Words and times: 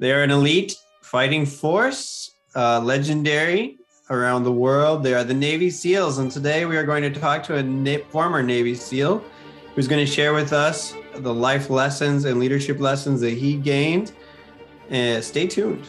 They 0.00 0.12
are 0.12 0.22
an 0.22 0.30
elite 0.30 0.76
fighting 1.02 1.44
force, 1.44 2.34
uh, 2.56 2.80
legendary 2.80 3.76
around 4.08 4.44
the 4.44 4.52
world. 4.52 5.02
They 5.02 5.12
are 5.12 5.24
the 5.24 5.34
Navy 5.34 5.68
SEALs, 5.68 6.16
and 6.16 6.30
today 6.30 6.64
we 6.64 6.78
are 6.78 6.84
going 6.84 7.02
to 7.02 7.20
talk 7.20 7.42
to 7.44 7.56
a 7.56 7.62
na- 7.62 8.02
former 8.08 8.42
Navy 8.42 8.74
SEAL 8.74 9.22
who's 9.74 9.86
going 9.86 10.04
to 10.04 10.10
share 10.10 10.32
with 10.32 10.54
us 10.54 10.94
the 11.16 11.34
life 11.34 11.68
lessons 11.68 12.24
and 12.24 12.40
leadership 12.40 12.80
lessons 12.80 13.20
that 13.20 13.34
he 13.34 13.56
gained. 13.56 14.12
Uh, 14.90 15.20
stay 15.20 15.46
tuned. 15.46 15.86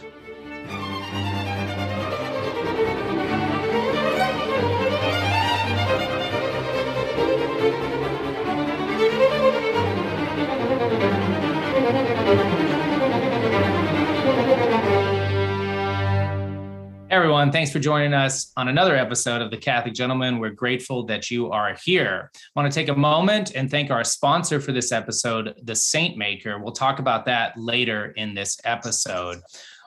Everyone. 17.42 17.52
Thanks 17.52 17.72
for 17.72 17.80
joining 17.80 18.14
us 18.14 18.52
on 18.56 18.68
another 18.68 18.96
episode 18.96 19.42
of 19.42 19.50
The 19.50 19.58
Catholic 19.58 19.96
Gentleman. 19.96 20.38
We're 20.38 20.52
grateful 20.52 21.08
that 21.08 21.32
you 21.32 21.50
are 21.50 21.76
here. 21.84 22.30
I 22.36 22.60
want 22.60 22.72
to 22.72 22.80
take 22.80 22.90
a 22.90 22.96
moment 22.96 23.56
and 23.56 23.68
thank 23.68 23.90
our 23.90 24.04
sponsor 24.04 24.60
for 24.60 24.72
this 24.72 24.92
episode, 24.92 25.56
The 25.64 25.74
Saintmaker. 25.74 26.62
We'll 26.62 26.72
talk 26.72 27.00
about 27.00 27.26
that 27.26 27.58
later 27.58 28.12
in 28.12 28.36
this 28.36 28.60
episode. 28.64 29.42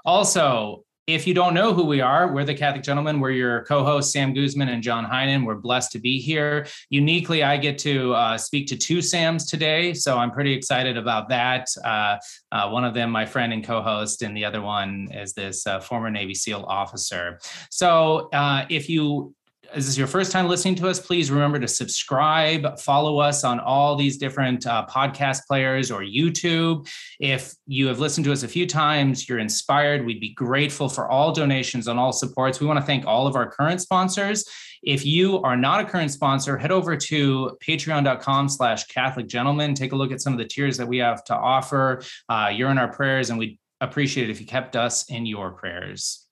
Also, 0.05 0.85
if 1.07 1.27
you 1.27 1.35
don't 1.35 1.53
know 1.53 1.75
who 1.75 1.85
we 1.85 2.01
are, 2.01 2.33
we're 2.33 2.45
the 2.45 2.55
Catholic 2.55 2.83
Gentlemen. 2.83 3.21
We're 3.21 3.31
your 3.31 3.65
co-hosts, 3.65 4.12
Sam 4.12 4.33
Guzman 4.33 4.69
and 4.69 4.83
John 4.83 5.05
Heinen. 5.05 5.45
We're 5.45 5.57
blessed 5.57 5.93
to 5.93 5.99
be 5.99 6.19
here. 6.19 6.67
Uniquely, 6.89 7.43
I 7.43 7.59
get 7.59 7.77
to 7.81 8.15
uh, 8.15 8.39
speak 8.39 8.67
to 8.69 8.77
two 8.77 9.03
Sams 9.03 9.45
today, 9.45 9.93
so 9.93 10.17
I'm 10.17 10.31
pretty 10.31 10.55
excited 10.55 10.97
about 10.97 11.29
that. 11.29 11.69
Uh, 11.85 12.17
uh, 12.53 12.71
one 12.71 12.85
of 12.85 12.95
them, 12.95 13.11
my 13.11 13.27
friend 13.27 13.53
and 13.53 13.62
co-host, 13.62 14.23
and 14.23 14.35
the 14.35 14.47
other 14.47 14.62
one 14.62 15.09
is 15.12 15.35
this 15.35 15.67
uh, 15.67 15.79
former 15.79 16.11
Navy 16.11 16.35
SEAL 16.35 16.65
officer. 16.67 17.39
So, 17.71 18.31
uh, 18.33 18.65
if 18.71 18.89
you 18.89 19.34
is 19.75 19.86
this 19.86 19.98
your 19.98 20.06
first 20.06 20.30
time 20.30 20.48
listening 20.48 20.75
to 20.77 20.89
us, 20.89 21.00
please 21.00 21.30
remember 21.30 21.58
to 21.58 21.69
subscribe, 21.69 22.78
follow 22.78 23.19
us 23.19 23.44
on 23.44 23.58
all 23.58 23.97
these 23.97 24.16
different 24.19 24.66
uh, 24.66 24.86
podcast 24.89 25.47
players 25.47 25.91
or 25.91 26.03
YouTube. 26.03 26.89
If 27.19 27.55
you 27.66 27.89
have 27.89 27.98
listened 27.98 28.25
to 28.27 28.33
us 28.33 28.42
a 28.42 28.48
few 28.48 28.66
times, 28.66 29.28
you're 29.28 29.39
inspired, 29.39 30.05
we'd 30.05 30.20
be 30.20 30.33
grateful 30.34 30.89
for 30.89 31.08
all 31.08 31.33
donations 31.33 31.89
and 31.89 31.98
all 31.98 32.12
supports. 32.12 32.61
We 32.61 32.66
want 32.66 32.78
to 32.78 32.86
thank 32.86 33.06
all 33.06 33.27
of 33.27 33.36
our 33.36 33.50
current 33.50 33.81
sponsors. 33.81 34.44
If 34.83 35.05
you 35.05 35.41
are 35.42 35.56
not 35.56 35.81
a 35.81 35.84
current 35.84 36.11
sponsor, 36.11 36.56
head 36.56 36.70
over 36.70 36.97
to 36.97 37.56
patreon.com 37.66 38.48
slash 38.48 38.84
Catholic 38.84 39.27
Gentleman. 39.27 39.75
Take 39.75 39.92
a 39.92 39.97
look 39.97 40.12
at 40.12 40.20
some 40.20 40.33
of 40.33 40.38
the 40.38 40.44
tiers 40.44 40.77
that 40.77 40.86
we 40.86 40.98
have 40.98 41.25
to 41.25 41.34
offer. 41.34 42.03
Uh, 42.28 42.53
you're 42.55 42.70
in 42.70 42.78
our 42.78 42.92
prayers, 42.92 43.31
and 43.31 43.38
we'd 43.38 43.59
appreciate 43.81 44.28
it 44.28 44.33
if 44.33 44.41
you 44.41 44.47
kept 44.47 44.77
us 44.77 45.09
in 45.11 45.27
your 45.27 45.53
prayers. 45.53 46.23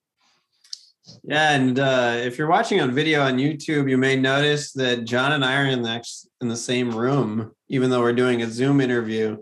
Yeah, 1.25 1.53
and 1.53 1.79
uh, 1.79 2.15
if 2.19 2.39
you're 2.39 2.49
watching 2.49 2.81
on 2.81 2.93
video 2.93 3.23
on 3.23 3.37
YouTube, 3.37 3.91
you 3.91 3.99
may 3.99 4.15
notice 4.15 4.73
that 4.73 5.05
John 5.05 5.33
and 5.33 5.45
I 5.45 5.61
are 5.61 5.67
in 5.67 5.83
the 5.83 6.05
in 6.41 6.49
the 6.49 6.57
same 6.57 6.95
room, 6.95 7.53
even 7.69 7.91
though 7.91 8.01
we're 8.01 8.13
doing 8.13 8.43
a 8.43 8.51
Zoom 8.51 8.81
interview. 8.81 9.37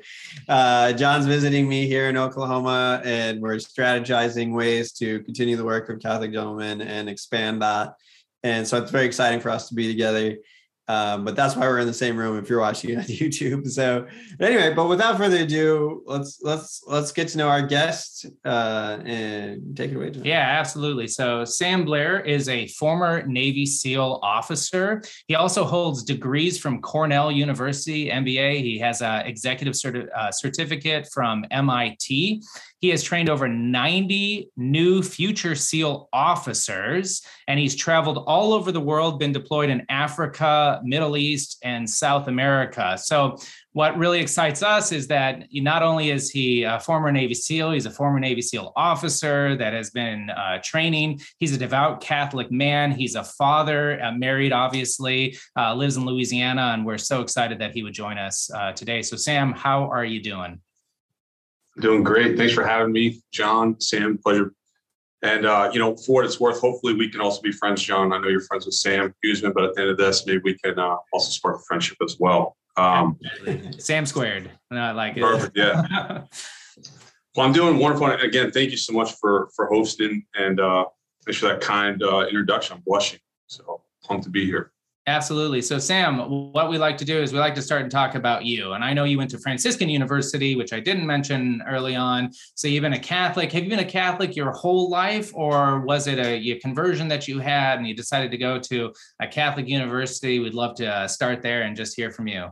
Uh, 0.49 0.93
John's 0.95 1.27
visiting 1.27 1.69
me 1.69 1.87
here 1.87 2.09
in 2.09 2.17
Oklahoma, 2.17 3.03
and 3.05 3.41
we're 3.41 3.57
strategizing 3.57 4.55
ways 4.55 4.93
to 4.93 5.21
continue 5.21 5.57
the 5.57 5.65
work 5.65 5.89
of 5.91 6.01
Catholic 6.01 6.33
Gentlemen 6.33 6.81
and 6.81 7.09
expand 7.09 7.61
that. 7.61 7.95
And 8.43 8.67
so 8.67 8.79
it's 8.79 8.91
very 8.91 9.07
exciting 9.07 9.41
for 9.41 9.51
us 9.51 9.69
to 9.69 9.75
be 9.75 9.87
together. 9.87 10.37
Um, 10.91 11.25
but 11.25 11.37
that's 11.37 11.55
why 11.55 11.69
we're 11.69 11.79
in 11.79 11.87
the 11.87 11.95
same 11.95 12.17
room 12.17 12.37
if 12.37 12.49
you're 12.49 12.59
watching 12.59 12.97
on 12.99 13.05
YouTube. 13.05 13.69
So 13.69 14.09
anyway, 14.41 14.75
but 14.75 14.89
without 14.89 15.17
further 15.17 15.37
ado, 15.37 16.03
let's 16.05 16.41
let's 16.43 16.83
let's 16.87 17.13
get 17.13 17.29
to 17.29 17.39
know 17.39 17.49
our 17.49 17.65
guest 17.65 18.27
uh, 18.45 18.99
and 19.05 19.77
take 19.77 19.93
it 19.93 19.97
away. 19.97 20.11
John. 20.11 20.25
Yeah, 20.25 20.59
absolutely. 20.59 21.07
So 21.07 21.45
Sam 21.45 21.85
Blair 21.85 22.21
is 22.21 22.49
a 22.49 22.67
former 22.69 23.25
Navy 23.25 23.67
SEAL 23.67 24.19
officer. 24.25 25.01
He 25.29 25.37
also 25.37 25.65
holds 25.65 26.03
degrees 26.03 26.59
from 26.59 26.83
Cornell 26.83 27.31
University, 27.31 28.11
MBA. 28.11 28.61
He 28.61 28.79
has 28.81 29.01
an 29.01 29.27
executive 29.27 29.75
certi- 29.75 30.09
uh, 30.13 30.33
certificate 30.33 31.09
from 31.13 31.45
MIT. 31.53 32.43
He 32.81 32.89
has 32.89 33.03
trained 33.03 33.29
over 33.29 33.47
90 33.47 34.51
new 34.57 35.03
future 35.03 35.55
SEAL 35.55 36.09
officers, 36.15 37.23
and 37.47 37.61
he's 37.61 37.77
traveled 37.77 38.25
all 38.27 38.55
over 38.55 38.73
the 38.73 38.81
world, 38.81 39.19
been 39.19 39.33
deployed 39.33 39.69
in 39.69 39.85
Africa, 39.91 40.81
Middle 40.83 41.19
East, 41.19 41.59
and 41.63 41.89
South 41.89 42.27
America. 42.27 42.97
So, 42.99 43.37
what 43.73 43.97
really 43.97 44.19
excites 44.19 44.65
us 44.65 44.91
is 44.91 45.07
that 45.09 45.45
not 45.53 45.83
only 45.83 46.11
is 46.11 46.29
he 46.31 46.65
a 46.65 46.81
former 46.81 47.13
Navy 47.13 47.35
SEAL, 47.35 47.71
he's 47.71 47.87
a 47.87 47.91
former 47.91 48.19
Navy 48.19 48.43
SEAL 48.43 48.73
officer 48.75 49.55
that 49.57 49.73
has 49.73 49.91
been 49.91 50.29
uh, 50.31 50.59
training. 50.65 51.21
He's 51.39 51.55
a 51.55 51.59
devout 51.59 52.01
Catholic 52.01 52.51
man. 52.51 52.91
He's 52.91 53.15
a 53.15 53.23
father, 53.23 54.03
uh, 54.03 54.11
married, 54.11 54.53
obviously, 54.53 55.37
uh, 55.57 55.75
lives 55.75 55.97
in 55.97 56.05
Louisiana, 56.05 56.73
and 56.75 56.85
we're 56.85 56.99
so 56.99 57.21
excited 57.21 57.61
that 57.61 57.73
he 57.73 57.85
would 57.85 57.95
join 57.95 58.19
us 58.19 58.51
uh, 58.53 58.73
today. 58.73 59.03
So, 59.03 59.17
Sam, 59.17 59.53
how 59.53 59.85
are 59.85 60.05
you 60.05 60.21
doing? 60.21 60.61
Doing 61.81 62.03
great. 62.03 62.37
Thanks 62.37 62.53
for 62.53 62.65
having 62.65 62.93
me, 62.93 63.23
John, 63.33 63.81
Sam. 63.81 64.19
Pleasure. 64.19 64.53
And 65.23 65.45
uh, 65.45 65.71
you 65.73 65.79
know, 65.79 65.97
for 65.97 66.17
what 66.17 66.25
it's 66.25 66.41
worth, 66.41 66.61
hopefully 66.61 66.95
we 66.95 67.11
can 67.11 67.21
also 67.21 67.43
be 67.43 67.53
friends, 67.53 67.83
John. 67.83 68.13
I 68.13 68.19
know 68.19 68.29
you're 68.29 68.41
friends 68.41 68.67
with 68.67 68.75
Sam 68.75 69.15
Guzman, 69.23 69.53
but 69.53 69.65
at 69.65 69.75
the 69.75 69.83
end 69.83 69.91
of 69.91 69.99
this, 69.99 70.27
maybe 70.27 70.41
we 70.45 70.59
can 70.59 70.79
uh, 70.79 70.97
also 71.13 71.31
spark 71.31 71.57
a 71.57 71.63
friendship 71.67 71.99
as 72.03 72.17
well. 72.19 72.57
Um, 72.77 73.19
Sam 73.79 74.07
squared. 74.07 74.51
No, 74.71 74.81
I 74.81 74.93
like 74.93 75.17
it. 75.17 75.23
Perfect. 75.23 75.57
Yeah. 75.57 75.83
well, 77.37 77.47
I'm 77.47 77.53
doing 77.53 77.79
wonderful. 77.79 78.07
And 78.07 78.23
again, 78.23 78.51
thank 78.51 78.71
you 78.71 78.79
so 78.79 78.93
much 78.93 79.13
for 79.21 79.51
for 79.55 79.67
hosting 79.67 80.25
and 80.35 80.61
uh, 80.61 80.87
thanks 81.27 81.39
for 81.39 81.49
that 81.49 81.61
kind 81.61 82.03
uh, 82.03 82.27
introduction. 82.27 82.77
I'm 82.77 82.83
blushing. 82.87 83.21
So 83.47 83.83
pumped 84.05 84.25
to 84.25 84.31
be 84.31 84.47
here. 84.47 84.73
Absolutely. 85.07 85.63
So, 85.63 85.79
Sam, 85.79 86.53
what 86.53 86.69
we 86.69 86.77
like 86.77 86.99
to 86.99 87.07
do 87.07 87.23
is 87.23 87.33
we 87.33 87.39
like 87.39 87.55
to 87.55 87.63
start 87.63 87.83
and 87.83 87.91
talk 87.91 88.17
about 88.17 88.45
you. 88.45 88.75
And 88.75 88.85
I 88.85 88.93
know 88.93 89.05
you 89.05 89.17
went 89.17 89.31
to 89.31 89.39
Franciscan 89.39 89.89
University, 89.89 90.57
which 90.57 90.75
I 90.75 90.81
didn't 90.81 91.07
mention 91.07 91.63
early 91.67 91.97
on. 91.97 92.31
So, 92.55 92.69
you've 92.69 92.83
been 92.83 92.93
a 92.93 92.99
Catholic. 92.99 93.51
Have 93.53 93.65
you 93.65 93.71
been 93.71 93.79
a 93.79 93.85
Catholic 93.85 94.37
your 94.37 94.53
whole 94.53 94.91
life, 94.91 95.33
or 95.35 95.81
was 95.81 96.07
it 96.07 96.19
a, 96.19 96.61
conversion 96.61 97.09
that 97.09 97.27
you 97.27 97.39
had 97.39 97.79
and 97.79 97.89
you 97.89 97.95
decided 97.95 98.31
to 98.31 98.37
go 98.37 98.59
to 98.59 98.93
a 99.21 99.27
Catholic 99.27 99.67
university? 99.69 100.39
We'd 100.39 100.53
love 100.53 100.75
to 100.77 100.87
uh, 100.87 101.09
start 101.09 101.41
there 101.41 101.63
and 101.63 101.75
just 101.75 101.97
hear 101.97 102.11
from 102.11 102.29
you. 102.29 102.49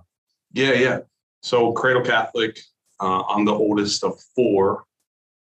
Yeah, 0.53 0.73
yeah. 0.73 0.99
So, 1.43 1.73
Cradle 1.73 2.03
Catholic. 2.03 2.59
Uh, 2.99 3.23
I'm 3.29 3.45
the 3.45 3.53
oldest 3.53 4.03
of 4.03 4.19
four. 4.35 4.85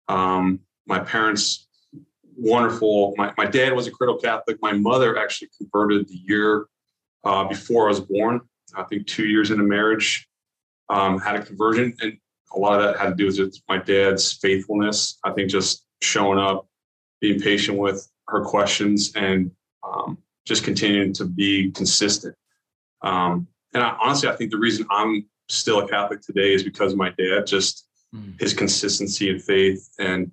Um, 0.08 0.62
my 0.88 1.00
parents, 1.00 1.68
wonderful. 2.38 3.14
My, 3.18 3.34
my 3.38 3.46
dad 3.46 3.74
was 3.74 3.88
a 3.88 3.92
Cradle 3.92 4.18
Catholic. 4.18 4.58
My 4.62 4.72
mother 4.72 5.18
actually 5.18 5.50
converted 5.60 6.08
the 6.08 6.20
year 6.26 6.68
uh, 7.24 7.46
before 7.46 7.86
I 7.86 7.90
was 7.90 8.00
born. 8.02 8.42
I 8.76 8.84
think 8.84 9.08
two 9.08 9.26
years 9.26 9.52
into 9.52 9.64
marriage, 9.64 10.28
um, 10.90 11.20
had 11.20 11.36
a 11.36 11.44
conversion, 11.44 11.96
and 12.02 12.18
a 12.56 12.60
lot 12.60 12.80
of 12.80 12.86
that 12.86 13.00
had 13.00 13.10
to 13.10 13.16
do 13.16 13.26
with 13.26 13.56
my 13.68 13.78
dad's 13.78 14.34
faithfulness. 14.34 15.20
I 15.24 15.32
think 15.32 15.50
just 15.50 15.86
showing 16.02 16.40
up, 16.40 16.68
being 17.22 17.40
patient 17.40 17.78
with 17.78 18.10
her 18.28 18.44
questions, 18.44 19.14
and 19.16 19.52
um, 19.84 20.18
just 20.46 20.64
continuing 20.64 21.14
to 21.14 21.26
be 21.26 21.72
consistent. 21.72 22.36
Um, 23.02 23.48
and 23.74 23.84
I, 23.84 23.96
honestly, 24.02 24.30
I 24.30 24.36
think 24.36 24.52
the 24.52 24.58
reason 24.58 24.86
I'm 24.90 25.26
still 25.50 25.80
a 25.80 25.88
Catholic 25.88 26.22
today 26.22 26.54
is 26.54 26.64
because 26.64 26.94
of 26.94 26.98
my 26.98 27.10
dad, 27.18 27.46
just 27.46 27.88
mm. 28.16 28.40
his 28.40 28.54
consistency 28.54 29.30
and 29.30 29.42
faith. 29.42 29.90
And 30.00 30.32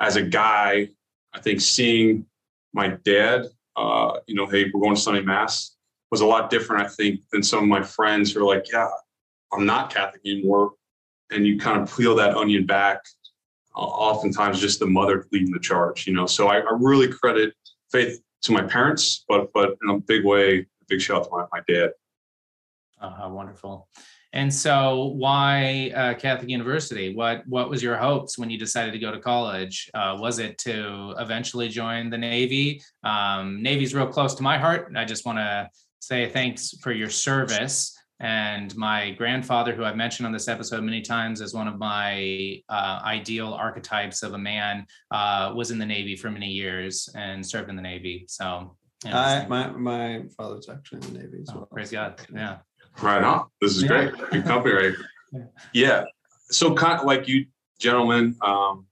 as 0.00 0.16
a 0.16 0.22
guy, 0.22 0.88
I 1.32 1.40
think 1.40 1.60
seeing 1.60 2.26
my 2.72 2.88
dad, 3.04 3.46
uh, 3.76 4.18
you 4.26 4.34
know, 4.34 4.46
hey, 4.46 4.70
we're 4.72 4.80
going 4.80 4.94
to 4.94 5.00
Sunday 5.00 5.22
Mass 5.22 5.76
was 6.10 6.20
a 6.20 6.26
lot 6.26 6.50
different, 6.50 6.84
I 6.84 6.88
think, 6.88 7.20
than 7.32 7.42
some 7.42 7.62
of 7.62 7.68
my 7.68 7.82
friends 7.82 8.32
who 8.32 8.40
are 8.40 8.54
like, 8.54 8.70
yeah, 8.72 8.88
I'm 9.52 9.66
not 9.66 9.92
Catholic 9.92 10.22
anymore. 10.24 10.72
And 11.30 11.46
you 11.46 11.58
kind 11.58 11.80
of 11.80 11.96
peel 11.96 12.14
that 12.16 12.36
onion 12.36 12.66
back. 12.66 13.00
Oftentimes, 13.76 14.60
just 14.60 14.80
the 14.80 14.86
mother 14.86 15.26
leading 15.30 15.52
the 15.52 15.60
charge, 15.60 16.06
you 16.06 16.12
know. 16.12 16.26
So 16.26 16.48
I, 16.48 16.58
I, 16.58 16.76
really 16.76 17.06
credit 17.06 17.54
faith 17.92 18.20
to 18.42 18.52
my 18.52 18.62
parents, 18.62 19.24
but 19.28 19.52
but 19.54 19.76
in 19.82 19.90
a 19.90 20.00
big 20.00 20.24
way, 20.24 20.58
a 20.58 20.84
big 20.88 21.00
shout 21.00 21.18
out 21.18 21.24
to 21.24 21.30
my, 21.30 21.44
my 21.52 21.60
dad. 21.68 21.90
Oh, 23.00 23.10
how 23.10 23.28
wonderful! 23.28 23.88
And 24.32 24.52
so, 24.52 25.12
why 25.16 25.92
uh, 25.94 26.14
Catholic 26.14 26.50
University? 26.50 27.14
What 27.14 27.46
what 27.46 27.70
was 27.70 27.80
your 27.80 27.96
hopes 27.96 28.36
when 28.36 28.50
you 28.50 28.58
decided 28.58 28.92
to 28.92 28.98
go 28.98 29.12
to 29.12 29.20
college? 29.20 29.88
Uh, 29.94 30.16
was 30.18 30.40
it 30.40 30.58
to 30.58 31.14
eventually 31.18 31.68
join 31.68 32.10
the 32.10 32.18
Navy? 32.18 32.82
Um, 33.04 33.62
Navy's 33.62 33.94
real 33.94 34.08
close 34.08 34.34
to 34.34 34.42
my 34.42 34.58
heart. 34.58 34.92
I 34.96 35.04
just 35.04 35.24
want 35.24 35.38
to 35.38 35.70
say 36.00 36.28
thanks 36.28 36.74
for 36.82 36.92
your 36.92 37.10
service. 37.10 37.96
And 38.20 38.76
my 38.76 39.12
grandfather, 39.12 39.74
who 39.74 39.82
I've 39.82 39.96
mentioned 39.96 40.26
on 40.26 40.32
this 40.32 40.46
episode 40.46 40.82
many 40.82 41.00
times 41.00 41.40
as 41.40 41.54
one 41.54 41.66
of 41.66 41.78
my 41.78 42.60
uh, 42.68 43.00
ideal 43.02 43.54
archetypes 43.54 44.22
of 44.22 44.34
a 44.34 44.38
man, 44.38 44.86
uh, 45.10 45.54
was 45.56 45.70
in 45.70 45.78
the 45.78 45.86
Navy 45.86 46.16
for 46.16 46.30
many 46.30 46.48
years 46.48 47.08
and 47.14 47.46
served 47.46 47.70
in 47.70 47.76
the 47.76 47.82
Navy. 47.82 48.26
So, 48.28 48.76
I, 49.06 49.46
my 49.48 49.70
my 49.70 50.24
father's 50.36 50.68
actually 50.68 51.06
in 51.06 51.14
the 51.14 51.18
Navy 51.20 51.38
as 51.40 51.48
oh, 51.50 51.56
well. 51.56 51.68
Praise 51.72 51.90
God! 51.90 52.20
Yeah. 52.34 52.58
Right 53.00 53.22
on. 53.22 53.46
This 53.62 53.76
is 53.76 53.84
yeah. 53.84 53.88
great. 53.88 54.30
Good 54.30 54.44
company, 54.44 54.74
right? 54.74 54.94
Yeah. 55.72 56.04
So, 56.50 56.74
kind 56.74 56.98
of 56.98 57.06
like 57.06 57.28
you 57.28 57.46
gentlemen, 57.80 58.36
um, 58.42 58.86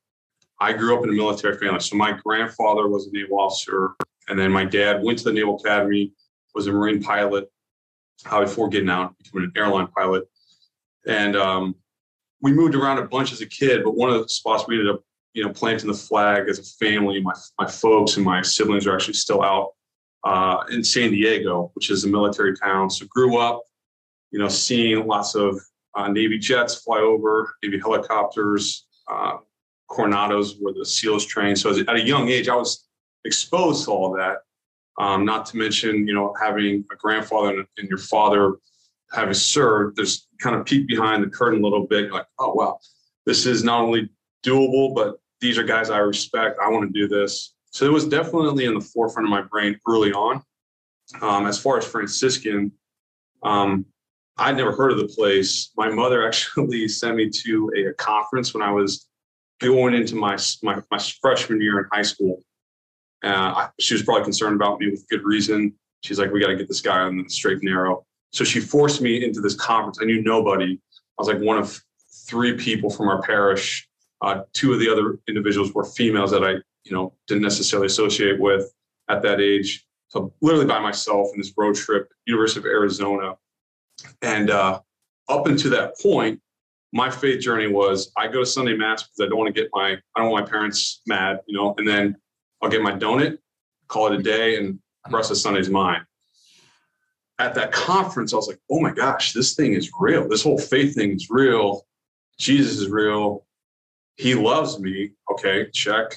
I 0.61 0.73
grew 0.73 0.97
up 0.97 1.05
in 1.05 1.11
a 1.11 1.13
military 1.13 1.57
family. 1.59 1.81
So 1.81 1.97
my 1.97 2.13
grandfather 2.25 2.89
was 2.89 3.07
a 3.07 3.13
naval 3.13 3.39
officer, 3.39 3.93
and 4.29 4.39
then 4.39 4.51
my 4.51 4.65
dad 4.65 5.03
went 5.03 5.19
to 5.19 5.25
the 5.25 5.33
Naval 5.33 5.57
Academy, 5.57 6.13
was 6.59 6.67
a 6.67 6.73
Marine 6.73 7.01
pilot 7.01 7.49
uh, 8.27 8.41
before 8.41 8.69
getting 8.69 8.91
out, 8.91 9.17
becoming 9.19 9.45
an 9.45 9.53
airline 9.57 9.87
pilot. 9.87 10.25
And 11.07 11.37
um, 11.37 11.77
we 12.43 12.53
moved 12.53 12.75
around 12.75 12.99
a 12.99 13.07
bunch 13.07 13.33
as 13.33 13.41
a 13.41 13.47
kid, 13.47 13.85
but 13.85 13.95
one 13.95 14.11
of 14.11 14.21
the 14.21 14.29
spots 14.29 14.65
we 14.67 14.77
ended 14.77 14.93
up, 14.93 15.03
you 15.35 15.45
know, 15.45 15.53
planting 15.53 15.87
the 15.87 15.97
flag 15.97 16.49
as 16.49 16.59
a 16.59 16.65
family. 16.85 17.21
My 17.23 17.33
my 17.61 17.67
folks 17.67 18.17
and 18.17 18.25
my 18.25 18.43
siblings 18.43 18.89
are 18.89 18.95
actually 18.95 19.15
still 19.15 19.43
out 19.43 19.69
uh, 20.25 20.65
in 20.71 20.83
San 20.83 21.13
Diego, 21.13 21.71
which 21.75 21.91
is 21.91 22.05
a 22.05 22.09
military 22.09 22.57
town. 22.57 22.91
So 22.91 23.07
grew 23.07 23.39
up, 23.39 23.63
you 24.33 24.41
know, 24.41 24.49
seeing 24.49 25.07
lots 25.07 25.37
of 25.37 25.61
uh, 25.95 26.09
Navy 26.09 26.39
jets 26.39 26.83
fly 26.83 26.99
over, 26.99 27.55
Navy 27.63 27.79
helicopters, 27.79 28.87
uh, 29.09 29.37
Coronados 29.89 30.57
where 30.59 30.75
the 30.75 30.85
SEALs 30.85 31.25
train. 31.25 31.55
So 31.55 31.71
at 31.71 31.95
a 31.95 32.01
young 32.01 32.29
age, 32.29 32.49
I 32.49 32.57
was 32.57 32.89
exposed 33.25 33.85
to 33.85 33.93
all 33.93 34.13
that. 34.17 34.39
Um, 34.99 35.25
not 35.25 35.47
to 35.47 35.57
mention, 35.57 36.09
you 36.09 36.15
know, 36.15 36.35
having 36.41 36.85
a 36.91 36.97
grandfather 36.97 37.65
and, 37.79 37.89
your 37.89 37.99
father 37.99 38.57
having 39.13 39.35
served, 39.35 39.97
there's 39.97 40.27
kind 40.41 40.57
of 40.57 40.67
peek 40.67 40.89
behind 40.89 41.23
the 41.23 41.29
curtain 41.29 41.61
a 41.61 41.63
little 41.63 41.87
bit. 41.87 42.11
Like, 42.11 42.27
oh 42.39 42.53
wow, 42.53 42.79
this 43.25 43.47
is 43.47 43.63
not 43.63 43.83
only 43.83 44.11
doable, 44.45 44.95
but 44.95 45.17
these 45.41 45.57
are 45.57 45.63
guys 45.63 45.91
I 45.91 45.99
respect. 45.99 46.59
I 46.63 46.69
want 46.69 46.93
to 46.93 47.01
do 47.01 47.07
this. 47.07 47.55
So 47.71 47.87
it 47.87 47.93
was 47.93 48.07
definitely 48.07 48.65
in 48.65 48.75
the 48.75 48.81
forefront 48.81 49.27
of 49.27 49.31
my 49.31 49.43
brain 49.43 49.79
early 49.89 50.13
on. 50.13 50.43
Um, 51.21 51.47
as 51.47 51.61
far 51.61 51.79
as 51.79 51.87
Franciscan, 51.87 52.73
um, 53.43 53.87
I'd 54.37 54.57
never 54.57 54.73
heard 54.73 54.93
of 54.93 54.99
the 54.99 55.09
place. 55.09 55.71
My 55.77 55.89
mother 55.89 56.27
actually 56.27 56.89
sent 56.89 57.17
me 57.17 57.31
to 57.31 57.73
a, 57.77 57.87
a 57.87 57.95
conference 57.95 58.53
when 58.53 58.63
I 58.63 58.73
was 58.73 59.09
going 59.61 59.95
into 59.95 60.15
my, 60.15 60.37
my, 60.63 60.81
my 60.91 60.99
freshman 61.21 61.61
year 61.61 61.79
in 61.79 61.87
high 61.93 62.03
school. 62.03 62.43
Uh, 63.23 63.69
she 63.81 63.95
was 63.95 64.03
probably 64.03 64.25
concerned 64.25 64.57
about 64.57 64.81
me 64.81 64.91
with 64.91 65.07
good 65.09 65.25
reason. 65.25 65.75
She's 66.03 66.19
like, 66.19 66.31
we 66.31 66.41
got 66.41 66.49
to 66.49 66.57
get 66.57 66.69
this 66.69 66.81
guy 66.81 67.01
on 67.01 67.17
the 67.17 67.29
straight 67.29 67.55
and 67.55 67.65
narrow. 67.65 68.05
So 68.33 68.45
she 68.45 68.61
forced 68.61 69.01
me 69.01 69.25
into 69.25 69.41
this 69.41 69.55
conference. 69.55 69.99
I 70.01 70.05
knew 70.05 70.23
nobody. 70.23 70.79
I 71.19 71.23
was 71.23 71.29
like 71.29 71.41
one 71.41 71.59
of 71.59 71.81
three 72.27 72.57
people 72.57 72.91
from 72.91 73.09
our 73.09 73.21
parish. 73.23 73.89
Uh, 74.21 74.43
two 74.53 74.73
of 74.73 74.81
the 74.81 74.89
other 74.91 75.19
individuals 75.29 75.73
were 75.73 75.85
females 75.85 76.31
that 76.31 76.45
I, 76.45 76.53
you 76.85 76.93
know, 76.93 77.15
didn't 77.27 77.43
necessarily 77.43 77.87
associate 77.87 78.39
with 78.39 78.73
at 79.09 79.23
that 79.23 79.41
age. 79.41 79.87
So 80.09 80.33
literally 80.41 80.67
by 80.67 80.79
myself 80.79 81.29
in 81.33 81.41
this 81.41 81.53
road 81.57 81.75
trip, 81.75 82.09
University 82.27 82.61
of 82.61 82.67
Arizona. 82.67 83.37
And 84.23 84.51
uh, 84.51 84.81
up 85.29 85.47
until 85.47 85.71
that 85.73 85.99
point, 86.01 86.41
my 86.93 87.11
faith 87.11 87.41
journey 87.41 87.67
was 87.67 88.11
I 88.17 88.29
go 88.29 88.41
to 88.41 88.47
Sunday 88.47 88.77
mass 88.77 89.03
because 89.03 89.27
I 89.27 89.29
don't 89.29 89.39
want 89.39 89.55
to 89.55 89.61
get 89.61 89.71
my 89.75 89.93
I 90.17 90.21
don't 90.21 90.31
want 90.31 90.47
my 90.47 90.51
parents 90.51 91.03
mad, 91.07 91.41
you 91.47 91.57
know, 91.57 91.75
and 91.77 91.87
then 91.87 92.17
I'll 92.61 92.71
get 92.71 92.83
my 92.83 92.93
donut, 92.93 93.39
call 93.87 94.13
it 94.13 94.19
a 94.19 94.23
day, 94.23 94.57
and 94.57 94.79
rest 95.11 95.31
of 95.31 95.39
Sunday's 95.39 95.71
mine. 95.71 96.05
At 97.39 97.55
that 97.55 97.73
conference, 97.73 98.33
I 98.33 98.37
was 98.37 98.49
like, 98.49 98.59
oh 98.71 98.81
my 98.81 98.91
gosh, 98.91 99.33
this 99.33 99.55
thing 99.55 99.73
is 99.73 99.91
real. 99.99 100.29
This 100.29 100.43
whole 100.43 100.59
faith 100.59 100.95
thing 100.95 101.15
is 101.15 101.29
real. 101.31 101.87
Jesus 102.39 102.79
is 102.79 102.89
real. 102.89 103.47
He 104.17 104.35
loves 104.35 104.81
me. 104.81 105.13
Okay, 105.31 105.69
check. 105.73 106.17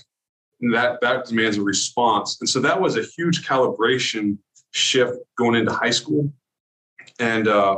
And 0.62 0.74
that 0.74 1.00
that 1.02 1.26
demands 1.26 1.58
a 1.58 1.62
response. 1.62 2.38
And 2.40 2.50
so 2.50 2.60
that 2.62 2.80
was 2.80 2.98
a 2.98 3.04
huge 3.04 3.48
calibration 3.48 4.38
shift 4.72 5.18
going 5.38 5.56
into 5.56 5.72
high 5.72 5.92
school. 5.92 6.32
And 7.20 7.48
uh, 7.48 7.78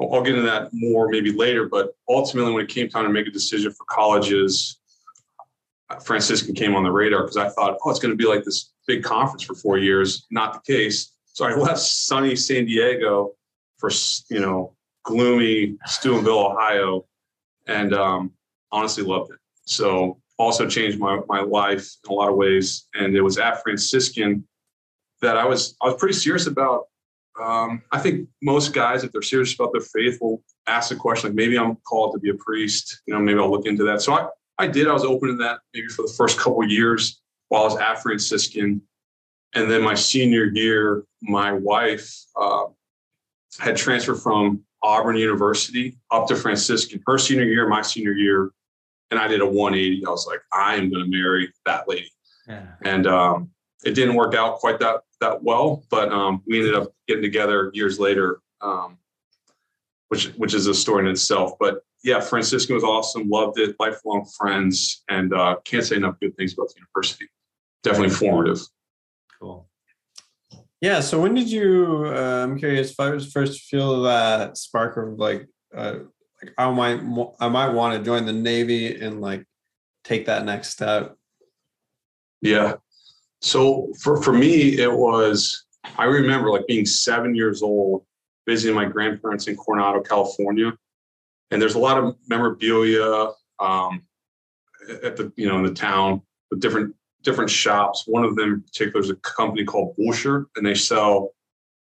I'll 0.00 0.22
get 0.22 0.34
into 0.34 0.42
that 0.42 0.70
more 0.72 1.08
maybe 1.08 1.32
later, 1.32 1.68
but 1.68 1.94
ultimately, 2.08 2.52
when 2.52 2.64
it 2.64 2.68
came 2.68 2.88
time 2.88 3.04
to 3.04 3.10
make 3.10 3.28
a 3.28 3.30
decision 3.30 3.70
for 3.72 3.84
colleges, 3.88 4.80
Franciscan 6.04 6.54
came 6.54 6.74
on 6.74 6.82
the 6.82 6.90
radar 6.90 7.22
because 7.22 7.36
I 7.36 7.48
thought, 7.48 7.78
oh, 7.84 7.90
it's 7.90 7.98
going 7.98 8.12
to 8.12 8.16
be 8.16 8.28
like 8.28 8.44
this 8.44 8.72
big 8.86 9.02
conference 9.02 9.42
for 9.42 9.54
four 9.54 9.78
years. 9.78 10.26
Not 10.30 10.54
the 10.54 10.72
case. 10.72 11.12
So 11.24 11.44
I 11.44 11.54
left 11.56 11.80
sunny 11.80 12.36
San 12.36 12.66
Diego 12.66 13.32
for 13.78 13.90
you 14.30 14.40
know 14.40 14.74
gloomy 15.04 15.76
Steubenville, 15.86 16.46
Ohio, 16.46 17.06
and 17.66 17.92
um, 17.92 18.32
honestly 18.72 19.04
loved 19.04 19.32
it. 19.32 19.38
So 19.66 20.20
also 20.38 20.68
changed 20.68 20.98
my 20.98 21.20
my 21.28 21.40
life 21.40 21.88
in 22.04 22.12
a 22.12 22.14
lot 22.14 22.28
of 22.28 22.36
ways. 22.36 22.88
And 22.94 23.16
it 23.16 23.22
was 23.22 23.38
at 23.38 23.62
Franciscan 23.62 24.46
that 25.20 25.36
I 25.36 25.44
was 25.44 25.76
I 25.82 25.86
was 25.86 25.96
pretty 25.96 26.14
serious 26.14 26.46
about 26.46 26.84
um, 27.40 27.82
I 27.90 27.98
think 27.98 28.28
most 28.42 28.72
guys, 28.72 29.02
if 29.02 29.10
they're 29.10 29.22
serious 29.22 29.54
about 29.54 29.72
their 29.72 29.82
faith, 29.82 30.18
will 30.20 30.42
ask 30.66 30.90
the 30.90 30.96
question 30.96 31.30
like, 31.30 31.36
maybe 31.36 31.58
I'm 31.58 31.76
called 31.76 32.14
to 32.14 32.20
be 32.20 32.30
a 32.30 32.34
priest. 32.34 33.02
You 33.06 33.14
know, 33.14 33.20
maybe 33.20 33.40
I'll 33.40 33.50
look 33.50 33.66
into 33.66 33.84
that. 33.84 34.02
So 34.02 34.14
I, 34.14 34.28
I 34.58 34.66
did. 34.66 34.88
I 34.88 34.92
was 34.92 35.04
open 35.04 35.30
to 35.30 35.36
that 35.36 35.60
maybe 35.72 35.88
for 35.88 36.02
the 36.02 36.12
first 36.16 36.38
couple 36.38 36.66
years 36.68 37.20
while 37.48 37.62
I 37.62 37.66
was 37.66 37.76
at 37.76 38.02
Franciscan, 38.02 38.80
and 39.54 39.70
then 39.70 39.82
my 39.82 39.94
senior 39.94 40.46
year, 40.46 41.04
my 41.22 41.52
wife 41.52 42.12
uh, 42.36 42.66
had 43.58 43.76
transferred 43.76 44.16
from 44.16 44.64
Auburn 44.82 45.16
University 45.16 45.96
up 46.10 46.28
to 46.28 46.36
Franciscan. 46.36 47.02
Her 47.06 47.18
senior 47.18 47.44
year, 47.44 47.68
my 47.68 47.82
senior 47.82 48.12
year, 48.12 48.50
and 49.10 49.18
I 49.18 49.28
did 49.28 49.40
a 49.40 49.46
180. 49.46 50.06
I 50.06 50.10
was 50.10 50.26
like, 50.26 50.40
I 50.52 50.74
am 50.74 50.90
going 50.90 51.04
to 51.04 51.10
marry 51.10 51.52
that 51.66 51.88
lady. 51.88 52.10
Yeah. 52.48 52.66
And 52.82 53.06
um, 53.06 53.50
it 53.84 53.94
didn't 53.94 54.14
work 54.14 54.34
out 54.34 54.56
quite 54.56 54.78
that 54.80 55.00
that 55.20 55.42
well, 55.42 55.84
but 55.90 56.12
um, 56.12 56.42
we 56.46 56.58
ended 56.58 56.74
up 56.74 56.92
getting 57.08 57.22
together 57.22 57.70
years 57.74 57.98
later, 57.98 58.40
um, 58.60 58.98
which 60.08 60.26
which 60.36 60.54
is 60.54 60.66
a 60.66 60.74
story 60.74 61.04
in 61.04 61.10
itself. 61.10 61.52
But 61.58 61.82
yeah, 62.04 62.20
Franciscan 62.20 62.74
was 62.74 62.84
awesome, 62.84 63.28
loved 63.28 63.58
it, 63.58 63.74
lifelong 63.80 64.26
friends, 64.38 65.02
and 65.08 65.32
uh, 65.34 65.56
can't 65.64 65.84
say 65.84 65.96
enough 65.96 66.20
good 66.20 66.36
things 66.36 66.52
about 66.52 66.68
the 66.68 66.74
university. 66.80 67.26
Definitely 67.82 68.10
formative. 68.10 68.60
Cool. 69.40 69.68
Yeah. 70.80 71.00
So 71.00 71.20
when 71.20 71.34
did 71.34 71.50
you? 71.50 72.04
Uh, 72.06 72.44
I'm 72.44 72.58
curious. 72.58 72.92
If 72.92 73.00
I 73.00 73.10
was 73.10 73.32
first 73.32 73.62
feel 73.62 74.02
that 74.02 74.58
spark 74.58 74.98
of 74.98 75.18
like, 75.18 75.46
uh, 75.74 75.94
like 76.42 76.52
I 76.58 76.70
might 76.70 77.00
I 77.40 77.48
might 77.48 77.70
want 77.70 77.96
to 77.96 78.04
join 78.04 78.26
the 78.26 78.32
Navy 78.32 79.00
and 79.00 79.20
like 79.20 79.46
take 80.04 80.26
that 80.26 80.44
next 80.44 80.70
step. 80.70 81.16
Yeah. 82.42 82.74
So 83.40 83.92
for, 84.00 84.22
for 84.22 84.32
me, 84.32 84.78
it 84.78 84.92
was, 84.92 85.64
I 85.98 86.04
remember 86.04 86.50
like 86.50 86.66
being 86.66 86.86
seven 86.86 87.34
years 87.34 87.62
old, 87.62 88.04
visiting 88.46 88.74
my 88.74 88.84
grandparents 88.84 89.48
in 89.48 89.56
Coronado, 89.56 90.00
California. 90.02 90.72
And 91.54 91.62
there's 91.62 91.76
a 91.76 91.78
lot 91.78 92.02
of 92.02 92.16
memorabilia 92.28 93.30
um, 93.60 94.02
at 95.04 95.16
the, 95.16 95.32
you 95.36 95.48
know, 95.48 95.56
in 95.58 95.62
the 95.62 95.72
town 95.72 96.20
with 96.50 96.58
different, 96.58 96.92
different 97.22 97.48
shops. 97.48 98.02
One 98.08 98.24
of 98.24 98.34
them 98.34 98.54
in 98.54 98.60
particular 98.62 99.00
is 99.00 99.08
a 99.08 99.14
company 99.14 99.64
called 99.64 99.96
Bullshirt, 99.96 100.46
and 100.56 100.66
they 100.66 100.74
sell 100.74 101.30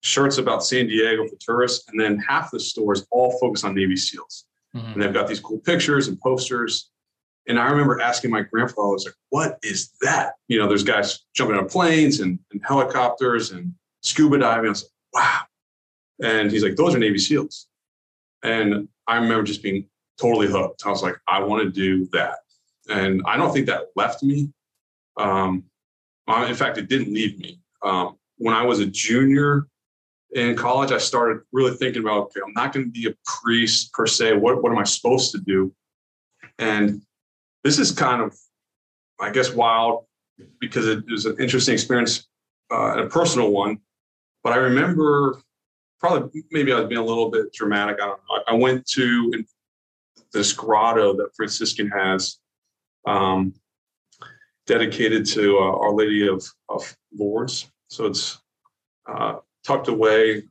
shirts 0.03 0.39
about 0.39 0.65
San 0.65 0.87
Diego 0.87 1.27
for 1.27 1.35
tourists. 1.41 1.89
And 1.89 2.01
then 2.01 2.17
half 2.21 2.53
the 2.53 2.61
stores 2.61 3.09
all 3.11 3.37
focus 3.41 3.65
on 3.65 3.75
Navy 3.75 3.97
SEALs. 3.97 4.45
Mm-hmm. 4.77 4.93
And 4.93 5.03
they've 5.03 5.13
got 5.13 5.27
these 5.27 5.41
cool 5.41 5.59
pictures 5.59 6.07
and 6.07 6.17
posters. 6.21 6.93
And 7.49 7.59
I 7.59 7.69
remember 7.69 8.01
asking 8.01 8.31
my 8.31 8.43
grandfather, 8.43 8.87
I 8.89 8.93
was 8.93 9.05
like, 9.05 9.15
what 9.31 9.59
is 9.65 9.91
that? 10.03 10.35
You 10.47 10.61
know, 10.61 10.69
there's 10.69 10.85
guys 10.85 11.25
jumping 11.35 11.57
on 11.57 11.69
planes 11.69 12.21
and, 12.21 12.39
and 12.53 12.63
helicopters 12.65 13.51
and 13.51 13.75
scuba 14.05 14.39
diving. 14.39 14.67
I 14.67 14.69
was 14.69 14.85
like, 14.85 15.25
wow. 15.25 15.41
And 16.23 16.53
he's 16.53 16.63
like, 16.63 16.77
those 16.77 16.95
are 16.95 16.99
Navy 16.99 17.19
SEALs. 17.19 17.67
And 18.47 18.89
I 19.09 19.17
remember 19.17 19.43
just 19.43 19.63
being 19.63 19.89
totally 20.21 20.47
hooked. 20.47 20.87
I 20.87 20.91
was 20.91 21.03
like, 21.03 21.17
I 21.27 21.41
want 21.41 21.65
to 21.65 21.71
do 21.71 22.07
that. 22.13 22.39
And 22.89 23.21
I 23.27 23.37
don't 23.37 23.53
think 23.53 23.67
that 23.67 23.89
left 23.97 24.23
me. 24.23 24.53
Um, 25.17 25.65
in 26.29 26.55
fact, 26.55 26.79
it 26.79 26.89
didn't 26.89 27.13
leave 27.13 27.39
me. 27.39 27.61
Um, 27.83 28.17
when 28.39 28.55
I 28.55 28.63
was 28.63 28.79
a 28.79 28.87
junior 28.87 29.67
in 30.33 30.55
college, 30.55 30.93
I 30.93 30.99
started 30.99 31.43
really 31.53 31.77
thinking 31.77 32.03
about, 32.03 32.27
okay, 32.27 32.41
I'm 32.47 32.53
not 32.53 32.73
going 32.73 32.87
to 32.87 32.93
be 32.93 33.09
a 33.09 33.15
priest 33.25 33.93
per 33.93 34.07
se. 34.07 34.35
What, 34.35 34.63
what 34.63 34.71
am 34.71 34.79
I 34.79 34.85
supposed 34.85 35.33
to 35.33 35.39
do? 35.39 35.75
And 36.59 37.03
this 37.65 37.81
is 37.81 37.91
kind 37.91 38.23
of, 38.23 38.37
I 39.21 39.31
guess, 39.31 39.53
wild 39.53 40.05
because 40.61 40.87
it 40.87 41.05
was 41.11 41.27
an 41.27 41.37
interesting 41.41 41.75
experience 41.75 42.29
uh, 42.71 42.93
and 42.93 43.01
a 43.01 43.07
personal 43.09 43.51
one. 43.51 43.79
But 44.45 44.53
I 44.53 44.57
remember 44.57 45.41
probably 46.01 46.45
maybe 46.51 46.73
I 46.73 46.81
was 46.81 46.89
being 46.89 47.01
a 47.01 47.05
little 47.05 47.31
bit 47.31 47.53
dramatic. 47.53 47.97
I 48.03 48.07
don't 48.07 48.21
know. 48.29 48.43
I 48.47 48.55
went 48.55 48.87
to 48.91 49.45
this 50.33 50.53
grotto 50.53 51.17
that 51.17 51.35
Franciscan 51.37 51.89
has 51.89 52.39
um, 53.07 53.55
dedicated 54.67 55.25
to 55.27 55.59
uh, 55.59 55.79
Our 55.79 55.93
Lady 55.93 56.29
of, 56.29 56.45
of 56.69 56.97
Lourdes. 57.17 57.71
So 57.89 58.07
it's 58.07 58.39
uh, 59.09 59.37
tucked 59.65 59.89
away 59.89 60.43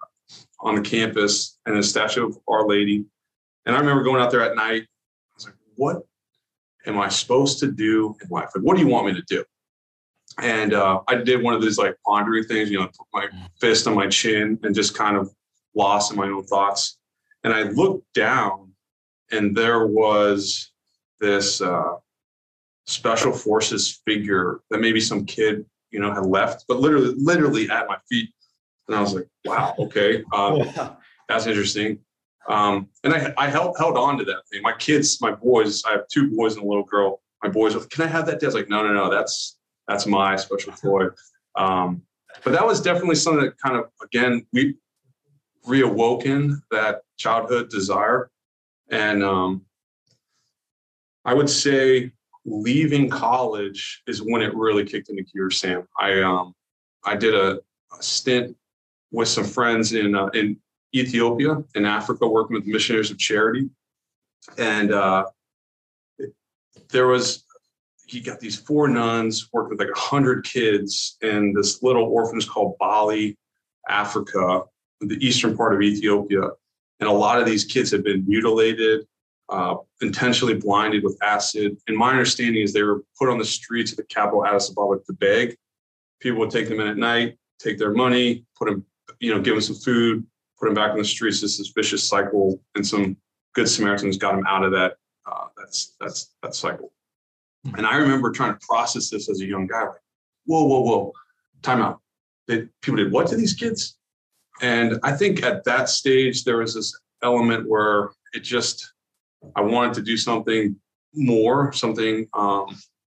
on 0.62 0.76
the 0.76 0.82
campus 0.82 1.60
and 1.66 1.78
a 1.78 1.84
statue 1.84 2.28
of 2.28 2.38
Our 2.48 2.68
Lady. 2.68 3.06
And 3.66 3.76
I 3.76 3.80
remember 3.80 4.04
going 4.04 4.22
out 4.22 4.32
there 4.32 4.42
at 4.42 4.56
night. 4.56 4.84
I 4.84 5.36
was 5.36 5.46
like, 5.46 5.56
what 5.76 6.02
am 6.86 7.00
I 7.00 7.10
supposed 7.10 7.60
to 7.60 7.72
do 7.72 8.16
in 8.22 8.30
life? 8.30 8.50
Like, 8.56 8.64
what 8.64 8.78
do 8.78 8.84
you 8.84 8.90
want 8.90 9.08
me 9.08 9.14
to 9.14 9.24
do? 9.24 9.44
And 10.42 10.74
uh, 10.74 11.02
I 11.08 11.16
did 11.16 11.42
one 11.42 11.54
of 11.54 11.62
these 11.62 11.78
like 11.78 11.96
pondering 12.06 12.44
things, 12.44 12.70
you 12.70 12.80
know, 12.80 12.88
put 12.88 13.08
my 13.14 13.28
fist 13.60 13.88
on 13.88 13.96
my 13.96 14.08
chin 14.08 14.60
and 14.64 14.76
just 14.76 14.96
kind 14.96 15.16
of 15.16 15.34
lost 15.76 16.12
in 16.12 16.18
my 16.18 16.28
own 16.28 16.44
thoughts. 16.44 16.98
And 17.44 17.54
I 17.54 17.64
looked 17.64 18.12
down, 18.14 18.72
and 19.32 19.56
there 19.56 19.86
was 19.86 20.72
this 21.20 21.62
uh, 21.62 21.96
special 22.86 23.32
forces 23.32 24.02
figure 24.06 24.62
that 24.70 24.80
maybe 24.80 25.00
some 25.00 25.26
kid, 25.26 25.66
you 25.92 26.00
know, 26.00 26.14
had 26.14 26.26
left, 26.26 26.66
but 26.68 26.80
literally, 26.80 27.14
literally 27.18 27.70
at 27.70 27.88
my 27.88 27.98
feet. 28.10 28.30
And 28.88 28.96
I 28.96 29.02
was 29.02 29.14
like, 29.14 29.28
wow, 29.46 29.76
okay, 29.80 30.24
uh, 30.34 30.90
that's 31.30 31.48
interesting. 31.48 32.00
Um, 32.48 32.90
and 33.04 33.14
I, 33.14 33.34
I 33.38 33.50
held, 33.50 33.76
held 33.78 33.98
on 33.98 34.18
to 34.20 34.26
that 34.26 34.48
thing. 34.52 34.62
My 34.62 34.74
kids, 34.74 35.20
my 35.22 35.32
boys, 35.32 35.84
I 35.86 35.92
have 35.92 36.08
two 36.08 36.36
boys 36.36 36.56
and 36.56 36.64
a 36.64 36.68
little 36.68 36.84
girl. 36.84 37.22
My 37.44 37.50
boys, 37.50 37.74
can 37.88 38.04
I 38.04 38.08
have 38.08 38.26
that? 38.28 38.42
I 38.42 38.46
was 38.46 38.56
like, 38.56 38.70
no, 38.70 38.84
no, 38.86 38.94
no, 38.94 39.10
that's, 39.10 39.55
that's 39.88 40.06
my 40.06 40.36
special 40.36 40.74
toy. 40.82 41.08
Um, 41.56 42.02
but 42.44 42.52
that 42.52 42.66
was 42.66 42.82
definitely 42.82 43.16
something 43.16 43.46
that 43.46 43.58
kind 43.58 43.78
of, 43.78 43.86
again, 44.04 44.46
we 44.52 44.76
reawoken 45.66 46.62
that 46.72 47.02
childhood 47.18 47.70
desire. 47.70 48.30
And 48.92 49.24
um, 49.24 49.66
I 51.24 51.34
would 51.34 51.50
say 51.50 52.12
leaving 52.46 53.10
college 53.10 54.04
is 54.08 54.22
when 54.22 54.42
it 54.42 54.56
really 54.56 54.86
kicked 54.86 55.10
into 55.10 55.24
gear, 55.24 55.50
Sam. 55.50 55.88
I 56.00 56.22
um, 56.22 56.54
I 57.04 57.16
did 57.16 57.34
a, 57.34 57.60
a 57.98 58.04
stint 58.04 58.56
with 59.12 59.28
some 59.28 59.44
friends 59.44 59.94
in 59.94 60.16
uh, 60.16 60.28
in 60.28 60.58
Ethiopia 60.94 61.64
in 61.74 61.86
Africa, 61.86 62.28
working 62.28 62.56
with 62.56 62.68
Missionaries 62.68 63.12
of 63.12 63.18
Charity, 63.18 63.70
and 64.58 64.92
uh, 64.92 65.26
there 66.90 67.08
was 67.08 67.45
he 68.08 68.20
got 68.20 68.40
these 68.40 68.56
four 68.56 68.88
nuns 68.88 69.50
working 69.52 69.72
with 69.72 69.80
like 69.80 69.96
a 69.96 70.00
hundred 70.00 70.46
kids 70.46 71.18
in 71.22 71.54
this 71.54 71.82
little 71.82 72.04
orphanage 72.04 72.48
called 72.48 72.78
Bali, 72.80 73.38
Africa, 73.90 74.64
the 75.02 75.26
eastern 75.26 75.56
part 75.56 75.74
of 75.74 75.82
Ethiopia, 75.82 76.50
and 77.00 77.10
a 77.10 77.12
lot 77.12 77.40
of 77.40 77.46
these 77.46 77.66
kids 77.66 77.92
had 77.92 78.04
been 78.04 78.24
mutilated 78.28 79.06
uh, 79.50 79.76
intentionally 80.02 80.56
blinded 80.56 81.04
with 81.04 81.18
acid. 81.22 81.78
And 81.88 81.98
my 81.98 82.12
understanding 82.12 82.62
is 82.62 82.74
they 82.74 82.84
were 82.84 83.04
put 83.18 83.30
on 83.30 83.38
the 83.38 83.46
streets 83.46 83.92
of 83.92 83.98
the 83.98 84.04
capital 84.04 84.46
Addis 84.46 84.70
Ababa 84.70 85.00
to 85.06 85.14
beg. 85.14 85.56
People 86.20 86.40
would 86.40 86.52
take 86.52 86.70
them 86.70 86.80
in 86.80 86.88
at 86.88 86.98
night, 86.98 87.38
take 87.60 87.78
their 87.78 87.92
money, 87.92 88.46
put 88.58 88.70
them, 88.70 88.86
you 89.20 89.34
know, 89.34 89.42
give 89.42 89.54
them 89.54 89.62
some 89.62 89.76
food, 89.76 90.26
put 90.60 90.66
them 90.66 90.74
back 90.74 90.92
on 90.92 90.98
the 90.98 91.06
streets. 91.06 91.42
This 91.42 91.60
is 91.60 91.72
vicious 91.76 92.04
cycle, 92.04 92.62
and 92.76 92.86
some 92.86 93.18
good 93.54 93.70
Samaritans 93.70 94.18
got 94.18 94.36
them 94.36 94.46
out 94.48 94.64
of 94.64 94.72
that. 94.72 94.98
Uh, 95.26 95.48
that's 95.58 95.96
that's 96.00 96.34
that 96.42 96.56
cycle. 96.56 96.92
And 97.78 97.86
I 97.86 97.98
remember 97.98 98.32
trying 98.32 98.54
to 98.54 98.68
process 98.68 99.10
this 99.10 99.30
as 99.30 99.42
a 99.42 99.46
young 99.46 99.68
guy, 99.68 99.82
like, 99.82 100.02
whoa, 100.46 100.64
whoa, 100.66 100.82
whoa, 100.82 101.14
time 101.62 101.82
out. 101.82 102.00
They, 102.48 102.68
people 102.82 102.98
did 102.98 103.12
what 103.12 103.28
to 103.28 103.36
these 103.36 103.54
kids? 103.54 103.98
And 104.62 105.00
I 105.04 105.12
think 105.12 105.44
at 105.44 105.64
that 105.66 105.90
stage 105.90 106.44
there 106.44 106.58
was 106.58 106.76
this 106.76 106.98
element 107.24 107.68
where 107.68 108.12
it 108.34 108.42
just 108.42 108.94
I 109.56 109.62
wanted 109.62 109.94
to 109.96 110.02
do 110.02 110.18
something 110.18 110.76
more, 111.14 111.74
something 111.74 112.28
um, 112.34 112.68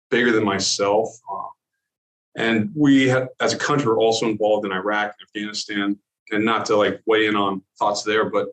bigger 0.10 0.32
than 0.32 0.44
myself. 0.44 1.10
Uh, 1.32 1.48
and 2.38 2.72
we, 2.76 3.12
as 3.40 3.54
a 3.54 3.58
country, 3.58 3.88
were 3.88 4.00
also 4.00 4.28
involved 4.28 4.66
in 4.66 4.72
Iraq 4.72 5.16
and 5.20 5.28
Afghanistan. 5.28 5.98
And 6.32 6.44
not 6.44 6.66
to 6.68 6.76
like 6.76 7.02
weigh 7.06 7.28
in 7.28 7.36
on 7.36 7.62
thoughts 7.78 8.02
there, 8.02 8.30
but 8.30 8.48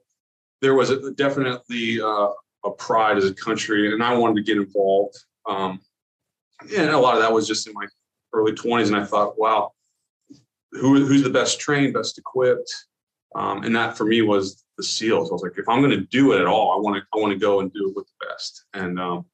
there 0.61 0.75
was 0.75 0.91
a, 0.91 1.11
definitely 1.13 2.01
uh, 2.01 2.29
a 2.65 2.71
pride 2.77 3.17
as 3.17 3.25
a 3.25 3.35
country, 3.35 3.93
and 3.93 4.03
I 4.03 4.15
wanted 4.15 4.37
to 4.37 4.43
get 4.43 4.59
involved. 4.59 5.17
Um, 5.49 5.81
and 6.77 6.91
a 6.91 6.99
lot 6.99 7.15
of 7.15 7.23
that 7.23 7.33
was 7.33 7.47
just 7.47 7.67
in 7.67 7.75
my 7.75 7.87
early 8.33 8.53
20s, 8.53 8.87
and 8.87 8.97
I 8.97 9.05
thought, 9.05 9.39
wow, 9.39 9.73
who, 10.73 11.05
who's 11.05 11.23
the 11.23 11.31
best 11.31 11.61
trained, 11.61 11.95
best 11.95 12.19
equipped? 12.19 12.73
Um, 13.35 13.65
and 13.65 13.75
that 13.77 13.97
for 13.97 14.05
me 14.05 14.23
was 14.23 14.65
the 14.77 14.83
SEALs. 14.83 15.31
I 15.31 15.33
was 15.33 15.43
like, 15.43 15.57
if 15.57 15.69
I'm 15.69 15.81
going 15.81 15.91
to 15.91 16.07
do 16.07 16.33
it 16.33 16.41
at 16.41 16.47
all, 16.47 16.73
I 16.73 16.81
want 16.81 16.97
to 16.97 17.03
I 17.15 17.21
want 17.21 17.33
to 17.33 17.39
go 17.39 17.61
and 17.61 17.73
do 17.73 17.89
it 17.89 17.97
with 17.97 18.07
the 18.07 18.27
best. 18.27 18.65
And 18.75 19.01
um, 19.01 19.25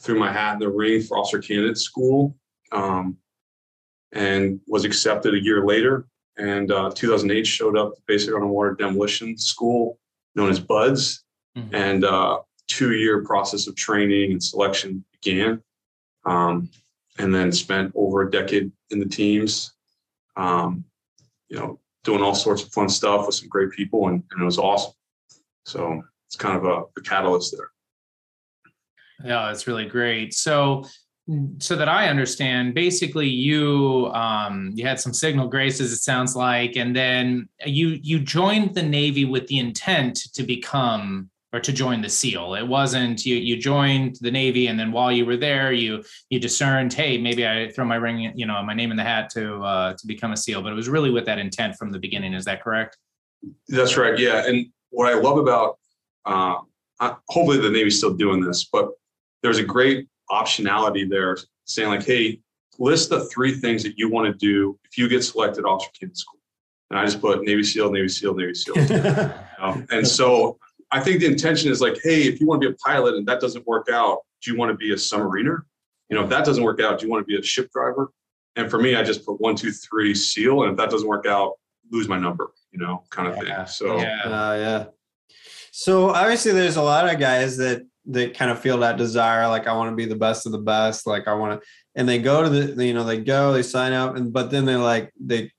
threw 0.00 0.18
my 0.18 0.30
hat 0.30 0.54
in 0.54 0.58
the 0.58 0.68
ring 0.68 1.00
for 1.00 1.18
officer 1.18 1.38
candidate 1.38 1.78
school, 1.78 2.36
um, 2.72 3.16
and 4.12 4.60
was 4.66 4.84
accepted 4.84 5.34
a 5.34 5.42
year 5.42 5.64
later. 5.64 6.06
And 6.36 6.72
uh, 6.72 6.90
2008 6.90 7.46
showed 7.46 7.76
up 7.76 7.94
basic 8.06 8.34
underwater 8.34 8.74
demolition 8.74 9.38
school 9.38 9.98
known 10.34 10.50
as 10.50 10.58
BUD/S, 10.58 11.22
mm-hmm. 11.56 11.74
and 11.74 12.04
uh, 12.04 12.40
two 12.66 12.92
year 12.92 13.24
process 13.24 13.66
of 13.66 13.76
training 13.76 14.32
and 14.32 14.42
selection 14.42 15.04
began. 15.24 15.62
Um, 16.24 16.70
and 17.18 17.34
then 17.34 17.52
spent 17.52 17.92
over 17.94 18.22
a 18.22 18.30
decade 18.30 18.72
in 18.90 18.98
the 18.98 19.06
teams. 19.06 19.72
Um, 20.36 20.84
you 21.48 21.58
know, 21.58 21.78
doing 22.02 22.22
all 22.22 22.34
sorts 22.34 22.62
of 22.62 22.72
fun 22.72 22.88
stuff 22.88 23.26
with 23.26 23.36
some 23.36 23.48
great 23.48 23.70
people, 23.70 24.08
and, 24.08 24.22
and 24.30 24.42
it 24.42 24.44
was 24.44 24.58
awesome. 24.58 24.92
So 25.64 26.02
it's 26.26 26.36
kind 26.36 26.56
of 26.56 26.64
a, 26.64 26.82
a 26.98 27.02
catalyst 27.02 27.56
there. 27.56 27.70
Yeah, 29.24 29.50
it's 29.50 29.66
really 29.66 29.86
great. 29.86 30.34
So 30.34 30.84
so 31.58 31.74
that 31.76 31.88
I 31.88 32.08
understand, 32.08 32.74
basically 32.74 33.28
you 33.28 34.10
um, 34.12 34.72
you 34.74 34.86
had 34.86 35.00
some 35.00 35.14
signal 35.14 35.48
graces, 35.48 35.92
it 35.92 35.98
sounds 35.98 36.36
like, 36.36 36.76
and 36.76 36.94
then 36.94 37.48
you 37.64 37.98
you 38.02 38.18
joined 38.18 38.74
the 38.74 38.82
Navy 38.82 39.24
with 39.24 39.46
the 39.46 39.58
intent 39.58 40.16
to 40.34 40.42
become 40.42 41.30
or 41.54 41.60
to 41.60 41.72
join 41.72 42.02
the 42.02 42.08
SEAL. 42.08 42.56
It 42.56 42.66
wasn't 42.66 43.24
you 43.24 43.36
you 43.36 43.56
joined 43.56 44.16
the 44.20 44.30
Navy 44.30 44.66
and 44.66 44.78
then 44.78 44.90
while 44.90 45.12
you 45.12 45.24
were 45.24 45.36
there, 45.36 45.72
you 45.72 46.02
you 46.28 46.40
discerned, 46.40 46.92
hey, 46.92 47.16
maybe 47.16 47.46
I 47.46 47.70
throw 47.70 47.84
my 47.84 47.94
ring, 47.94 48.32
you 48.34 48.44
know, 48.44 48.60
my 48.64 48.74
name 48.74 48.90
in 48.90 48.96
the 48.96 49.04
hat 49.04 49.30
to 49.30 49.62
uh, 49.62 49.94
to 49.94 50.06
become 50.06 50.32
a 50.32 50.36
SEAL. 50.36 50.62
But 50.62 50.72
it 50.72 50.74
was 50.74 50.88
really 50.88 51.10
with 51.10 51.26
that 51.26 51.38
intent 51.38 51.76
from 51.76 51.92
the 51.92 51.98
beginning. 52.00 52.34
Is 52.34 52.44
that 52.46 52.60
correct? 52.60 52.98
That's 53.68 53.96
right. 53.96 54.18
Yeah, 54.18 54.44
and 54.46 54.66
what 54.90 55.12
I 55.12 55.16
love 55.16 55.38
about 55.38 55.78
uh, 56.24 56.56
hopefully 57.28 57.58
the 57.58 57.70
Navy's 57.70 57.98
still 57.98 58.14
doing 58.14 58.40
this, 58.40 58.64
but 58.64 58.90
there's 59.42 59.58
a 59.58 59.64
great 59.64 60.08
optionality 60.30 61.08
there, 61.08 61.36
saying 61.66 61.88
like, 61.88 62.04
hey, 62.04 62.40
list 62.80 63.10
the 63.10 63.26
three 63.26 63.54
things 63.54 63.84
that 63.84 63.96
you 63.96 64.10
want 64.10 64.26
to 64.26 64.32
do 64.34 64.76
if 64.90 64.98
you 64.98 65.08
get 65.08 65.22
selected 65.22 65.64
officer 65.64 65.90
candidate 65.98 66.18
school. 66.18 66.40
And 66.90 66.98
I 66.98 67.04
just 67.04 67.20
put 67.20 67.42
Navy 67.44 67.62
SEAL, 67.62 67.92
Navy 67.92 68.08
SEAL, 68.08 68.34
Navy 68.34 68.54
SEAL. 68.54 68.74
um, 69.60 69.86
and 69.90 70.06
so 70.06 70.58
I 70.94 71.00
think 71.00 71.18
the 71.18 71.26
intention 71.26 71.72
is 71.72 71.80
like, 71.80 71.98
hey, 72.04 72.22
if 72.22 72.40
you 72.40 72.46
want 72.46 72.62
to 72.62 72.68
be 72.68 72.72
a 72.72 72.76
pilot 72.76 73.16
and 73.16 73.26
that 73.26 73.40
doesn't 73.40 73.66
work 73.66 73.88
out, 73.90 74.20
do 74.42 74.52
you 74.52 74.56
want 74.56 74.70
to 74.70 74.76
be 74.76 74.92
a 74.92 74.96
submariner? 74.96 75.62
You 76.08 76.16
know, 76.16 76.22
if 76.22 76.30
that 76.30 76.44
doesn't 76.44 76.62
work 76.62 76.80
out, 76.80 77.00
do 77.00 77.06
you 77.06 77.10
want 77.10 77.22
to 77.22 77.26
be 77.26 77.36
a 77.36 77.42
ship 77.42 77.68
driver? 77.72 78.12
And 78.54 78.70
for 78.70 78.78
me, 78.78 78.94
I 78.94 79.02
just 79.02 79.26
put 79.26 79.40
one, 79.40 79.56
two, 79.56 79.72
three, 79.72 80.14
SEAL. 80.14 80.62
And 80.62 80.70
if 80.70 80.76
that 80.76 80.90
doesn't 80.90 81.08
work 81.08 81.26
out, 81.26 81.54
lose 81.90 82.06
my 82.06 82.16
number, 82.16 82.52
you 82.70 82.78
know, 82.78 83.02
kind 83.10 83.26
of 83.26 83.36
yeah. 83.44 83.64
thing. 83.64 83.66
So 83.66 83.98
yeah. 83.98 84.20
Uh, 84.22 84.54
yeah. 84.54 84.84
So 85.72 86.10
obviously 86.10 86.52
there's 86.52 86.76
a 86.76 86.82
lot 86.82 87.12
of 87.12 87.18
guys 87.18 87.56
that 87.56 87.82
that 88.06 88.34
kind 88.34 88.52
of 88.52 88.60
feel 88.60 88.78
that 88.78 88.96
desire, 88.96 89.48
like 89.48 89.66
I 89.66 89.72
want 89.72 89.90
to 89.90 89.96
be 89.96 90.04
the 90.04 90.14
best 90.14 90.46
of 90.46 90.52
the 90.52 90.58
best, 90.58 91.08
like 91.08 91.26
I 91.26 91.34
want 91.34 91.60
to, 91.60 91.66
and 91.96 92.08
they 92.08 92.18
go 92.18 92.44
to 92.44 92.48
the, 92.48 92.84
you 92.84 92.94
know, 92.94 93.02
they 93.02 93.18
go, 93.18 93.52
they 93.52 93.62
sign 93.62 93.92
up, 93.92 94.14
and 94.14 94.32
but 94.32 94.52
then 94.52 94.64
they 94.64 94.76
like 94.76 95.12
they, 95.18 95.50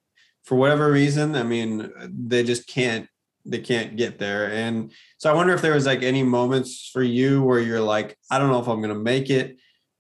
for 0.44 0.56
whatever 0.56 0.89
reason, 0.89 1.36
I 1.36 1.44
mean, 1.44 1.92
they 2.08 2.44
just 2.44 2.68
can't 2.68 3.10
they 3.45 3.59
can't 3.59 3.95
get 3.95 4.17
there. 4.17 4.51
And 4.51 4.91
so 5.17 5.31
I 5.31 5.33
wonder 5.33 5.53
if 5.53 5.61
there 5.61 5.73
was 5.73 5.85
like 5.85 6.03
any 6.03 6.23
moments 6.23 6.89
for 6.91 7.03
you 7.03 7.43
where 7.43 7.59
you're 7.59 7.81
like, 7.81 8.17
I 8.31 8.39
don't 8.39 8.49
know 8.49 8.59
if 8.59 8.67
I'm 8.67 8.81
gonna 8.81 8.95
make 8.95 9.29
it. 9.29 9.57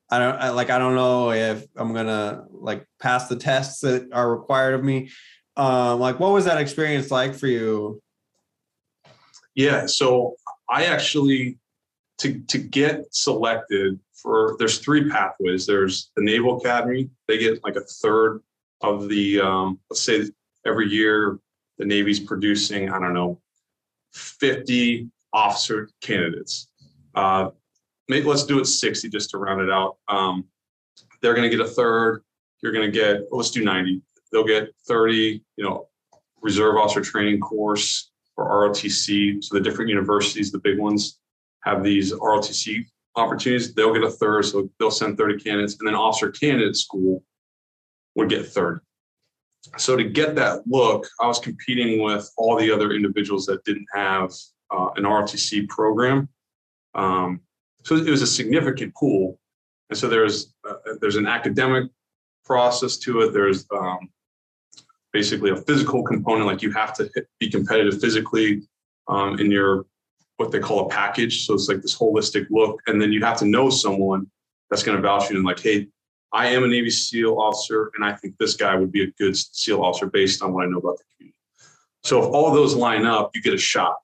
I 0.09 0.19
don't 0.19 0.35
I, 0.35 0.49
like 0.49 0.69
I 0.69 0.77
don't 0.77 0.95
know 0.95 1.31
if 1.31 1.65
I'm 1.75 1.93
gonna 1.93 2.45
like 2.51 2.85
pass 2.99 3.27
the 3.27 3.35
tests 3.35 3.81
that 3.81 4.11
are 4.11 4.35
required 4.35 4.73
of 4.73 4.83
me. 4.83 5.09
Um, 5.57 5.99
like 5.99 6.19
what 6.19 6.31
was 6.31 6.45
that 6.45 6.59
experience 6.59 7.11
like 7.11 7.33
for 7.33 7.47
you? 7.47 8.01
Yeah, 9.55 9.85
so 9.85 10.35
I 10.69 10.85
actually 10.85 11.59
to 12.19 12.39
to 12.39 12.57
get 12.57 13.13
selected 13.13 13.99
for 14.13 14.55
there's 14.59 14.79
three 14.79 15.09
pathways. 15.09 15.65
There's 15.65 16.11
the 16.15 16.23
Naval 16.23 16.57
Academy, 16.57 17.09
they 17.27 17.37
get 17.37 17.63
like 17.63 17.75
a 17.75 17.81
third 17.81 18.41
of 18.81 19.07
the 19.07 19.39
um, 19.41 19.79
let's 19.89 20.01
say 20.01 20.29
every 20.65 20.89
year 20.89 21.39
the 21.77 21.85
Navy's 21.85 22.19
producing, 22.19 22.89
I 22.89 22.99
don't 22.99 23.13
know, 23.13 23.39
50 24.13 25.09
officer 25.33 25.89
candidates. 26.01 26.69
Uh, 27.13 27.49
maybe 28.07 28.25
let's 28.25 28.45
do 28.45 28.59
it 28.59 28.65
60 28.65 29.09
just 29.09 29.29
to 29.31 29.37
round 29.37 29.61
it 29.61 29.69
out. 29.69 29.97
Um, 30.07 30.45
they're 31.21 31.33
going 31.33 31.49
to 31.49 31.55
get 31.55 31.65
a 31.65 31.69
third. 31.69 32.23
You're 32.61 32.71
going 32.71 32.89
to 32.89 32.91
get, 32.91 33.21
well, 33.29 33.39
let's 33.39 33.51
do 33.51 33.63
90. 33.63 34.01
They'll 34.31 34.43
get 34.43 34.73
30, 34.87 35.43
you 35.57 35.63
know, 35.63 35.87
reserve 36.41 36.77
officer 36.77 37.01
training 37.01 37.39
course 37.39 38.11
or 38.37 38.69
ROTC. 38.69 39.43
So 39.43 39.55
the 39.55 39.61
different 39.61 39.89
universities, 39.89 40.51
the 40.51 40.59
big 40.59 40.79
ones, 40.79 41.19
have 41.63 41.83
these 41.83 42.13
ROTC 42.13 42.85
opportunities. 43.15 43.73
They'll 43.73 43.93
get 43.93 44.03
a 44.03 44.09
third. 44.09 44.45
So 44.45 44.69
they'll 44.79 44.91
send 44.91 45.17
30 45.17 45.43
candidates. 45.43 45.77
And 45.79 45.87
then 45.87 45.95
officer 45.95 46.31
candidate 46.31 46.75
school 46.75 47.23
would 48.15 48.29
get 48.29 48.47
third 48.47 48.81
so 49.77 49.95
to 49.95 50.03
get 50.03 50.35
that 50.35 50.67
look, 50.67 51.07
I 51.19 51.27
was 51.27 51.39
competing 51.39 52.01
with 52.01 52.29
all 52.37 52.57
the 52.57 52.71
other 52.71 52.91
individuals 52.91 53.45
that 53.47 53.63
didn't 53.63 53.87
have 53.93 54.31
uh, 54.71 54.89
an 54.95 55.03
ROTC 55.03 55.67
program. 55.69 56.29
Um, 56.93 57.41
so 57.83 57.95
it 57.95 58.09
was 58.09 58.21
a 58.21 58.27
significant 58.27 58.93
pool, 58.95 59.39
and 59.89 59.97
so 59.97 60.07
there's 60.07 60.53
uh, 60.67 60.75
there's 61.01 61.17
an 61.17 61.27
academic 61.27 61.91
process 62.43 62.97
to 62.97 63.21
it. 63.21 63.33
There's 63.33 63.65
um, 63.71 64.09
basically 65.11 65.51
a 65.51 65.55
physical 65.55 66.03
component, 66.03 66.47
like 66.47 66.61
you 66.61 66.71
have 66.71 66.93
to 66.95 67.09
be 67.39 67.49
competitive 67.49 68.01
physically 68.01 68.63
um, 69.07 69.39
in 69.39 69.51
your 69.51 69.85
what 70.37 70.51
they 70.51 70.59
call 70.59 70.85
a 70.85 70.89
package. 70.89 71.45
So 71.45 71.53
it's 71.53 71.67
like 71.69 71.81
this 71.81 71.97
holistic 71.97 72.47
look, 72.49 72.81
and 72.87 73.01
then 73.01 73.11
you 73.11 73.23
have 73.23 73.37
to 73.37 73.45
know 73.45 73.69
someone 73.69 74.29
that's 74.69 74.83
going 74.83 74.97
to 74.97 75.01
vouch 75.01 75.29
you 75.29 75.37
and 75.37 75.45
like, 75.45 75.59
hey, 75.59 75.87
I 76.35 76.47
am 76.47 76.65
a 76.65 76.67
Navy 76.67 76.89
SEAL 76.89 77.39
officer, 77.39 77.91
and 77.95 78.03
I 78.03 78.11
think 78.11 78.37
this 78.37 78.55
guy 78.55 78.75
would 78.75 78.91
be 78.91 79.03
a 79.03 79.11
good 79.11 79.37
SEAL 79.37 79.81
officer 79.81 80.07
based 80.07 80.43
on 80.43 80.51
what 80.51 80.65
I 80.65 80.67
know 80.67 80.79
about 80.79 80.97
the 80.97 81.05
community. 81.15 81.39
So 82.03 82.21
if 82.21 82.25
all 82.25 82.51
those 82.51 82.75
line 82.75 83.05
up, 83.05 83.31
you 83.33 83.41
get 83.41 83.53
a 83.53 83.57
shot 83.57 83.95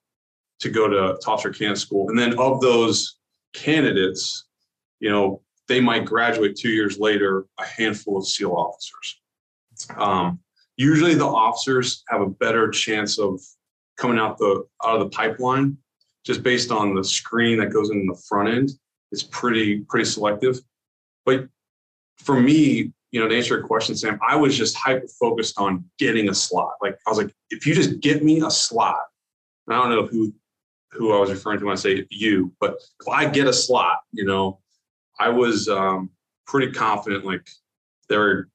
to 0.60 0.70
go 0.70 0.88
to, 0.88 1.18
to 1.20 1.30
officer 1.30 1.50
candidate 1.50 1.78
school. 1.78 2.08
And 2.08 2.18
then 2.18 2.38
of 2.38 2.62
those 2.62 3.18
candidates, 3.52 4.46
you 4.98 5.10
know, 5.10 5.42
they 5.68 5.78
might 5.78 6.06
graduate 6.06 6.56
two 6.56 6.70
years 6.70 6.98
later, 6.98 7.44
a 7.60 7.64
handful 7.66 8.16
of 8.16 8.26
SEAL 8.26 8.52
officers. 8.52 9.20
Um, 9.98 10.40
usually 10.78 11.14
the 11.14 11.26
officers 11.26 12.02
have 12.08 12.22
a 12.22 12.30
better 12.30 12.70
chance 12.70 13.18
of 13.18 13.42
coming 13.98 14.18
out 14.18 14.38
the 14.38 14.64
out 14.82 14.94
of 14.94 15.00
the 15.00 15.10
pipeline 15.10 15.76
just 16.24 16.42
based 16.42 16.70
on 16.70 16.94
the 16.94 17.04
screen 17.04 17.58
that 17.58 17.72
goes 17.72 17.90
in 17.90 18.06
the 18.06 18.20
front 18.26 18.48
end. 18.48 18.70
It's 19.10 19.22
pretty 19.22 19.80
pretty 19.80 20.06
selective. 20.06 20.58
But 21.26 21.48
for 22.22 22.40
me, 22.40 22.92
you 23.10 23.20
know, 23.20 23.28
to 23.28 23.36
answer 23.36 23.56
your 23.56 23.66
question, 23.66 23.94
Sam, 23.94 24.18
I 24.26 24.36
was 24.36 24.56
just 24.56 24.76
hyper 24.76 25.06
focused 25.20 25.58
on 25.58 25.84
getting 25.98 26.28
a 26.28 26.34
slot. 26.34 26.72
Like 26.80 26.98
I 27.06 27.10
was 27.10 27.18
like, 27.18 27.32
if 27.50 27.66
you 27.66 27.74
just 27.74 28.00
get 28.00 28.24
me 28.24 28.40
a 28.40 28.50
slot, 28.50 29.00
I 29.68 29.74
don't 29.74 29.90
know 29.90 30.06
who 30.06 30.32
who 30.92 31.14
I 31.14 31.18
was 31.18 31.30
referring 31.30 31.58
to 31.58 31.66
when 31.66 31.72
I 31.72 31.76
say 31.76 32.06
you, 32.10 32.52
but 32.60 32.76
if 33.00 33.08
I 33.08 33.26
get 33.26 33.46
a 33.46 33.52
slot, 33.52 34.00
you 34.12 34.24
know, 34.24 34.60
I 35.18 35.30
was 35.30 35.68
um, 35.68 36.10
pretty 36.46 36.70
confident 36.72 37.24
like 37.24 37.48
there, 38.08 38.48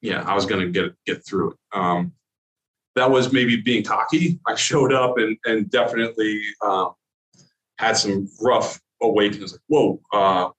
yeah, 0.00 0.22
I 0.22 0.34
was 0.34 0.44
going 0.44 0.60
to 0.60 0.70
get 0.70 0.92
get 1.06 1.24
through 1.24 1.52
it. 1.52 1.56
Um, 1.72 2.12
that 2.96 3.10
was 3.10 3.32
maybe 3.32 3.56
being 3.56 3.84
cocky. 3.84 4.40
I 4.46 4.54
showed 4.54 4.92
up 4.92 5.18
and 5.18 5.36
and 5.44 5.70
definitely 5.70 6.42
um, 6.62 6.94
had 7.78 7.96
some 7.96 8.28
rough 8.40 8.80
awakenings. 9.00 9.52
Like, 9.52 9.60
whoa, 9.68 10.00
uh, 10.12 10.50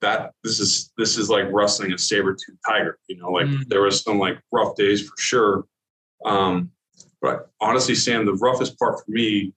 that 0.00 0.32
this 0.44 0.60
is 0.60 0.92
this 0.96 1.16
is 1.18 1.28
like 1.28 1.46
wrestling 1.50 1.92
a 1.92 1.98
saber 1.98 2.32
tooth 2.32 2.58
tiger. 2.66 2.98
You 3.08 3.16
know, 3.16 3.30
like 3.30 3.46
mm. 3.46 3.66
there 3.68 3.82
was 3.82 4.02
some 4.02 4.18
like 4.18 4.38
rough 4.52 4.76
days 4.76 5.08
for 5.08 5.14
sure. 5.18 5.64
Um, 6.24 6.70
but 7.20 7.50
honestly, 7.60 7.94
Sam, 7.94 8.26
the 8.26 8.34
roughest 8.34 8.78
part 8.78 8.98
for 9.04 9.10
me, 9.10 9.52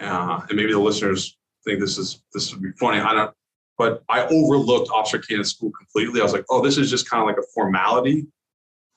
uh, 0.00 0.40
and 0.48 0.56
maybe 0.56 0.72
the 0.72 0.78
listeners 0.78 1.36
think 1.64 1.80
this 1.80 1.98
is 1.98 2.22
this 2.32 2.52
would 2.52 2.62
be 2.62 2.72
funny. 2.78 3.00
I 3.00 3.12
don't, 3.12 3.34
but 3.76 4.02
I 4.08 4.26
overlooked 4.26 4.90
officer 4.90 5.18
candidate 5.18 5.46
school 5.46 5.72
completely. 5.72 6.20
I 6.20 6.24
was 6.24 6.32
like, 6.32 6.44
oh, 6.50 6.62
this 6.62 6.78
is 6.78 6.90
just 6.90 7.08
kind 7.08 7.20
of 7.20 7.26
like 7.26 7.38
a 7.38 7.46
formality 7.54 8.26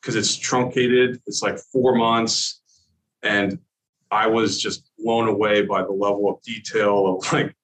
because 0.01 0.15
it's 0.15 0.35
truncated. 0.35 1.19
It's 1.25 1.41
like 1.41 1.57
four 1.57 1.95
months, 1.95 2.61
and 3.23 3.59
I 4.11 4.27
was 4.27 4.61
just 4.61 4.89
blown 4.99 5.27
away 5.27 5.63
by 5.63 5.81
the 5.81 5.91
level 5.91 6.29
of 6.29 6.41
detail 6.43 7.17
of 7.17 7.33
like 7.33 7.55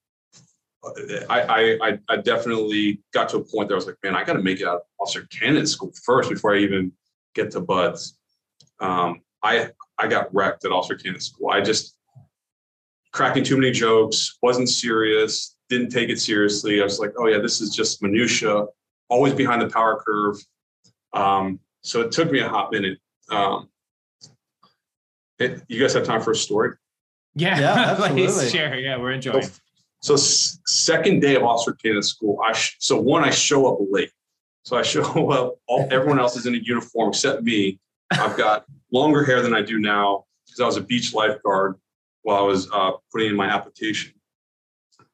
I, 1.29 1.77
I 1.82 2.00
I 2.10 2.17
definitely 2.17 3.01
got 3.13 3.29
to 3.29 3.38
a 3.38 3.44
point 3.44 3.70
that 3.70 3.75
I 3.75 3.75
was 3.75 3.86
like, 3.86 3.98
man, 4.03 4.15
I 4.15 4.24
got 4.24 4.34
to 4.34 4.41
make 4.41 4.60
it 4.62 4.67
out 4.67 4.75
of 4.77 4.82
officer 5.00 5.27
candidate 5.32 5.70
school 5.70 5.91
first 6.03 6.29
before 6.29 6.56
I 6.56 6.60
even 6.60 6.91
get 7.36 7.51
to 7.51 7.62
BUD/S. 7.62 8.17
Um, 8.79 9.22
I 9.44 9.70
I 9.98 10.08
got 10.08 10.34
wrecked 10.34 10.65
at 10.65 10.72
officer 10.72 10.96
candidate 10.96 11.24
school. 11.24 11.50
I 11.50 11.62
just 11.62 11.96
cracking 13.13 13.44
too 13.44 13.58
many 13.58 13.72
jokes, 13.72 14.38
wasn't 14.41 14.70
serious, 14.70 15.56
didn't 15.70 15.89
take 15.89 16.10
it 16.10 16.20
seriously. 16.20 16.82
I 16.82 16.84
was 16.84 17.00
like, 17.00 17.13
oh 17.17 17.27
yeah, 17.27 17.39
this 17.39 17.62
is 17.62 17.75
just 17.75 18.01
minutia, 18.01 18.65
always 19.10 19.34
behind 19.34 19.62
the 19.62 19.70
power 19.70 20.01
curve. 20.06 20.38
Um, 21.13 21.60
so 21.82 22.01
it 22.01 22.12
took 22.12 22.32
me 22.32 22.39
a 22.39 22.50
hot 22.50 22.72
minute. 22.72 23.00
Um, 23.29 23.70
it, 25.39 25.63
you 25.67 25.79
guys 25.79 25.94
have 25.94 26.03
time 26.03 26.22
for 26.22 26.32
a 26.32 26.36
story? 26.36 26.75
Yeah, 27.36 27.60
yeah 27.60 27.96
please 28.10 28.51
share. 28.51 28.77
Yeah, 28.79 28.98
we're 28.98 29.12
enjoying. 29.12 29.44
So, 29.44 29.51
so 30.01 30.16
second 30.16 31.22
day 31.22 31.36
of 31.36 31.44
officer 31.44 31.74
candidate 31.74 32.06
school, 32.06 32.39
I 32.46 32.54
sh- 32.54 32.75
so 32.80 33.00
one 33.00 33.24
I 33.24 33.30
show 33.30 33.66
up 33.72 33.80
late. 33.89 34.12
So 34.63 34.77
I 34.77 34.82
show 34.82 35.01
up. 35.32 35.56
All 35.68 35.88
everyone 35.92 36.20
else 36.20 36.36
is 36.36 36.46
in 36.46 36.56
a 36.56 36.60
uniform 36.60 37.10
except 37.10 37.43
me. 37.43 37.80
I've 38.12 38.38
got 38.38 38.65
longer 38.91 39.24
hair 39.24 39.41
than 39.41 39.54
I 39.54 39.62
do 39.62 39.80
now 39.80 40.26
because 40.45 40.60
I 40.62 40.65
was 40.65 40.78
a 40.78 40.82
beach 40.82 41.13
lifeguard 41.13 41.76
while 42.21 42.38
I 42.38 42.41
was 42.41 42.69
uh, 42.71 42.91
putting 43.12 43.30
in 43.30 43.36
my 43.36 43.48
application, 43.48 44.13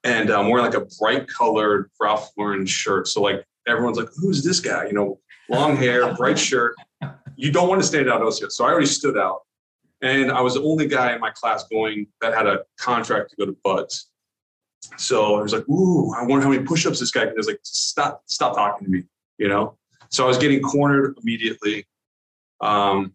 and 0.03 0.29
I'm 0.29 0.49
wearing 0.49 0.65
like 0.65 0.75
a 0.75 0.87
bright 0.99 1.27
colored 1.27 1.89
Ralph 1.99 2.31
Lauren 2.37 2.65
shirt. 2.65 3.07
So 3.07 3.21
like 3.21 3.43
everyone's 3.67 3.97
like, 3.97 4.09
"Who's 4.15 4.43
this 4.43 4.59
guy?" 4.59 4.87
You 4.87 4.93
know, 4.93 5.19
long 5.49 5.77
hair, 5.77 6.13
bright 6.15 6.37
shirt. 6.37 6.75
You 7.35 7.51
don't 7.51 7.67
want 7.67 7.81
to 7.81 7.87
stand 7.87 8.09
out, 8.09 8.21
OCS. 8.21 8.51
So 8.51 8.65
I 8.65 8.69
already 8.69 8.85
stood 8.85 9.17
out, 9.17 9.41
and 10.01 10.31
I 10.31 10.41
was 10.41 10.55
the 10.55 10.61
only 10.61 10.87
guy 10.87 11.13
in 11.13 11.21
my 11.21 11.31
class 11.31 11.63
going 11.67 12.07
that 12.21 12.33
had 12.33 12.47
a 12.47 12.63
contract 12.77 13.31
to 13.31 13.35
go 13.37 13.45
to 13.45 13.57
BUD/S. 13.63 14.09
So 14.97 15.35
I 15.35 15.41
was 15.41 15.53
like, 15.53 15.67
ooh, 15.69 16.13
I 16.13 16.23
wonder 16.23 16.43
how 16.43 16.51
many 16.51 16.63
push-ups 16.63 16.99
this 16.99 17.11
guy 17.11 17.21
can 17.21 17.29
do. 17.29 17.35
I 17.35 17.37
was 17.37 17.47
like, 17.47 17.59
stop, 17.63 18.23
stop 18.25 18.55
talking 18.55 18.85
to 18.85 18.91
me, 18.91 19.03
you 19.37 19.47
know? 19.47 19.77
So 20.09 20.23
I 20.23 20.27
was 20.27 20.37
getting 20.37 20.61
cornered 20.61 21.17
immediately 21.21 21.87
um, 22.61 23.13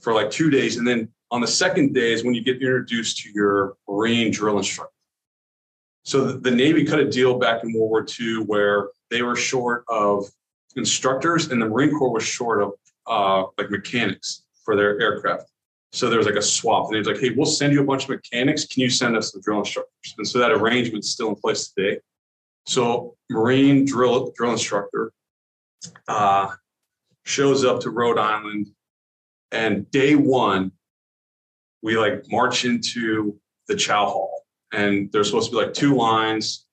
for 0.00 0.12
like 0.12 0.30
two 0.30 0.50
days. 0.50 0.76
And 0.76 0.86
then 0.86 1.08
on 1.30 1.40
the 1.40 1.46
second 1.46 1.94
day 1.94 2.12
is 2.12 2.24
when 2.24 2.34
you 2.34 2.42
get 2.42 2.56
introduced 2.56 3.18
to 3.18 3.30
your 3.34 3.76
Marine 3.88 4.30
drill 4.30 4.58
instructor. 4.58 4.92
So 6.04 6.24
the, 6.24 6.38
the 6.38 6.50
Navy 6.50 6.84
cut 6.84 7.00
a 7.00 7.08
deal 7.08 7.38
back 7.38 7.64
in 7.64 7.72
World 7.72 7.90
War 7.90 8.06
II 8.20 8.44
where 8.44 8.90
they 9.10 9.22
were 9.22 9.36
short 9.36 9.84
of 9.88 10.26
instructors 10.76 11.50
and 11.50 11.60
the 11.60 11.66
Marine 11.66 11.96
Corps 11.96 12.12
was 12.12 12.24
short 12.24 12.62
of 12.62 12.72
uh, 13.06 13.44
like 13.58 13.70
mechanics 13.70 14.44
for 14.64 14.76
their 14.76 15.00
aircraft. 15.00 15.50
So 15.94 16.10
there 16.10 16.18
was 16.18 16.26
like 16.26 16.34
a 16.34 16.42
swap, 16.42 16.86
and 16.86 16.94
he 16.94 16.98
was 16.98 17.06
like, 17.06 17.20
"Hey, 17.20 17.30
we'll 17.30 17.46
send 17.46 17.72
you 17.72 17.80
a 17.80 17.84
bunch 17.84 18.04
of 18.04 18.10
mechanics. 18.10 18.66
Can 18.66 18.82
you 18.82 18.90
send 18.90 19.16
us 19.16 19.30
the 19.30 19.40
drill 19.40 19.60
instructors?" 19.60 20.14
And 20.18 20.26
so 20.26 20.40
that 20.40 20.50
arrangement's 20.50 21.10
still 21.10 21.28
in 21.28 21.36
place 21.36 21.68
today. 21.68 22.00
So 22.66 23.16
Marine 23.30 23.84
drill 23.84 24.32
drill 24.36 24.50
instructor 24.50 25.12
uh, 26.08 26.48
shows 27.24 27.64
up 27.64 27.78
to 27.82 27.90
Rhode 27.90 28.18
Island, 28.18 28.74
and 29.52 29.88
day 29.92 30.16
one, 30.16 30.72
we 31.80 31.96
like 31.96 32.24
march 32.28 32.64
into 32.64 33.38
the 33.68 33.76
chow 33.76 34.06
hall, 34.06 34.42
and 34.72 35.12
there's 35.12 35.28
supposed 35.28 35.52
to 35.52 35.56
be 35.56 35.62
like 35.64 35.74
two 35.74 35.94
lines. 35.94 36.66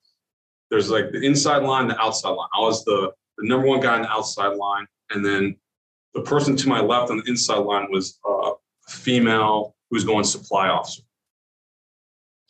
There's 0.71 0.89
like 0.89 1.11
the 1.11 1.23
inside 1.23 1.61
line, 1.61 1.87
the 1.87 2.01
outside 2.01 2.31
line. 2.31 2.49
I 2.55 2.61
was 2.61 2.83
the 2.85 3.11
the 3.37 3.47
number 3.47 3.67
one 3.67 3.81
guy 3.81 3.93
on 3.93 4.01
the 4.01 4.09
outside 4.09 4.55
line, 4.55 4.87
and 5.11 5.23
then 5.23 5.57
the 6.15 6.21
person 6.21 6.55
to 6.55 6.67
my 6.67 6.81
left 6.81 7.11
on 7.11 7.17
the 7.17 7.29
inside 7.29 7.59
line 7.59 7.87
was 7.91 8.17
uh, 8.27 8.53
female 8.91 9.75
who 9.89 9.95
was 9.95 10.03
going 10.03 10.23
supply 10.23 10.67
officer. 10.67 11.03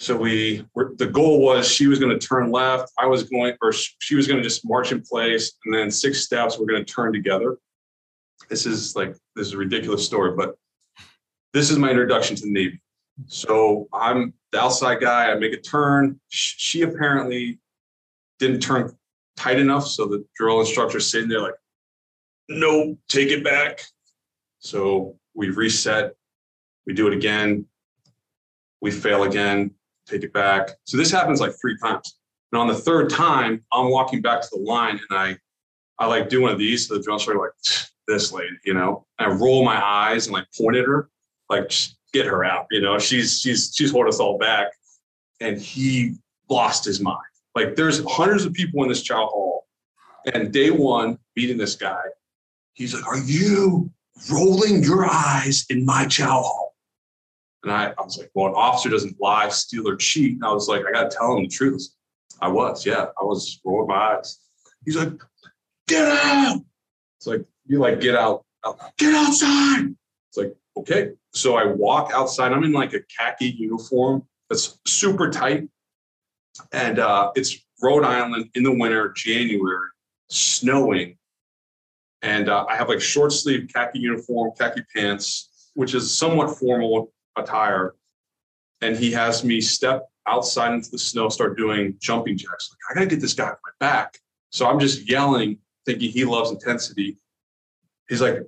So 0.02 0.18
we 0.18 0.66
were, 0.74 0.94
the 0.98 1.06
goal 1.06 1.42
was 1.42 1.70
she 1.70 1.86
was 1.86 2.00
going 2.00 2.18
to 2.18 2.28
turn 2.28 2.52
left. 2.52 2.92
I 2.98 3.06
was 3.06 3.24
going, 3.24 3.56
or 3.62 3.72
she 3.72 4.16
was 4.16 4.28
going 4.28 4.38
to 4.38 4.44
just 4.44 4.68
march 4.68 4.92
in 4.92 5.02
place, 5.02 5.54
and 5.64 5.74
then 5.74 5.92
six 5.92 6.22
steps 6.22 6.58
we're 6.58 6.66
going 6.66 6.84
to 6.84 6.92
turn 6.92 7.14
together. 7.14 7.58
This 8.50 8.66
is 8.66 8.96
like 8.96 9.16
this 9.36 9.48
is 9.48 9.54
a 9.54 9.58
ridiculous 9.58 10.04
story, 10.04 10.36
but 10.36 10.56
this 11.54 11.70
is 11.70 11.78
my 11.78 11.92
introduction 11.92 12.36
to 12.38 12.42
the 12.42 12.52
Navy. 12.52 12.82
So 13.28 13.88
I'm 13.94 14.34
the 14.52 14.60
outside 14.60 15.02
guy. 15.02 15.32
I 15.32 15.36
make 15.36 15.54
a 15.54 15.62
turn. 15.62 16.20
She 16.30 16.82
apparently 16.82 17.60
didn't 18.40 18.62
turn 18.62 18.92
tight 19.38 19.60
enough, 19.60 19.86
so 19.86 20.06
the 20.08 20.26
drill 20.36 20.62
instructor's 20.62 21.12
sitting 21.12 21.30
there 21.30 21.42
like, 21.42 21.54
"No, 22.50 22.98
take 23.08 23.30
it 23.30 23.44
back." 23.44 23.84
So 24.58 25.20
we 25.36 25.50
reset 25.50 26.16
we 26.92 26.96
do 26.96 27.08
it 27.08 27.14
again, 27.14 27.66
we 28.82 28.92
fail 28.92 29.24
again, 29.24 29.72
take 30.06 30.24
it 30.24 30.34
back. 30.34 30.72
So 30.84 30.98
this 30.98 31.10
happens 31.10 31.40
like 31.40 31.54
three 31.62 31.78
times. 31.78 32.18
And 32.52 32.60
on 32.60 32.68
the 32.68 32.76
third 32.76 33.10
time, 33.10 33.64
I'm 33.72 33.90
walking 33.90 34.22
back 34.22 34.42
to 34.42 34.48
the 34.52 34.60
line 34.60 35.00
and 35.10 35.18
I 35.18 35.38
I 36.00 36.08
like 36.08 36.28
do 36.28 36.42
one 36.42 36.52
of 36.52 36.58
these 36.58 36.88
to 36.88 36.96
the 36.96 37.02
drill 37.02 37.16
instructor, 37.16 37.40
like 37.40 37.52
this 38.10 38.34
lady, 38.34 38.58
you 38.66 38.74
know. 38.74 39.06
And 39.20 39.32
I 39.32 39.36
roll 39.36 39.64
my 39.64 39.82
eyes 39.82 40.28
and 40.28 40.34
like 40.34 40.48
point 40.58 40.76
at 40.76 40.86
her, 40.86 41.10
like 41.50 41.72
get 42.12 42.26
her 42.26 42.44
out, 42.44 42.66
you 42.72 42.82
know. 42.82 43.00
She's 43.00 43.40
she's 43.40 43.72
she's 43.74 43.92
holding 43.92 44.10
us 44.10 44.20
all 44.20 44.38
back. 44.38 44.68
And 45.40 45.62
he 45.62 46.16
lost 46.50 46.84
his 46.84 47.00
mind. 47.00 47.18
Like 47.56 47.78
there's 47.78 48.04
hundreds 48.06 48.44
of 48.44 48.52
people 48.52 48.84
in 48.84 48.90
this 48.90 49.02
chow 49.02 49.28
hall. 49.28 49.66
And 50.34 50.52
day 50.52 50.72
one, 50.72 51.18
meeting 51.38 51.58
this 51.58 51.76
guy, 51.76 52.04
he's 52.74 52.94
like, 52.94 53.08
Are 53.08 53.20
you 53.20 53.90
rolling 54.30 54.84
your 54.84 55.06
eyes 55.06 55.66
in 55.70 55.86
my 55.86 56.06
chow 56.06 56.42
hall? 56.42 56.71
And 57.64 57.72
I, 57.72 57.94
I 57.98 58.02
was 58.02 58.18
like, 58.18 58.32
well, 58.34 58.48
an 58.48 58.54
officer 58.56 58.90
doesn't 58.90 59.20
lie, 59.22 59.50
steal, 59.50 59.88
or 59.88 59.96
cheat. 59.96 60.36
And 60.36 60.46
I 60.46 60.52
was 60.52 60.68
like, 60.68 60.84
I 60.86 60.92
got 60.92 61.12
to 61.12 61.18
tell 61.18 61.38
him 61.38 61.44
the 61.44 61.50
truth. 61.50 61.88
I 62.42 62.48
was, 62.48 62.86
yeah, 62.86 63.06
I 63.20 63.24
was 63.24 63.60
rolling 63.64 63.88
my 63.88 64.16
eyes. 64.16 64.40
He's 64.84 64.96
like, 64.96 65.14
get 65.88 66.08
out. 66.08 66.60
It's 67.20 67.28
like, 67.28 67.46
you 67.68 67.80
like, 67.80 68.02
get 68.02 68.16
out, 68.16 68.44
get 68.98 69.14
outside. 69.14 69.94
It's 70.30 70.38
like, 70.38 70.56
okay. 70.78 71.12
So 71.34 71.56
I 71.56 71.66
walk 71.66 72.12
outside. 72.14 72.52
I'm 72.52 72.64
in 72.64 72.72
like 72.72 72.94
a 72.94 73.02
khaki 73.16 73.56
uniform 73.58 74.24
that's 74.50 74.80
super 74.88 75.30
tight. 75.30 75.70
And 76.72 76.98
uh, 76.98 77.32
it's 77.36 77.58
Rhode 77.82 78.04
Island 78.04 78.50
in 78.56 78.64
the 78.64 78.72
winter, 78.72 79.14
January, 79.16 79.88
snowing. 80.30 81.18
And 82.24 82.50
uh, 82.50 82.66
I 82.68 82.76
have 82.76 82.90
like 82.90 83.02
short 83.02 83.34
sleeve 83.34 83.70
khaki 83.74 84.00
uniform, 84.00 84.52
khaki 84.58 84.82
pants, 84.96 85.70
which 85.76 85.94
is 85.94 86.16
somewhat 86.16 86.58
formal 86.58 87.12
attire 87.38 87.96
and 88.82 88.96
he 88.96 89.12
has 89.12 89.44
me 89.44 89.62
step 89.62 90.08
outside 90.28 90.74
into 90.74 90.90
the 90.92 90.98
snow, 90.98 91.30
start 91.30 91.58
doing 91.58 91.96
jumping 92.00 92.38
jacks. 92.38 92.70
Like, 92.72 92.92
I 92.92 92.94
gotta 93.00 93.16
get 93.16 93.22
this 93.22 93.34
guy 93.34 93.46
on 93.46 93.56
my 93.64 93.72
back. 93.80 94.18
So 94.50 94.68
I'm 94.68 94.80
just 94.80 95.10
yelling, 95.10 95.58
thinking 95.86 96.12
he 96.12 96.26
loves 96.26 96.52
intensity. 96.52 97.18
He's 98.10 98.22
like, 98.22 98.40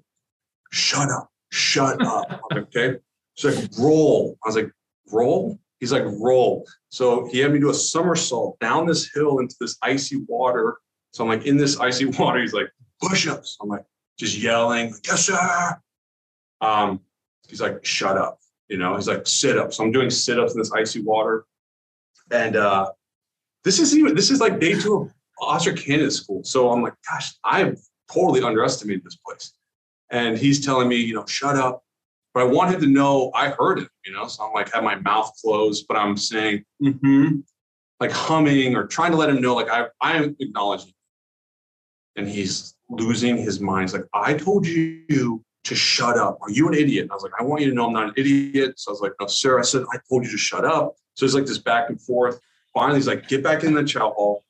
shut 0.71 1.09
up, 1.09 1.29
shut 1.51 2.03
up. 2.05 2.41
Okay. 2.51 2.97
He's 3.35 3.55
like, 3.55 3.69
roll. 3.79 4.37
I 4.43 4.49
was 4.49 4.55
like, 4.55 4.71
roll? 5.11 5.59
He's 5.79 5.91
like, 5.91 6.03
roll. 6.19 6.67
So 6.89 7.27
he 7.31 7.39
had 7.39 7.51
me 7.51 7.59
do 7.59 7.69
a 7.69 7.73
somersault 7.73 8.59
down 8.59 8.85
this 8.85 9.11
hill 9.13 9.39
into 9.39 9.55
this 9.59 9.77
icy 9.81 10.17
water. 10.27 10.77
So 11.11 11.23
I'm 11.23 11.29
like, 11.29 11.45
in 11.45 11.57
this 11.57 11.79
icy 11.79 12.05
water, 12.19 12.39
he's 12.41 12.53
like, 12.53 12.69
push 13.01 13.27
ups. 13.27 13.57
I'm 13.61 13.69
like, 13.69 13.85
just 14.17 14.37
yelling, 14.37 14.93
yes, 15.05 15.25
sir. 15.25 15.79
Um, 16.61 16.99
he's 17.47 17.61
like, 17.61 17.83
shut 17.85 18.17
up. 18.17 18.39
You 18.73 18.79
know, 18.79 18.95
he's 18.95 19.07
like, 19.07 19.27
sit 19.27 19.55
up. 19.55 19.71
So 19.71 19.83
I'm 19.83 19.91
doing 19.91 20.09
sit 20.09 20.39
ups 20.39 20.53
in 20.53 20.57
this 20.57 20.71
icy 20.71 21.03
water. 21.03 21.45
And 22.31 22.55
uh, 22.55 22.89
this 23.63 23.77
is 23.77 23.95
even, 23.95 24.15
this 24.15 24.31
is 24.31 24.39
like 24.39 24.59
day 24.59 24.73
two 24.73 24.95
of 24.95 25.13
officer 25.39 25.73
candidate 25.73 26.11
school. 26.11 26.43
So 26.43 26.71
I'm 26.71 26.81
like, 26.81 26.95
gosh, 27.07 27.35
I've 27.43 27.79
totally 28.11 28.41
underestimated 28.41 29.03
this 29.03 29.17
place. 29.17 29.53
And 30.09 30.35
he's 30.35 30.65
telling 30.65 30.89
me, 30.89 30.95
you 30.95 31.13
know, 31.13 31.23
shut 31.27 31.55
up. 31.55 31.83
But 32.33 32.41
I 32.41 32.43
want 32.45 32.73
him 32.73 32.81
to 32.81 32.87
know 32.87 33.29
I 33.35 33.49
heard 33.49 33.77
him, 33.77 33.89
you 34.07 34.11
know. 34.11 34.25
So 34.25 34.43
I'm 34.43 34.53
like, 34.53 34.73
have 34.73 34.83
my 34.83 34.95
mouth 34.95 35.31
closed, 35.39 35.85
but 35.87 35.95
I'm 35.95 36.17
saying, 36.17 36.65
mm-hmm, 36.81 37.41
like 37.99 38.11
humming 38.11 38.75
or 38.75 38.87
trying 38.87 39.11
to 39.11 39.17
let 39.17 39.29
him 39.29 39.39
know, 39.39 39.53
like 39.53 39.69
I 39.69 39.85
I 40.01 40.17
am 40.17 40.35
acknowledging. 40.39 40.93
And 42.15 42.27
he's 42.27 42.73
losing 42.89 43.37
his 43.37 43.59
mind. 43.59 43.83
He's 43.83 43.93
like, 43.93 44.09
I 44.15 44.33
told 44.33 44.65
you 44.65 45.43
to 45.63 45.75
shut 45.75 46.17
up. 46.17 46.39
Are 46.41 46.49
you 46.49 46.67
an 46.67 46.73
idiot? 46.73 47.03
And 47.03 47.11
I 47.11 47.15
was 47.15 47.23
like, 47.23 47.31
I 47.39 47.43
want 47.43 47.61
you 47.61 47.69
to 47.69 47.75
know 47.75 47.87
I'm 47.87 47.93
not 47.93 48.09
an 48.09 48.13
idiot. 48.17 48.79
So 48.79 48.91
I 48.91 48.93
was 48.93 49.01
like, 49.01 49.13
no, 49.19 49.27
sir. 49.27 49.59
I 49.59 49.61
said, 49.61 49.83
I 49.93 49.97
told 50.09 50.25
you 50.25 50.31
to 50.31 50.37
shut 50.37 50.65
up. 50.65 50.95
So 51.13 51.25
it's 51.25 51.35
like 51.35 51.45
this 51.45 51.57
back 51.57 51.89
and 51.89 51.99
forth. 52.01 52.39
Finally, 52.73 52.97
he's 52.97 53.07
like, 53.07 53.27
get 53.27 53.43
back 53.43 53.63
in 53.63 53.73
the 53.73 53.83
chow 53.83 54.11
hall. 54.11 54.43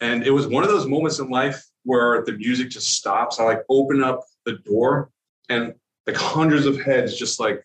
And 0.00 0.24
it 0.24 0.30
was 0.30 0.46
one 0.46 0.64
of 0.64 0.70
those 0.70 0.86
moments 0.86 1.18
in 1.18 1.28
life 1.28 1.64
where 1.84 2.24
the 2.24 2.32
music 2.32 2.70
just 2.70 2.94
stops. 2.94 3.38
I 3.38 3.44
like 3.44 3.62
open 3.68 4.02
up 4.02 4.24
the 4.46 4.54
door 4.64 5.10
and 5.48 5.74
like 6.06 6.16
hundreds 6.16 6.66
of 6.66 6.80
heads 6.80 7.16
just 7.16 7.38
like 7.38 7.64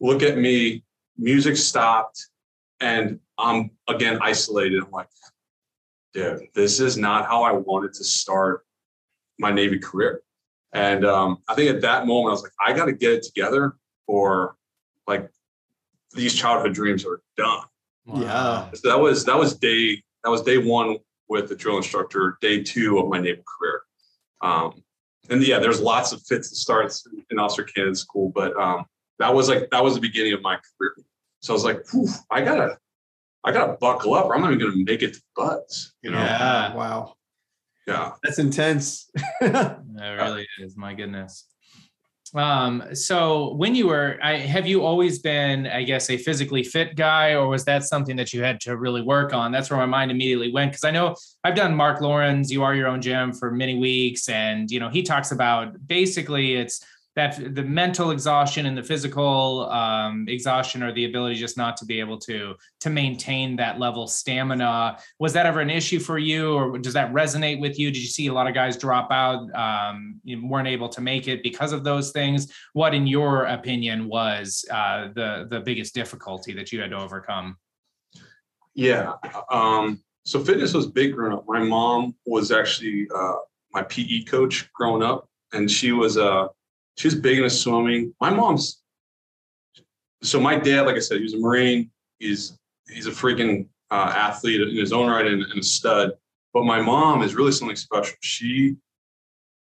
look 0.00 0.22
at 0.22 0.38
me. 0.38 0.84
Music 1.16 1.56
stopped 1.56 2.26
and 2.80 3.20
I'm 3.38 3.70
again 3.88 4.18
isolated. 4.20 4.82
I'm 4.82 4.90
like, 4.90 5.08
dude, 6.12 6.48
this 6.54 6.80
is 6.80 6.96
not 6.96 7.26
how 7.26 7.42
I 7.42 7.52
wanted 7.52 7.94
to 7.94 8.04
start 8.04 8.66
my 9.38 9.50
Navy 9.50 9.78
career. 9.78 10.22
And 10.74 11.06
um, 11.06 11.38
I 11.48 11.54
think 11.54 11.70
at 11.74 11.80
that 11.82 12.06
moment, 12.06 12.30
I 12.30 12.32
was 12.32 12.42
like, 12.42 12.52
I 12.64 12.72
got 12.72 12.86
to 12.86 12.92
get 12.92 13.12
it 13.12 13.22
together 13.22 13.76
or 14.08 14.56
like 15.06 15.30
these 16.14 16.34
childhood 16.34 16.74
dreams 16.74 17.06
are 17.06 17.22
done. 17.36 17.62
Wow. 18.06 18.20
Yeah. 18.20 18.70
So 18.74 18.88
that 18.88 18.98
was, 18.98 19.24
that 19.24 19.38
was 19.38 19.56
day, 19.56 20.02
that 20.24 20.30
was 20.30 20.42
day 20.42 20.58
one 20.58 20.98
with 21.28 21.48
the 21.48 21.54
drill 21.54 21.76
instructor, 21.76 22.38
day 22.40 22.62
two 22.62 22.98
of 22.98 23.08
my 23.08 23.20
naval 23.20 23.44
career. 23.44 23.82
Um, 24.42 24.82
and 25.30 25.42
yeah, 25.46 25.60
there's 25.60 25.80
lots 25.80 26.12
of 26.12 26.20
fits 26.22 26.50
and 26.50 26.56
starts 26.56 27.06
in 27.30 27.38
officer 27.38 27.62
candidate 27.62 27.96
school, 27.96 28.30
but 28.34 28.54
um, 28.56 28.84
that 29.20 29.32
was 29.32 29.48
like, 29.48 29.70
that 29.70 29.82
was 29.82 29.94
the 29.94 30.00
beginning 30.00 30.32
of 30.32 30.42
my 30.42 30.56
career. 30.56 30.96
So 31.40 31.52
I 31.52 31.54
was 31.54 31.64
like, 31.64 31.86
I 32.30 32.40
gotta, 32.40 32.78
I 33.44 33.52
gotta 33.52 33.74
buckle 33.74 34.14
up 34.14 34.26
or 34.26 34.34
I'm 34.34 34.42
not 34.42 34.52
even 34.52 34.70
gonna 34.70 34.84
make 34.84 35.02
it 35.02 35.14
to 35.14 35.22
BUD/S, 35.36 35.92
you 36.02 36.10
know? 36.10 36.18
Yeah. 36.18 36.74
Wow. 36.74 37.14
Yeah. 37.86 38.12
That's 38.22 38.38
intense. 38.38 39.10
that 39.40 39.82
really 39.92 40.46
is. 40.60 40.76
My 40.76 40.94
goodness. 40.94 41.46
Um, 42.34 42.82
so 42.94 43.54
when 43.54 43.74
you 43.76 43.86
were, 43.86 44.18
I, 44.20 44.36
have 44.36 44.66
you 44.66 44.84
always 44.84 45.20
been, 45.20 45.68
I 45.68 45.84
guess, 45.84 46.10
a 46.10 46.16
physically 46.16 46.64
fit 46.64 46.96
guy, 46.96 47.34
or 47.34 47.46
was 47.46 47.64
that 47.66 47.84
something 47.84 48.16
that 48.16 48.32
you 48.32 48.42
had 48.42 48.60
to 48.62 48.76
really 48.76 49.02
work 49.02 49.32
on? 49.32 49.52
That's 49.52 49.70
where 49.70 49.78
my 49.78 49.86
mind 49.86 50.10
immediately 50.10 50.50
went 50.50 50.72
because 50.72 50.84
I 50.84 50.90
know 50.90 51.14
I've 51.44 51.54
done 51.54 51.76
Mark 51.76 52.00
Lauren's 52.00 52.50
"You 52.50 52.64
Are 52.64 52.74
Your 52.74 52.88
Own 52.88 53.00
Gym" 53.00 53.32
for 53.32 53.52
many 53.52 53.78
weeks, 53.78 54.28
and 54.28 54.68
you 54.68 54.80
know 54.80 54.88
he 54.88 55.02
talks 55.02 55.30
about 55.30 55.86
basically 55.86 56.56
it's 56.56 56.84
that 57.16 57.54
the 57.54 57.62
mental 57.62 58.10
exhaustion 58.10 58.66
and 58.66 58.76
the 58.76 58.82
physical 58.82 59.70
um, 59.70 60.26
exhaustion 60.28 60.82
or 60.82 60.92
the 60.92 61.04
ability 61.04 61.36
just 61.36 61.56
not 61.56 61.76
to 61.76 61.84
be 61.84 62.00
able 62.00 62.18
to 62.18 62.54
to 62.80 62.90
maintain 62.90 63.56
that 63.56 63.78
level 63.78 64.06
stamina. 64.06 64.98
Was 65.18 65.32
that 65.34 65.46
ever 65.46 65.60
an 65.60 65.70
issue 65.70 66.00
for 66.00 66.18
you 66.18 66.54
or 66.54 66.78
does 66.78 66.94
that 66.94 67.12
resonate 67.12 67.60
with 67.60 67.78
you? 67.78 67.90
Did 67.90 68.00
you 68.00 68.08
see 68.08 68.26
a 68.26 68.32
lot 68.32 68.48
of 68.48 68.54
guys 68.54 68.76
drop 68.76 69.12
out 69.12 69.52
um, 69.54 70.20
weren't 70.42 70.68
able 70.68 70.88
to 70.88 71.00
make 71.00 71.28
it 71.28 71.42
because 71.42 71.72
of 71.72 71.84
those 71.84 72.10
things? 72.10 72.52
What 72.72 72.94
in 72.94 73.06
your 73.06 73.44
opinion 73.44 74.08
was 74.08 74.64
uh, 74.70 75.08
the 75.14 75.46
the 75.48 75.60
biggest 75.60 75.94
difficulty 75.94 76.52
that 76.54 76.72
you 76.72 76.80
had 76.80 76.90
to 76.90 76.98
overcome? 76.98 77.56
Yeah 78.74 79.12
um, 79.50 80.02
so 80.24 80.42
fitness 80.42 80.74
was 80.74 80.86
big 80.86 81.14
growing 81.14 81.32
up. 81.32 81.44
My 81.46 81.60
mom 81.60 82.14
was 82.26 82.50
actually 82.50 83.06
uh, 83.14 83.36
my 83.72 83.82
pe 83.82 84.24
coach 84.24 84.72
growing 84.72 85.02
up 85.02 85.28
and 85.52 85.70
she 85.70 85.92
was 85.92 86.16
a 86.16 86.48
uh, 86.96 87.00
she's 87.00 87.14
big 87.14 87.38
into 87.38 87.50
swimming. 87.50 88.14
My 88.20 88.30
mom's 88.30 88.82
so 90.22 90.40
my 90.40 90.56
dad, 90.56 90.82
like 90.82 90.96
I 90.96 91.00
said, 91.00 91.18
he 91.18 91.22
was 91.22 91.34
a 91.34 91.38
Marine. 91.38 91.90
He's 92.18 92.58
he's 92.88 93.06
a 93.06 93.10
freaking 93.10 93.66
uh, 93.90 94.12
athlete 94.16 94.60
in 94.60 94.76
his 94.76 94.92
own 94.92 95.10
right 95.10 95.26
and, 95.26 95.42
and, 95.42 95.60
a 95.60 95.62
stud. 95.62 96.12
But 96.52 96.64
my 96.64 96.80
mom 96.80 97.22
is 97.22 97.34
really 97.34 97.52
something 97.52 97.76
special. 97.76 98.16
She 98.20 98.76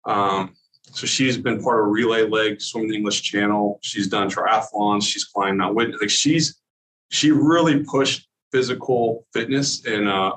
um, 0.05 0.55
so 0.83 1.07
she's 1.07 1.37
been 1.37 1.63
part 1.63 1.79
of 1.83 1.91
relay 1.91 2.27
leg 2.27 2.61
swimming 2.61 2.89
the 2.89 2.95
English 2.95 3.21
Channel. 3.21 3.79
She's 3.81 4.07
done 4.07 4.29
triathlons. 4.29 5.03
She's 5.03 5.23
climbed 5.23 5.57
Mount 5.57 5.75
Whitney. 5.75 5.95
Like 5.99 6.09
she's 6.09 6.61
she 7.09 7.31
really 7.31 7.83
pushed 7.83 8.27
physical 8.51 9.25
fitness 9.33 9.85
in 9.85 10.07
a 10.07 10.33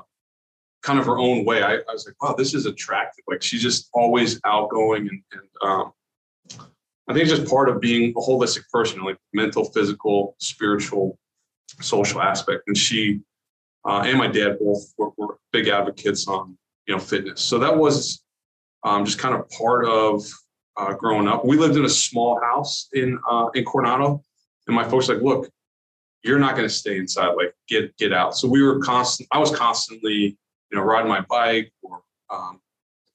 kind 0.81 0.99
of 0.99 1.05
her 1.05 1.17
own 1.17 1.45
way. 1.45 1.63
I, 1.63 1.75
I 1.75 1.91
was 1.91 2.05
like, 2.05 2.21
wow, 2.21 2.35
this 2.37 2.53
is 2.53 2.65
attractive. 2.65 3.25
Like 3.27 3.41
she's 3.41 3.61
just 3.61 3.89
always 3.93 4.39
outgoing 4.45 5.09
and, 5.09 5.21
and 5.33 5.69
um, 5.69 5.91
I 7.07 7.13
think 7.13 7.27
it's 7.27 7.37
just 7.37 7.49
part 7.49 7.69
of 7.69 7.79
being 7.79 8.11
a 8.11 8.19
holistic 8.19 8.67
person, 8.71 9.03
like 9.03 9.17
mental, 9.33 9.65
physical, 9.65 10.35
spiritual, 10.39 11.19
social 11.81 12.21
aspect. 12.21 12.63
And 12.67 12.77
she 12.77 13.21
uh, 13.85 14.01
and 14.05 14.17
my 14.17 14.27
dad 14.27 14.57
both 14.59 14.93
were, 14.97 15.11
were, 15.17 15.37
big 15.51 15.67
advocates 15.69 16.27
on 16.27 16.57
you 16.87 16.93
know 16.93 16.99
fitness. 16.99 17.41
So 17.41 17.59
that 17.59 17.77
was 17.77 18.23
um, 18.83 19.05
just 19.05 19.19
kind 19.19 19.35
of 19.35 19.49
part 19.51 19.85
of 19.85 20.25
uh, 20.75 20.93
growing 20.93 21.27
up. 21.27 21.45
We 21.45 21.57
lived 21.57 21.77
in 21.77 21.85
a 21.85 21.89
small 21.89 22.39
house 22.41 22.89
in 22.93 23.19
uh, 23.29 23.47
in 23.53 23.63
Coronado, 23.63 24.21
and 24.67 24.75
my 24.75 24.83
folks 24.83 25.07
like, 25.07 25.21
look, 25.21 25.49
you're 26.23 26.39
not 26.39 26.55
going 26.55 26.67
to 26.67 26.73
stay 26.73 26.97
inside. 26.97 27.33
Like 27.35 27.53
get 27.67 27.95
get 27.97 28.11
out. 28.11 28.35
So 28.35 28.47
we 28.47 28.63
were 28.63 28.79
constant. 28.79 29.29
I 29.31 29.39
was 29.39 29.55
constantly 29.55 30.37
you 30.71 30.77
know 30.77 30.81
riding 30.81 31.07
my 31.07 31.21
bike 31.21 31.71
or 31.83 32.01
um, 32.29 32.59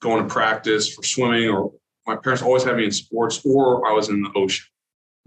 going 0.01 0.23
to 0.23 0.33
practice 0.33 0.95
for 0.95 1.03
swimming 1.03 1.49
or 1.49 1.73
my 2.11 2.17
parents 2.17 2.43
always 2.43 2.65
had 2.65 2.77
me 2.77 2.85
in 2.85 2.91
sports 2.91 3.41
or 3.45 3.87
I 3.87 3.93
was 3.93 4.09
in 4.09 4.23
the 4.23 4.33
ocean, 4.35 4.67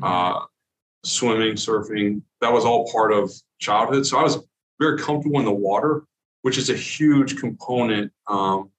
mm-hmm. 0.02 0.38
uh, 0.38 0.46
swimming, 1.06 1.54
surfing. 1.54 2.22
That 2.42 2.52
was 2.52 2.66
all 2.66 2.92
part 2.92 3.14
of 3.14 3.32
childhood. 3.60 4.06
So 4.06 4.18
I 4.18 4.24
was 4.24 4.38
very 4.80 4.98
comfortable 4.98 5.40
in 5.40 5.46
the 5.46 5.52
water, 5.70 6.04
which 6.42 6.58
is 6.58 6.70
a 6.70 6.76
huge 6.76 7.40
component 7.40 8.12
um, 8.28 8.70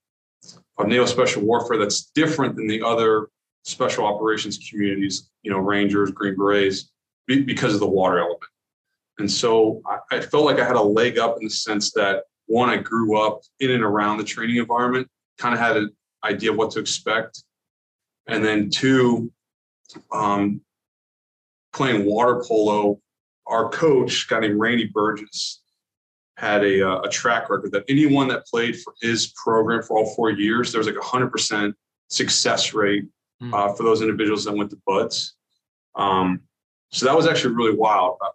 of 0.77 0.87
naval 0.87 1.07
special 1.07 1.43
warfare 1.43 1.79
that's 1.79 2.11
different 2.15 2.57
than 2.57 2.67
the 2.67 2.83
other 2.83 3.29
special 3.63 4.05
operations 4.05 4.59
communities, 4.69 5.31
you 5.43 5.51
know, 5.51 5.59
Rangers, 5.59 6.11
Green 6.11 6.37
Berets, 6.37 6.93
be, 7.27 7.41
because 7.41 7.73
of 7.73 7.81
the 7.81 7.87
water 7.87 8.19
element. 8.19 8.43
And 9.19 9.31
so 9.31 9.81
I, 9.87 10.17
I 10.17 10.21
felt 10.21 10.45
like 10.45 10.59
I 10.59 10.67
had 10.67 10.77
a 10.77 10.83
leg 10.83 11.19
up 11.19 11.39
in 11.39 11.45
the 11.45 11.51
sense 11.51 11.93
that 11.93 12.25
one, 12.47 12.69
I 12.69 12.77
grew 12.77 13.19
up 13.19 13.41
in 13.61 13.71
and 13.71 13.83
around 13.83 14.19
the 14.19 14.25
training 14.25 14.57
environment, 14.57 15.09
kind 15.39 15.55
of 15.55 15.61
had 15.61 15.79
an 15.79 15.91
idea 16.23 16.51
of 16.51 16.59
what 16.59 16.71
to 16.73 16.81
expect. 16.81 17.43
And 18.27 18.45
then 18.45 18.71
two, 18.71 19.33
um, 20.13 20.61
playing 21.73 22.07
water 22.07 22.43
polo, 22.47 23.01
our 23.47 23.69
coach, 23.69 24.29
guy 24.29 24.41
named 24.41 24.59
Randy 24.59 24.87
Burgess, 24.87 25.63
had 26.37 26.65
a, 26.65 26.89
uh, 26.89 27.01
a 27.03 27.09
track 27.09 27.51
record 27.51 27.73
that 27.73 27.85
anyone 27.89 28.29
that 28.29 28.47
played 28.47 28.81
for 28.81 28.95
his 29.01 29.33
program 29.37 29.83
for 29.83 29.99
all 29.99 30.15
four 30.15 30.31
years, 30.31 30.73
there 30.73 30.79
was 30.79 30.87
like 30.87 30.97
a 30.97 31.05
hundred 31.05 31.31
percent 31.31 31.75
success 32.09 32.75
rate 32.75 33.05
uh, 33.53 33.73
for 33.75 33.83
those 33.83 34.01
individuals 34.01 34.45
that 34.45 34.57
went 34.57 34.71
to 34.71 34.79
BUD/S. 34.87 35.35
Um, 35.95 36.41
so 36.91 37.07
that 37.07 37.17
was 37.17 37.27
actually 37.27 37.55
really 37.55 37.77
wild. 37.77 38.17
Uh, 38.25 38.31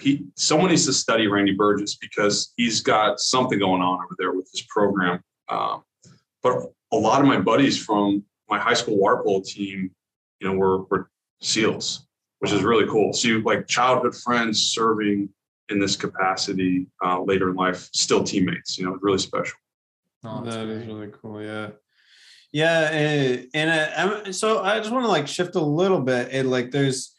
he, 0.00 0.26
someone 0.36 0.70
needs 0.70 0.86
to 0.86 0.92
study 0.92 1.26
Randy 1.26 1.52
Burgess 1.52 1.96
because 1.96 2.52
he's 2.56 2.80
got 2.80 3.20
something 3.20 3.58
going 3.58 3.82
on 3.82 3.98
over 4.04 4.14
there 4.18 4.32
with 4.32 4.48
his 4.50 4.62
program. 4.62 5.22
Um, 5.48 5.82
but 6.42 6.72
a 6.92 6.96
lot 6.96 7.20
of 7.20 7.26
my 7.26 7.38
buddies 7.38 7.82
from 7.82 8.24
my 8.50 8.58
high 8.58 8.74
school 8.74 8.98
water 8.98 9.22
polo 9.22 9.40
team, 9.40 9.90
you 10.40 10.48
know, 10.48 10.54
were, 10.54 10.82
were 10.84 11.10
SEALs, 11.40 12.06
which 12.40 12.52
is 12.52 12.62
really 12.62 12.86
cool. 12.88 13.12
So 13.12 13.28
you 13.28 13.42
like 13.42 13.66
childhood 13.66 14.16
friends 14.16 14.72
serving 14.72 15.28
in 15.68 15.78
this 15.78 15.96
capacity 15.96 16.86
uh, 17.04 17.22
later 17.22 17.50
in 17.50 17.56
life, 17.56 17.88
still 17.94 18.24
teammates, 18.24 18.78
you 18.78 18.84
know, 18.84 18.98
really 19.00 19.18
special. 19.18 19.56
Oh, 20.24 20.42
that 20.44 20.66
is 20.68 20.86
really 20.86 21.12
cool. 21.22 21.42
Yeah. 21.42 21.70
Yeah. 22.52 22.90
And, 22.90 23.46
and 23.54 23.70
uh, 23.70 24.32
so 24.32 24.62
I 24.62 24.78
just 24.78 24.90
want 24.90 25.04
to 25.04 25.10
like 25.10 25.28
shift 25.28 25.54
a 25.54 25.60
little 25.60 26.00
bit. 26.00 26.30
And 26.32 26.50
like, 26.50 26.72
there's, 26.72 27.14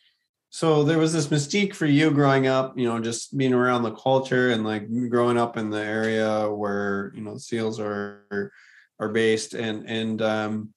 so 0.54 0.84
there 0.84 0.98
was 0.98 1.14
this 1.14 1.28
mystique 1.28 1.74
for 1.74 1.86
you 1.86 2.12
growing 2.12 2.46
up, 2.46 2.78
you 2.78 2.86
know, 2.86 3.00
just 3.00 3.38
being 3.38 3.54
around 3.54 3.84
the 3.84 3.92
culture 3.96 4.50
and 4.50 4.66
like 4.66 4.86
growing 5.10 5.38
up 5.38 5.56
in 5.56 5.70
the 5.70 5.82
area 5.82 6.52
where 6.52 7.14
you 7.16 7.22
know 7.22 7.38
seals 7.38 7.80
are 7.80 8.52
are 9.00 9.10
based, 9.10 9.54
and 9.54 9.90
and 9.90 10.22
um, 10.22 10.74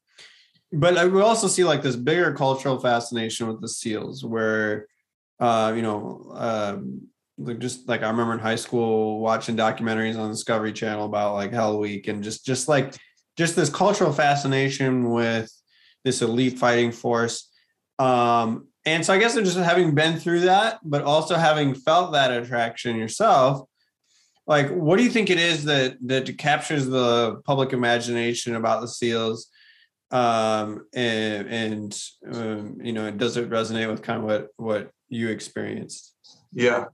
but 0.74 0.98
I 0.98 1.04
would 1.04 1.22
also 1.22 1.48
see 1.48 1.64
like 1.64 1.82
this 1.82 1.96
bigger 1.96 2.32
cultural 2.32 2.78
fascination 2.78 3.48
with 3.48 3.60
the 3.60 3.68
seals, 3.68 4.24
where 4.24 4.86
uh, 5.40 5.72
you 5.74 5.82
know, 5.82 6.32
um, 6.34 7.08
like 7.38 7.58
just 7.58 7.88
like 7.88 8.02
I 8.02 8.08
remember 8.08 8.32
in 8.32 8.38
high 8.38 8.56
school 8.56 9.20
watching 9.20 9.56
documentaries 9.56 10.18
on 10.18 10.30
Discovery 10.30 10.72
Channel 10.72 11.06
about 11.06 11.34
like 11.34 11.52
Hell 11.52 11.78
Week 11.78 12.08
and 12.08 12.22
just 12.22 12.44
just 12.44 12.68
like 12.68 12.94
just 13.36 13.56
this 13.56 13.70
cultural 13.70 14.12
fascination 14.12 15.10
with 15.10 15.50
this 16.04 16.22
elite 16.22 16.58
fighting 16.58 16.92
force. 16.92 17.50
Um, 17.98 18.68
and 18.86 19.04
so 19.04 19.14
I 19.14 19.18
guess 19.18 19.34
just 19.34 19.56
having 19.56 19.94
been 19.94 20.18
through 20.18 20.40
that, 20.40 20.78
but 20.84 21.02
also 21.02 21.36
having 21.36 21.74
felt 21.74 22.12
that 22.12 22.30
attraction 22.30 22.96
yourself, 22.96 23.66
like 24.46 24.68
what 24.70 24.98
do 24.98 25.04
you 25.04 25.10
think 25.10 25.30
it 25.30 25.38
is 25.38 25.64
that 25.64 25.96
that 26.06 26.38
captures 26.38 26.86
the 26.86 27.40
public 27.44 27.72
imagination 27.72 28.56
about 28.56 28.80
the 28.80 28.88
seals? 28.88 29.48
Um, 30.10 30.86
and 30.94 31.48
and 31.48 32.02
um, 32.32 32.78
you 32.82 32.92
know, 32.92 33.10
does 33.10 33.36
it 33.36 33.50
resonate 33.50 33.90
with 33.90 34.02
kind 34.02 34.18
of 34.18 34.24
what 34.24 34.48
what 34.56 34.90
you 35.08 35.28
experienced? 35.28 36.14
Yeah, 36.52 36.86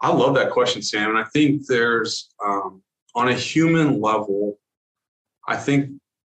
I 0.00 0.12
love 0.12 0.34
that 0.34 0.50
question, 0.50 0.82
Sam. 0.82 1.10
And 1.10 1.18
I 1.18 1.24
think 1.24 1.66
there's 1.66 2.28
um, 2.44 2.82
on 3.14 3.28
a 3.28 3.34
human 3.34 4.00
level, 4.00 4.58
I 5.48 5.56
think 5.56 5.90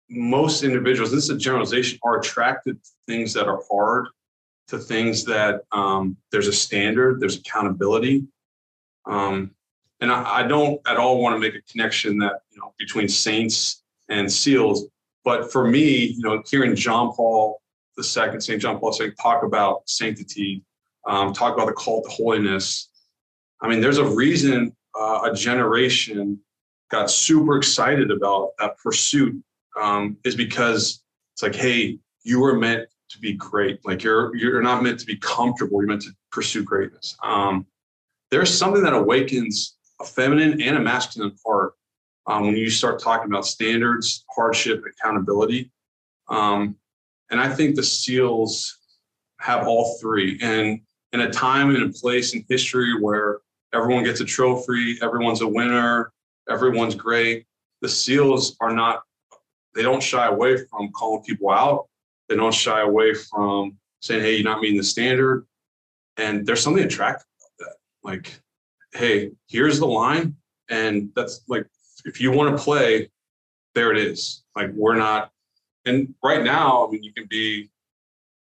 most 0.09 0.63
individuals, 0.63 1.11
this 1.11 1.25
is 1.25 1.29
a 1.29 1.37
generalization, 1.37 1.99
are 2.03 2.19
attracted 2.19 2.83
to 2.83 2.89
things 3.07 3.33
that 3.33 3.47
are 3.47 3.61
hard, 3.71 4.07
to 4.67 4.77
things 4.77 5.23
that 5.25 5.61
um, 5.71 6.17
there's 6.31 6.47
a 6.47 6.53
standard, 6.53 7.19
there's 7.19 7.37
accountability. 7.37 8.25
Um, 9.05 9.51
and 10.01 10.11
I, 10.11 10.39
I, 10.39 10.47
don't 10.47 10.81
at 10.87 10.97
all 10.97 11.21
want 11.21 11.35
to 11.35 11.39
make 11.39 11.55
a 11.55 11.61
connection 11.71 12.17
that, 12.19 12.41
you 12.51 12.59
know, 12.59 12.73
between 12.77 13.07
saints 13.07 13.83
and 14.09 14.31
seals. 14.31 14.85
But 15.23 15.51
for 15.51 15.67
me, 15.67 16.05
you 16.05 16.21
know, 16.21 16.41
hearing 16.49 16.75
John 16.75 17.13
Paul 17.13 17.61
second, 18.03 18.41
St. 18.41 18.61
John 18.61 18.79
Paul 18.79 18.95
II, 18.99 19.11
talk 19.21 19.43
about 19.43 19.87
sanctity, 19.87 20.63
um, 21.07 21.33
talk 21.33 21.53
about 21.53 21.67
the 21.67 21.73
call 21.73 22.03
to 22.03 22.09
holiness. 22.09 22.89
I 23.61 23.67
mean, 23.67 23.81
there's 23.81 23.97
a 23.97 24.05
reason 24.05 24.75
uh, 24.99 25.29
a 25.31 25.33
generation 25.33 26.39
got 26.89 27.09
super 27.09 27.57
excited 27.57 28.11
about 28.11 28.51
that 28.59 28.77
pursuit 28.77 29.41
um, 29.79 30.17
is 30.23 30.35
because 30.35 31.03
it's 31.33 31.43
like, 31.43 31.55
hey, 31.55 31.99
you 32.23 32.39
were 32.39 32.57
meant 32.57 32.87
to 33.09 33.19
be 33.19 33.33
great. 33.33 33.79
Like 33.85 34.03
you're 34.03 34.35
you're 34.35 34.61
not 34.61 34.83
meant 34.83 34.99
to 34.99 35.05
be 35.05 35.17
comfortable. 35.17 35.81
You're 35.81 35.89
meant 35.89 36.01
to 36.03 36.11
pursue 36.31 36.63
greatness. 36.63 37.17
Um, 37.23 37.65
there's 38.29 38.55
something 38.55 38.83
that 38.83 38.93
awakens 38.93 39.77
a 39.99 40.05
feminine 40.05 40.61
and 40.61 40.77
a 40.77 40.79
masculine 40.79 41.35
part 41.45 41.73
um, 42.31 42.45
when 42.45 42.55
you 42.55 42.69
start 42.69 42.99
talking 42.99 43.27
about 43.27 43.45
standards, 43.45 44.23
hardship, 44.33 44.83
accountability. 44.85 45.69
Um, 46.29 46.77
and 47.29 47.41
I 47.41 47.49
think 47.49 47.75
the 47.75 47.83
SEALs 47.83 48.77
have 49.41 49.67
all 49.67 49.97
three. 49.99 50.39
And 50.41 50.79
in 51.11 51.21
a 51.21 51.29
time 51.29 51.75
and 51.75 51.83
a 51.83 51.89
place 51.89 52.33
in 52.33 52.45
history 52.47 52.99
where 52.99 53.39
everyone 53.73 54.05
gets 54.05 54.21
a 54.21 54.25
trophy, 54.25 54.97
everyone's 55.01 55.41
a 55.41 55.47
winner, 55.47 56.13
everyone's 56.49 56.95
great, 56.95 57.45
the 57.81 57.89
SEALs 57.89 58.55
are 58.61 58.73
not 58.73 59.03
they 59.73 59.83
don't 59.83 60.03
shy 60.03 60.27
away 60.27 60.57
from 60.65 60.91
calling 60.91 61.23
people 61.23 61.49
out. 61.49 61.87
They 62.27 62.35
don't 62.35 62.53
shy 62.53 62.81
away 62.81 63.13
from 63.13 63.77
saying, 64.01 64.21
"Hey, 64.21 64.35
you're 64.35 64.43
not 64.43 64.59
meeting 64.59 64.77
the 64.77 64.83
standard." 64.83 65.47
And 66.17 66.45
there's 66.45 66.61
something 66.61 66.83
attractive 66.83 67.25
about 67.39 67.69
that. 67.69 67.75
Like, 68.03 68.41
hey, 68.93 69.31
here's 69.47 69.79
the 69.79 69.87
line, 69.87 70.35
and 70.69 71.09
that's 71.15 71.41
like, 71.47 71.65
if 72.05 72.21
you 72.21 72.31
want 72.31 72.55
to 72.55 72.63
play, 72.63 73.09
there 73.75 73.91
it 73.91 73.97
is. 73.97 74.43
Like, 74.55 74.71
we're 74.73 74.95
not. 74.95 75.31
And 75.85 76.13
right 76.23 76.43
now, 76.43 76.87
I 76.87 76.91
mean, 76.91 77.03
you 77.03 77.13
can 77.13 77.27
be. 77.29 77.69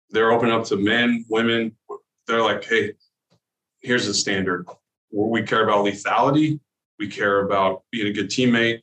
They're 0.09 0.31
open 0.31 0.51
up 0.51 0.65
to 0.65 0.77
men, 0.77 1.25
women. 1.29 1.75
They're 2.27 2.43
like, 2.43 2.63
hey, 2.63 2.93
here's 3.81 4.05
the 4.05 4.13
standard. 4.13 4.67
We 5.11 5.41
care 5.43 5.63
about 5.63 5.85
lethality. 5.85 6.59
We 6.99 7.07
care 7.07 7.45
about 7.45 7.83
being 7.91 8.07
a 8.07 8.13
good 8.13 8.29
teammate, 8.29 8.81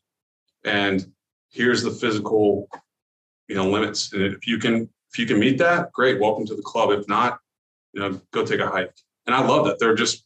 and 0.64 1.10
here's 1.50 1.82
the 1.82 1.90
physical, 1.90 2.68
you 3.48 3.54
know, 3.54 3.68
limits. 3.68 4.12
And 4.12 4.22
if 4.22 4.46
you 4.46 4.58
can 4.58 4.88
if 5.12 5.18
you 5.18 5.26
can 5.26 5.40
meet 5.40 5.58
that, 5.58 5.92
great, 5.92 6.20
welcome 6.20 6.46
to 6.46 6.54
the 6.54 6.62
club. 6.62 6.90
If 6.90 7.08
not, 7.08 7.38
you 7.92 8.00
know, 8.00 8.20
go 8.32 8.44
take 8.44 8.60
a 8.60 8.66
hike. 8.66 8.94
And 9.26 9.34
I 9.34 9.44
love 9.44 9.66
that 9.66 9.78
they're 9.78 9.94
just 9.94 10.24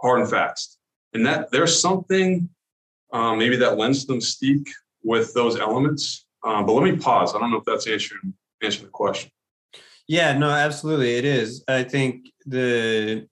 hard 0.00 0.20
and 0.20 0.30
fast. 0.30 0.78
And 1.14 1.24
that 1.26 1.50
there's 1.50 1.80
something 1.80 2.48
um, 3.12 3.38
maybe 3.38 3.56
that 3.56 3.78
lends 3.78 4.06
them 4.06 4.18
mystique 4.18 4.68
with 5.02 5.34
those 5.34 5.58
elements. 5.58 6.26
Um, 6.44 6.66
but 6.66 6.72
let 6.72 6.84
me 6.84 6.98
pause. 6.98 7.34
I 7.34 7.38
don't 7.38 7.50
know 7.50 7.58
if 7.58 7.64
that's 7.64 7.86
answering 7.86 8.34
answering 8.62 8.86
the 8.86 8.90
question. 8.90 9.30
Yeah, 10.08 10.36
no, 10.36 10.50
absolutely, 10.50 11.14
it 11.16 11.24
is. 11.24 11.64
I 11.68 11.84
think 11.84 12.30
the 12.46 13.26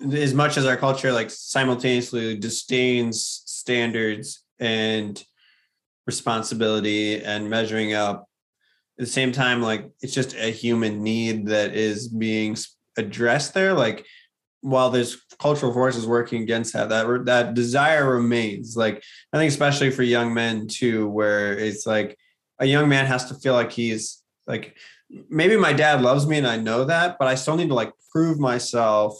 as 0.00 0.34
much 0.34 0.56
as 0.56 0.66
our 0.66 0.76
culture 0.76 1.10
like 1.10 1.30
simultaneously 1.30 2.36
disdains 2.36 3.42
standards 3.46 4.44
and 4.58 5.24
responsibility 6.06 7.22
and 7.22 7.48
measuring 7.48 7.94
up 7.94 8.28
at 8.98 9.06
the 9.06 9.10
same 9.10 9.32
time 9.32 9.62
like 9.62 9.90
it's 10.02 10.12
just 10.12 10.34
a 10.34 10.50
human 10.50 11.02
need 11.02 11.46
that 11.46 11.74
is 11.74 12.08
being 12.08 12.54
addressed 12.98 13.54
there 13.54 13.72
like 13.72 14.04
while 14.60 14.90
there's 14.90 15.22
cultural 15.38 15.72
forces 15.72 16.06
working 16.06 16.42
against 16.42 16.72
that 16.72 16.88
that 16.88 17.24
that 17.26 17.54
desire 17.54 18.08
remains. 18.10 18.76
Like 18.76 19.02
i 19.32 19.38
think 19.38 19.50
especially 19.50 19.90
for 19.90 20.02
young 20.02 20.34
men 20.34 20.66
too 20.68 21.08
where 21.08 21.56
it's 21.56 21.86
like 21.86 22.16
a 22.58 22.66
young 22.66 22.88
man 22.88 23.06
has 23.06 23.26
to 23.26 23.34
feel 23.34 23.54
like 23.54 23.72
he's 23.72 24.22
like 24.46 24.76
maybe 25.28 25.56
my 25.56 25.72
dad 25.72 26.02
loves 26.02 26.26
me 26.26 26.36
and 26.38 26.46
i 26.48 26.56
know 26.56 26.84
that 26.84 27.16
but 27.18 27.28
i 27.28 27.36
still 27.36 27.56
need 27.56 27.68
to 27.68 27.74
like 27.74 27.92
prove 28.10 28.40
myself 28.40 29.16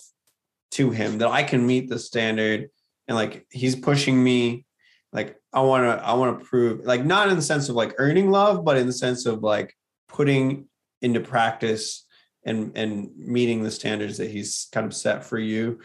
to 0.72 0.90
him 0.90 1.18
that 1.18 1.28
i 1.28 1.44
can 1.44 1.64
meet 1.64 1.88
the 1.88 1.98
standard 1.98 2.68
and 3.08 3.16
like 3.16 3.46
he's 3.50 3.76
pushing 3.76 4.22
me. 4.22 4.64
Like 5.12 5.40
I 5.52 5.60
want 5.60 5.84
to 5.84 6.04
I 6.04 6.14
want 6.14 6.38
to 6.38 6.44
prove 6.44 6.84
like 6.84 7.04
not 7.04 7.28
in 7.28 7.36
the 7.36 7.42
sense 7.42 7.68
of 7.68 7.76
like 7.76 7.94
earning 7.98 8.30
love, 8.30 8.64
but 8.64 8.76
in 8.76 8.86
the 8.86 8.92
sense 8.92 9.26
of 9.26 9.42
like 9.42 9.74
putting 10.08 10.68
into 11.02 11.20
practice 11.20 12.05
and 12.46 12.72
and 12.76 13.14
meeting 13.16 13.62
the 13.62 13.70
standards 13.70 14.16
that 14.18 14.30
he's 14.30 14.68
kind 14.72 14.86
of 14.86 14.94
set 14.94 15.24
for 15.24 15.38
you. 15.38 15.80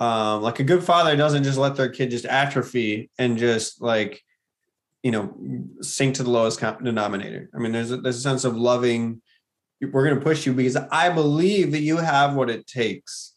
Um, 0.00 0.42
like 0.42 0.58
a 0.58 0.64
good 0.64 0.82
father 0.82 1.16
doesn't 1.16 1.44
just 1.44 1.58
let 1.58 1.76
their 1.76 1.88
kid 1.88 2.10
just 2.10 2.24
atrophy 2.24 3.10
and 3.18 3.38
just 3.38 3.80
like 3.80 4.22
you 5.02 5.12
know 5.12 5.32
sink 5.80 6.16
to 6.16 6.24
the 6.24 6.30
lowest 6.30 6.60
denominator. 6.60 7.48
I 7.54 7.58
mean, 7.58 7.72
there's 7.72 7.92
a, 7.92 7.98
there's 7.98 8.16
a 8.18 8.20
sense 8.20 8.44
of 8.44 8.56
loving. 8.56 9.22
We're 9.80 10.04
going 10.04 10.18
to 10.18 10.24
push 10.24 10.44
you 10.44 10.52
because 10.52 10.76
I 10.76 11.10
believe 11.10 11.70
that 11.70 11.82
you 11.82 11.98
have 11.98 12.34
what 12.34 12.50
it 12.50 12.66
takes, 12.66 13.34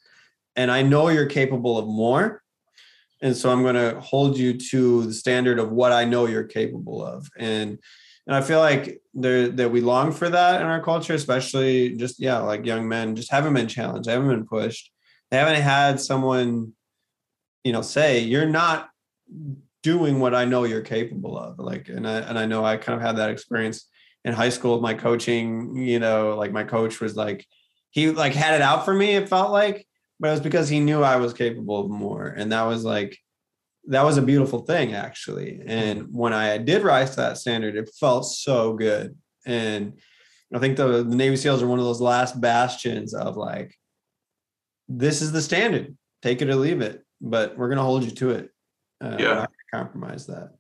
and 0.55 0.71
I 0.71 0.81
know 0.81 1.10
you're 1.10 1.27
capable 1.27 1.77
of 1.77 1.86
more 1.86 2.41
and 3.21 3.36
so 3.36 3.51
i'm 3.51 3.62
going 3.62 3.75
to 3.75 3.99
hold 3.99 4.38
you 4.38 4.57
to 4.57 5.05
the 5.05 5.13
standard 5.13 5.60
of 5.60 5.71
what 5.71 5.91
i 5.91 6.03
know 6.03 6.25
you're 6.25 6.43
capable 6.43 7.05
of 7.05 7.29
and 7.38 7.77
and 8.27 8.36
i 8.36 8.41
feel 8.41 8.60
like 8.60 9.01
there 9.13 9.49
that 9.49 9.71
we 9.71 9.81
long 9.81 10.12
for 10.12 10.29
that 10.29 10.62
in 10.62 10.67
our 10.67 10.84
culture 10.84 11.13
especially 11.13 11.95
just 11.95 12.19
yeah 12.19 12.38
like 12.39 12.65
young 12.65 12.88
men 12.88 13.15
just 13.15 13.31
haven't 13.31 13.53
been 13.53 13.67
challenged 13.67 14.10
haven't 14.10 14.29
been 14.29 14.47
pushed 14.47 14.91
they 15.29 15.38
haven't 15.38 15.62
had 15.62 15.99
someone 15.99 16.73
you 17.63 17.71
know 17.71 17.81
say 17.81 18.19
you're 18.19 18.45
not 18.45 18.89
doing 19.84 20.19
what 20.19 20.36
i 20.36 20.45
know 20.45 20.63
you're 20.63 20.81
capable 20.81 21.38
of 21.38 21.57
like 21.60 21.89
and 21.89 22.07
i 22.07 22.19
and 22.19 22.38
i 22.38 22.45
know 22.45 22.63
i 22.63 22.77
kind 22.77 22.95
of 22.95 23.01
had 23.01 23.17
that 23.17 23.29
experience 23.29 23.88
in 24.23 24.34
high 24.34 24.49
school 24.49 24.73
with 24.73 24.81
my 24.81 24.93
coaching 24.93 25.75
you 25.75 25.99
know 25.99 26.36
like 26.36 26.51
my 26.51 26.63
coach 26.63 26.99
was 26.99 27.15
like 27.15 27.45
he 27.89 28.12
like 28.12 28.34
had 28.34 28.53
it 28.53 28.62
out 28.62 28.86
for 28.86 28.93
me 28.93 29.15
it 29.15 29.27
felt 29.27 29.51
like 29.51 29.88
but 30.21 30.27
it 30.27 30.31
was 30.31 30.39
because 30.39 30.69
he 30.69 30.79
knew 30.79 31.01
I 31.01 31.15
was 31.15 31.34
capable 31.34 31.79
of 31.79 31.89
more. 31.89 32.27
And 32.27 32.51
that 32.51 32.62
was 32.62 32.86
like, 32.86 33.17
that 33.91 34.06
was 34.06 34.17
a 34.17 34.21
beautiful 34.21 34.60
thing, 34.60 34.93
actually. 34.93 35.62
And 35.65 36.08
when 36.13 36.32
I 36.32 36.58
did 36.58 36.82
rise 36.82 37.12
to 37.12 37.15
that 37.17 37.38
standard, 37.38 37.75
it 37.75 37.91
felt 37.99 38.25
so 38.25 38.73
good. 38.73 39.17
And 39.45 39.99
I 40.54 40.60
think 40.60 40.77
the, 40.77 41.04
the 41.04 41.15
Navy 41.15 41.36
SEALs 41.36 41.62
are 41.62 41.67
one 41.67 41.80
of 41.80 41.86
those 41.86 41.99
last 41.99 42.39
bastions 42.39 43.13
of 43.13 43.36
like, 43.36 43.77
this 44.88 45.21
is 45.21 45.34
the 45.34 45.41
standard, 45.41 45.95
take 46.21 46.41
it 46.41 46.49
or 46.49 46.56
leave 46.56 46.82
it, 46.82 47.04
but 47.19 47.58
we're 47.58 47.67
going 47.67 47.77
to 47.77 47.84
hold 47.84 48.04
you 48.04 48.12
to 48.12 48.30
it. 48.32 48.49
Uh, 49.04 49.17
yeah. 49.19 49.45
compromise 49.73 50.25
that. 50.27 50.51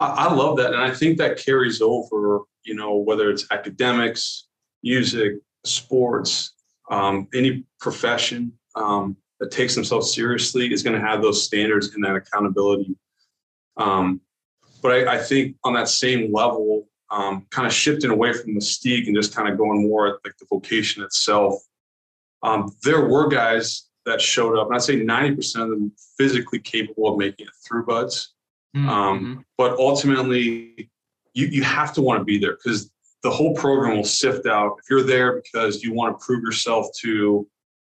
I, 0.00 0.06
I 0.06 0.32
love 0.32 0.56
that. 0.56 0.72
And 0.72 0.82
I 0.82 0.92
think 0.92 1.18
that 1.18 1.38
carries 1.38 1.80
over, 1.80 2.40
you 2.64 2.74
know, 2.74 2.96
whether 2.96 3.30
it's 3.30 3.46
academics, 3.52 4.48
music, 4.82 5.34
sports, 5.64 6.54
um, 6.90 7.28
any 7.32 7.64
profession 7.80 8.52
um, 8.74 9.16
that 9.42 9.50
takes 9.50 9.74
themselves 9.74 10.14
seriously 10.14 10.72
is 10.72 10.84
going 10.84 10.94
to 10.94 11.04
have 11.04 11.20
those 11.20 11.42
standards 11.42 11.92
and 11.94 12.04
that 12.04 12.14
accountability. 12.14 12.96
Um, 13.76 14.20
but 14.80 14.92
I, 14.92 15.14
I, 15.14 15.18
think 15.18 15.56
on 15.64 15.72
that 15.72 15.88
same 15.88 16.32
level, 16.32 16.86
um, 17.10 17.46
kind 17.50 17.66
of 17.66 17.72
shifting 17.72 18.10
away 18.10 18.34
from 18.34 18.54
mystique 18.54 19.08
and 19.08 19.16
just 19.16 19.34
kind 19.34 19.48
of 19.48 19.58
going 19.58 19.82
more 19.88 20.06
at 20.06 20.14
like 20.24 20.36
the 20.38 20.46
vocation 20.48 21.02
itself. 21.02 21.60
Um, 22.44 22.72
there 22.84 23.04
were 23.04 23.26
guys 23.26 23.88
that 24.06 24.20
showed 24.20 24.56
up, 24.56 24.68
and 24.68 24.76
I'd 24.76 24.82
say 24.82 25.00
90% 25.00 25.62
of 25.62 25.70
them 25.70 25.92
physically 26.16 26.60
capable 26.60 27.12
of 27.12 27.18
making 27.18 27.46
it 27.46 27.52
through 27.66 27.84
BUD/S. 27.86 28.34
Mm-hmm. 28.76 28.88
Um, 28.88 29.44
but 29.58 29.76
ultimately, 29.76 30.88
you, 31.34 31.48
you 31.48 31.64
have 31.64 31.92
to 31.94 32.02
want 32.02 32.20
to 32.20 32.24
be 32.24 32.38
there 32.38 32.52
because 32.52 32.92
the 33.24 33.30
whole 33.30 33.54
program 33.56 33.96
will 33.96 34.04
sift 34.04 34.46
out 34.46 34.76
if 34.80 34.88
you're 34.88 35.02
there 35.02 35.42
because 35.42 35.82
you 35.82 35.92
want 35.92 36.16
to 36.16 36.24
prove 36.24 36.44
yourself 36.44 36.86
to 37.00 37.48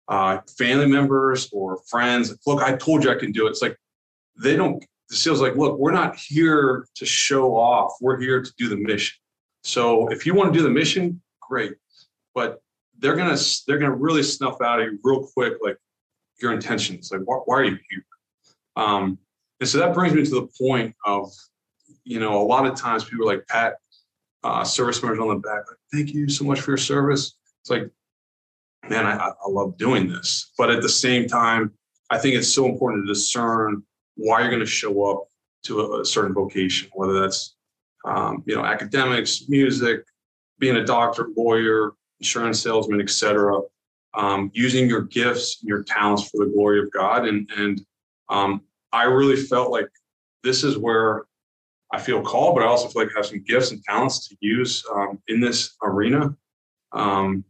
uh, 0.08 0.40
family 0.58 0.88
members 0.88 1.50
or 1.52 1.80
friends. 1.90 2.36
Look, 2.46 2.62
I 2.62 2.76
told 2.76 3.04
you 3.04 3.12
I 3.12 3.16
can 3.16 3.32
do 3.32 3.48
it. 3.48 3.52
It's 3.52 3.62
like 3.62 3.78
they 4.42 4.56
don't. 4.56 4.84
The 5.10 5.16
SEALs 5.16 5.40
like, 5.40 5.56
look, 5.56 5.78
we're 5.80 5.94
not 5.94 6.18
here 6.18 6.86
to 6.96 7.06
show 7.06 7.56
off. 7.56 7.94
We're 8.02 8.20
here 8.20 8.42
to 8.42 8.54
do 8.58 8.68
the 8.68 8.76
mission. 8.76 9.18
So 9.64 10.10
if 10.10 10.26
you 10.26 10.34
want 10.34 10.52
to 10.52 10.58
do 10.58 10.64
the 10.64 10.70
mission, 10.70 11.22
great. 11.42 11.76
But 12.36 12.62
they're 13.00 13.16
gonna 13.16 13.38
they're 13.68 13.78
gonna 13.78 13.96
really 13.96 14.24
snuff 14.24 14.62
out 14.62 14.82
of 14.82 14.86
you 14.88 15.00
real 15.04 15.28
quick, 15.34 15.54
like 15.62 15.78
your 16.42 16.54
intentions. 16.54 17.12
Like, 17.12 17.22
why, 17.22 17.38
why 17.46 17.56
are 17.56 17.64
you 17.64 17.78
here? 17.90 18.06
Um, 18.76 19.18
and 19.60 19.68
so 19.68 19.80
that 19.80 19.94
brings 19.94 20.14
me 20.14 20.24
to 20.24 20.30
the 20.30 20.48
point 20.60 20.96
of, 21.06 21.32
you 22.04 22.20
know, 22.20 22.42
a 22.42 22.46
lot 22.46 22.66
of 22.66 22.76
times 22.76 23.04
people 23.04 23.28
are 23.28 23.34
like, 23.36 23.48
Pat, 23.48 23.76
uh, 24.44 24.64
service 24.64 25.02
members 25.02 25.20
on 25.20 25.30
the 25.30 25.36
back, 25.36 25.64
like, 25.68 25.78
thank 25.92 26.14
you 26.14 26.30
so 26.30 26.46
much 26.46 26.62
for 26.62 26.72
your 26.72 26.78
service. 26.78 27.36
It's 27.62 27.70
like, 27.70 27.90
man, 28.90 29.06
I, 29.06 29.30
I 29.30 29.50
love 29.50 29.78
doing 29.78 30.08
this. 30.08 30.52
But 30.58 30.70
at 30.70 30.82
the 30.82 30.90
same 30.90 31.28
time, 31.28 31.74
I 32.10 32.18
think 32.18 32.36
it's 32.36 32.54
so 32.54 32.66
important 32.66 33.06
to 33.06 33.14
discern 33.14 33.84
why 34.16 34.42
you're 34.42 34.50
going 34.50 34.60
to 34.60 34.66
show 34.66 35.04
up 35.06 35.28
to 35.64 35.82
a, 35.82 36.02
a 36.02 36.06
certain 36.06 36.34
vocation, 36.34 36.90
whether 36.94 37.20
that's, 37.20 37.56
um, 38.06 38.44
you 38.46 38.56
know, 38.56 38.64
academics, 38.64 39.48
music, 39.50 40.04
being 40.60 40.78
a 40.78 40.86
doctor, 40.86 41.30
lawyer, 41.36 41.92
insurance 42.20 42.62
salesman, 42.62 43.02
etc. 43.02 43.60
Um, 44.14 44.50
using 44.54 44.90
your 44.90 45.04
gifts, 45.04 45.60
and 45.62 45.70
your 45.70 45.84
talents 45.84 46.30
for 46.30 46.44
the 46.44 46.52
glory 46.52 46.80
of 46.80 46.92
God, 46.92 47.28
and 47.28 47.50
and 47.56 47.82
um, 48.30 48.62
I 48.92 49.04
really 49.04 49.36
felt 49.36 49.72
like 49.72 49.88
this 50.44 50.64
is 50.64 50.78
where 50.78 51.26
I 51.92 52.00
feel 52.00 52.22
called, 52.22 52.56
but 52.56 52.64
I 52.64 52.68
also 52.68 52.88
feel 52.88 53.04
like 53.04 53.12
I 53.16 53.20
have 53.20 53.26
some 53.26 53.44
gifts 53.44 53.72
and 53.72 53.84
talents 53.84 54.28
to 54.28 54.36
use 54.42 54.84
um, 54.94 55.22
in 55.28 55.40
this 55.40 55.76
arena. 55.84 56.36
Um, 56.92 57.44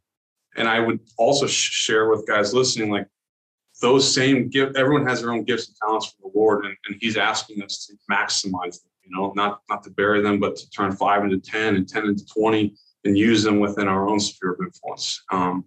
and 0.57 0.67
I 0.67 0.79
would 0.79 0.99
also 1.17 1.47
share 1.47 2.09
with 2.09 2.27
guys 2.27 2.53
listening, 2.53 2.91
like 2.91 3.07
those 3.81 4.11
same 4.11 4.49
gift. 4.49 4.75
Everyone 4.75 5.05
has 5.05 5.21
their 5.21 5.31
own 5.31 5.43
gifts 5.43 5.67
and 5.67 5.77
talents 5.77 6.07
from 6.07 6.31
the 6.31 6.37
Lord, 6.37 6.65
and, 6.65 6.75
and 6.87 6.97
He's 6.99 7.15
asking 7.15 7.61
us 7.63 7.85
to 7.85 7.93
maximize 8.11 8.81
them. 8.81 8.91
You 9.03 9.15
know, 9.15 9.31
not 9.35 9.61
not 9.69 9.83
to 9.83 9.91
bury 9.91 10.21
them, 10.21 10.39
but 10.39 10.55
to 10.57 10.69
turn 10.71 10.91
five 10.91 11.23
into 11.23 11.39
ten 11.39 11.75
and 11.75 11.87
ten 11.87 12.05
into 12.05 12.25
twenty, 12.25 12.75
and 13.05 13.17
use 13.17 13.43
them 13.43 13.59
within 13.59 13.87
our 13.87 14.09
own 14.09 14.19
sphere 14.19 14.51
of 14.51 14.59
influence. 14.61 15.23
Um, 15.31 15.65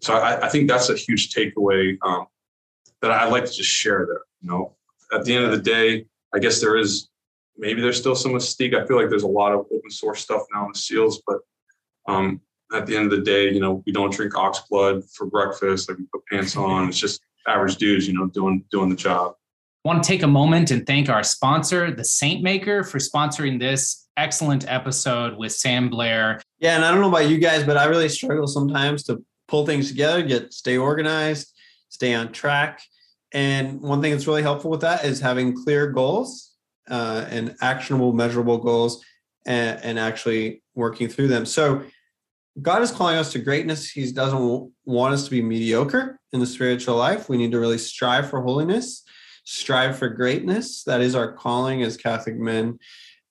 so 0.00 0.14
I, 0.14 0.46
I, 0.46 0.48
think 0.48 0.68
that's 0.68 0.88
a 0.88 0.96
huge 0.96 1.34
takeaway 1.34 1.98
um, 2.02 2.26
that 3.02 3.10
I'd 3.10 3.30
like 3.30 3.44
to 3.44 3.52
just 3.52 3.68
share 3.68 4.06
there. 4.06 4.22
You 4.40 4.50
know, 4.50 4.76
at 5.12 5.24
the 5.24 5.34
end 5.34 5.44
of 5.44 5.50
the 5.50 5.58
day, 5.58 6.06
I 6.34 6.38
guess 6.38 6.60
there 6.60 6.76
is 6.76 7.10
maybe 7.58 7.82
there's 7.82 7.98
still 7.98 8.14
some 8.14 8.32
mystique. 8.32 8.74
I 8.74 8.86
feel 8.86 8.96
like 8.96 9.10
there's 9.10 9.24
a 9.24 9.28
lot 9.28 9.52
of 9.52 9.60
open 9.60 9.90
source 9.90 10.22
stuff 10.22 10.42
now 10.54 10.64
in 10.64 10.72
the 10.72 10.78
seals, 10.78 11.20
but 11.26 11.38
um, 12.08 12.40
at 12.74 12.86
the 12.86 12.96
end 12.96 13.06
of 13.06 13.18
the 13.18 13.24
day, 13.24 13.50
you 13.50 13.60
know, 13.60 13.82
we 13.86 13.92
don't 13.92 14.12
drink 14.12 14.36
ox 14.36 14.60
blood 14.70 15.02
for 15.10 15.26
breakfast. 15.26 15.88
Like 15.88 15.98
we 15.98 16.04
put 16.12 16.26
pants 16.30 16.56
on. 16.56 16.88
It's 16.88 16.98
just 16.98 17.20
average 17.46 17.76
dudes, 17.76 18.06
you 18.06 18.14
know, 18.14 18.26
doing 18.26 18.64
doing 18.70 18.90
the 18.90 18.96
job. 18.96 19.34
I 19.84 19.88
want 19.88 20.02
to 20.02 20.08
take 20.08 20.22
a 20.22 20.28
moment 20.28 20.70
and 20.70 20.86
thank 20.86 21.10
our 21.10 21.22
sponsor, 21.22 21.90
the 21.90 22.02
Saintmaker, 22.02 22.88
for 22.88 22.98
sponsoring 22.98 23.60
this 23.60 24.08
excellent 24.16 24.64
episode 24.66 25.36
with 25.36 25.52
Sam 25.52 25.90
Blair. 25.90 26.40
Yeah, 26.58 26.76
and 26.76 26.84
I 26.84 26.90
don't 26.90 27.02
know 27.02 27.08
about 27.08 27.28
you 27.28 27.36
guys, 27.36 27.64
but 27.64 27.76
I 27.76 27.84
really 27.84 28.08
struggle 28.08 28.46
sometimes 28.46 29.02
to 29.04 29.22
pull 29.46 29.66
things 29.66 29.88
together, 29.88 30.22
get 30.22 30.54
stay 30.54 30.78
organized, 30.78 31.52
stay 31.90 32.14
on 32.14 32.32
track. 32.32 32.80
And 33.32 33.80
one 33.80 34.00
thing 34.00 34.12
that's 34.12 34.26
really 34.26 34.42
helpful 34.42 34.70
with 34.70 34.80
that 34.82 35.04
is 35.04 35.20
having 35.20 35.54
clear 35.64 35.90
goals 35.90 36.52
uh, 36.88 37.26
and 37.28 37.54
actionable, 37.60 38.12
measurable 38.12 38.58
goals 38.58 39.04
and, 39.44 39.78
and 39.82 39.98
actually 39.98 40.62
working 40.74 41.08
through 41.08 41.28
them. 41.28 41.44
So 41.44 41.82
God 42.60 42.82
is 42.82 42.92
calling 42.92 43.16
us 43.16 43.32
to 43.32 43.38
greatness. 43.38 43.90
He 43.90 44.10
doesn't 44.12 44.72
want 44.84 45.14
us 45.14 45.24
to 45.24 45.30
be 45.30 45.42
mediocre 45.42 46.18
in 46.32 46.40
the 46.40 46.46
spiritual 46.46 46.96
life. 46.96 47.28
We 47.28 47.36
need 47.36 47.52
to 47.52 47.58
really 47.58 47.78
strive 47.78 48.30
for 48.30 48.42
holiness, 48.42 49.02
strive 49.44 49.98
for 49.98 50.08
greatness. 50.08 50.84
That 50.84 51.00
is 51.00 51.14
our 51.14 51.32
calling 51.32 51.82
as 51.82 51.96
Catholic 51.96 52.36
men. 52.36 52.78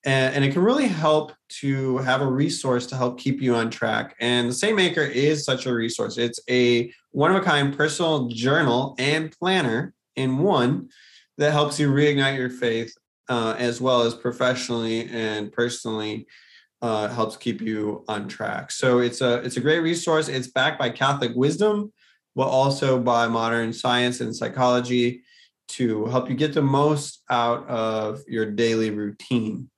And, 0.06 0.36
and, 0.36 0.44
it 0.44 0.52
can 0.52 0.64
really 0.64 0.90
help 0.90 1.32
to 1.62 2.00
have 2.00 2.22
a 2.22 2.28
resource 2.28 2.86
to 2.88 2.98
help 2.98 3.18
keep 3.18 3.42
you 3.42 3.56
on 3.56 3.70
track. 3.70 4.18
And 4.20 4.50
the 4.50 4.54
Saintmaker 4.54 5.10
is 5.10 5.46
such 5.46 5.66
a 5.66 5.74
resource. 5.74 6.18
It's 6.18 6.42
a 6.50 6.92
one 7.12 7.34
of 7.34 7.42
a 7.42 7.46
kind 7.46 7.76
personal 7.76 8.28
journal 8.28 8.96
and 9.00 9.32
planner 9.32 9.94
in 10.18 10.40
one 10.40 10.90
that 11.38 11.54
helps 11.54 11.80
you 11.80 11.90
reignite 11.90 12.38
your 12.38 12.50
faith 12.50 12.94
uh, 13.30 13.56
as 13.58 13.80
well 13.80 14.02
as 14.02 14.14
professionally 14.14 15.08
and 15.10 15.54
personally 15.54 16.28
uh, 16.84 17.08
helps 17.08 17.38
keep 17.38 17.62
you 17.62 18.04
on 18.10 18.28
track. 18.28 18.69
So 18.69 19.00
it's 19.00 19.22
a 19.22 19.36
it's 19.36 19.56
a 19.56 19.62
great 19.62 19.80
resource. 19.80 20.28
It's 20.28 20.48
backed 20.48 20.78
by 20.78 20.89
Catholic 20.89 21.32
wisdom, 21.34 21.93
but 22.36 22.48
also 22.48 23.00
by 23.00 23.28
modern 23.28 23.72
science 23.72 24.19
and 24.19 24.36
psychology 24.36 25.24
to 25.69 26.06
help 26.08 26.30
you 26.30 26.36
get 26.36 26.54
the 26.54 26.62
most 26.62 27.24
out 27.30 27.65
of 27.69 28.22
your 28.28 28.52
daily 28.52 28.91
routine 28.91 29.69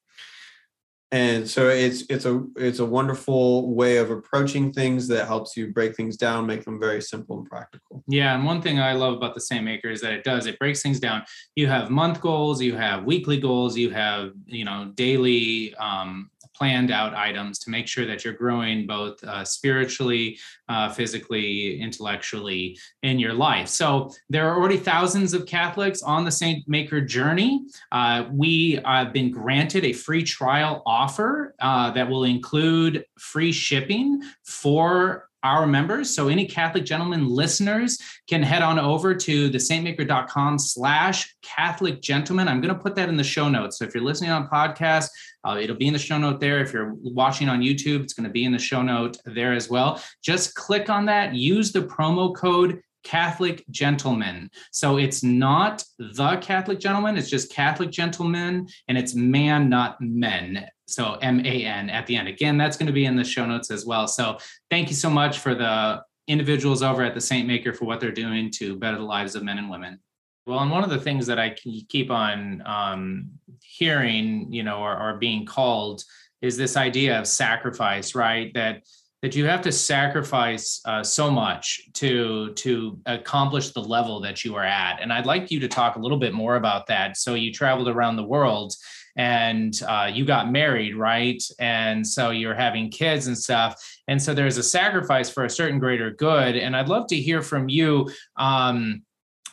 and 1.11 1.49
so 1.49 1.69
it's 1.69 2.03
it's 2.09 2.25
a 2.25 2.43
it's 2.57 2.79
a 2.79 2.85
wonderful 2.85 3.73
way 3.73 3.97
of 3.97 4.09
approaching 4.09 4.73
things 4.73 5.07
that 5.07 5.27
helps 5.27 5.55
you 5.55 5.71
break 5.71 5.95
things 5.95 6.17
down 6.17 6.45
make 6.45 6.65
them 6.65 6.79
very 6.79 7.01
simple 7.01 7.37
and 7.37 7.47
practical 7.47 8.03
yeah 8.07 8.35
and 8.35 8.43
one 8.43 8.61
thing 8.61 8.79
i 8.79 8.91
love 8.91 9.13
about 9.13 9.33
the 9.33 9.39
Saintmaker 9.39 9.91
is 9.91 10.01
that 10.01 10.13
it 10.13 10.23
does 10.23 10.45
it 10.45 10.57
breaks 10.57 10.81
things 10.81 10.99
down 10.99 11.23
you 11.55 11.67
have 11.67 11.89
month 11.89 12.19
goals 12.19 12.61
you 12.61 12.75
have 12.75 13.05
weekly 13.05 13.39
goals 13.39 13.77
you 13.77 13.91
have 13.91 14.31
you 14.45 14.65
know 14.65 14.91
daily 14.95 15.75
um, 15.75 16.29
planned 16.55 16.91
out 16.91 17.13
items 17.13 17.59
to 17.59 17.69
make 17.69 17.87
sure 17.87 18.05
that 18.05 18.23
you're 18.23 18.33
growing 18.33 18.87
both 18.87 19.23
uh, 19.23 19.43
spiritually, 19.43 20.37
uh, 20.69 20.89
physically, 20.89 21.79
intellectually 21.79 22.77
in 23.03 23.19
your 23.19 23.33
life. 23.33 23.67
So 23.67 24.11
there 24.29 24.49
are 24.49 24.57
already 24.57 24.77
thousands 24.77 25.33
of 25.33 25.45
Catholics 25.45 26.01
on 26.01 26.23
the 26.23 26.31
Saintmaker 26.31 27.07
journey. 27.07 27.65
Uh, 27.91 28.25
we 28.31 28.79
have 28.85 29.13
been 29.13 29.31
granted 29.31 29.85
a 29.85 29.93
free 29.93 30.23
trial 30.23 30.81
offer 30.85 31.55
uh, 31.59 31.91
that 31.91 32.09
will 32.09 32.23
include 32.23 33.05
free 33.17 33.51
shipping 33.51 34.21
for 34.43 35.29
our 35.45 35.67
members. 35.67 36.13
So 36.13 36.27
any 36.27 36.47
Catholic 36.47 36.85
gentlemen 36.85 37.27
listeners 37.27 37.99
can 38.27 38.41
head 38.41 38.63
on 38.63 38.79
over 38.79 39.13
to 39.13 39.47
the 39.49 39.59
saintmaker.com 39.59 40.57
slash 40.57 41.35
Catholic 41.43 42.01
gentleman. 42.01 42.47
I'm 42.47 42.61
going 42.61 42.73
to 42.73 42.81
put 42.81 42.95
that 42.95 43.09
in 43.09 43.15
the 43.15 43.23
show 43.23 43.47
notes. 43.47 43.77
So 43.77 43.85
if 43.85 43.93
you're 43.93 44.03
listening 44.03 44.31
on 44.31 44.47
podcast, 44.47 45.09
uh, 45.45 45.57
it'll 45.57 45.75
be 45.75 45.87
in 45.87 45.93
the 45.93 45.99
show 45.99 46.17
note 46.17 46.39
there. 46.39 46.59
If 46.59 46.73
you're 46.73 46.95
watching 47.01 47.49
on 47.49 47.61
YouTube, 47.61 48.01
it's 48.03 48.13
going 48.13 48.27
to 48.27 48.33
be 48.33 48.45
in 48.45 48.51
the 48.51 48.59
show 48.59 48.81
note 48.81 49.17
there 49.25 49.53
as 49.53 49.69
well. 49.69 50.01
Just 50.23 50.55
click 50.55 50.89
on 50.89 51.05
that, 51.05 51.33
use 51.33 51.71
the 51.71 51.83
promo 51.83 52.35
code 52.35 52.81
Catholic 53.03 53.63
gentleman. 53.69 54.49
So 54.71 54.97
it's 54.97 55.21
not 55.23 55.83
the 55.99 56.37
Catholic 56.37 56.79
gentleman, 56.79 57.17
it's 57.17 57.29
just 57.29 57.51
Catholic 57.51 57.91
gentleman, 57.91 58.67
and 58.87 58.97
it's 58.97 59.13
man, 59.13 59.69
not 59.69 60.01
men. 60.01 60.67
So 60.87 61.13
M 61.21 61.45
A 61.45 61.65
N 61.65 61.89
at 61.89 62.07
the 62.07 62.15
end. 62.15 62.27
Again, 62.27 62.57
that's 62.57 62.77
going 62.77 62.87
to 62.87 62.93
be 62.93 63.05
in 63.05 63.15
the 63.15 63.23
show 63.23 63.45
notes 63.45 63.69
as 63.69 63.85
well. 63.85 64.07
So 64.07 64.39
thank 64.71 64.89
you 64.89 64.95
so 64.95 65.09
much 65.09 65.37
for 65.37 65.53
the 65.53 66.01
individuals 66.27 66.81
over 66.81 67.03
at 67.03 67.13
the 67.13 67.19
Saintmaker 67.19 67.75
for 67.75 67.85
what 67.85 67.99
they're 67.99 68.11
doing 68.11 68.49
to 68.51 68.75
better 68.75 68.97
the 68.97 69.03
lives 69.03 69.35
of 69.35 69.43
men 69.43 69.59
and 69.59 69.69
women. 69.69 69.99
Well, 70.45 70.59
and 70.59 70.69
one 70.69 70.83
of 70.83 70.89
the 70.91 70.99
things 70.99 71.25
that 71.27 71.39
I 71.39 71.51
keep 71.51 72.11
on 72.11 72.61
um, 72.65 73.29
hearing, 73.61 74.51
you 74.53 74.63
know, 74.63 74.79
or, 74.79 74.95
or 74.97 75.17
being 75.17 75.45
called 75.45 76.03
is 76.41 76.55
this 76.55 76.77
idea 76.77 77.19
of 77.19 77.27
sacrifice, 77.27 78.13
right? 78.13 78.53
That 78.53 78.83
that 79.21 79.35
you 79.35 79.45
have 79.45 79.61
to 79.63 79.71
sacrifice 79.71 80.81
uh, 80.85 81.01
so 81.01 81.31
much 81.31 81.81
to 81.93 82.53
to 82.53 82.99
accomplish 83.07 83.71
the 83.71 83.81
level 83.81 84.19
that 84.19 84.45
you 84.45 84.55
are 84.55 84.63
at. 84.63 85.01
And 85.01 85.11
I'd 85.11 85.25
like 85.25 85.49
you 85.49 85.59
to 85.61 85.67
talk 85.67 85.95
a 85.95 85.99
little 85.99 86.19
bit 86.19 86.33
more 86.33 86.57
about 86.57 86.85
that. 86.87 87.17
So 87.17 87.33
you 87.33 87.51
traveled 87.51 87.87
around 87.87 88.17
the 88.17 88.23
world 88.23 88.75
and 89.15 89.73
uh, 89.87 90.11
you 90.13 90.25
got 90.25 90.51
married, 90.51 90.95
right? 90.95 91.41
And 91.57 92.05
so 92.05 92.29
you're 92.29 92.53
having 92.53 92.91
kids 92.91 93.25
and 93.25 93.35
stuff. 93.37 93.81
And 94.07 94.21
so 94.21 94.35
there's 94.35 94.57
a 94.57 94.63
sacrifice 94.63 95.29
for 95.29 95.45
a 95.45 95.49
certain 95.49 95.79
greater 95.79 96.11
good. 96.11 96.55
And 96.55 96.75
I'd 96.75 96.89
love 96.89 97.07
to 97.07 97.15
hear 97.15 97.41
from 97.41 97.67
you. 97.67 98.11
Um, 98.35 99.01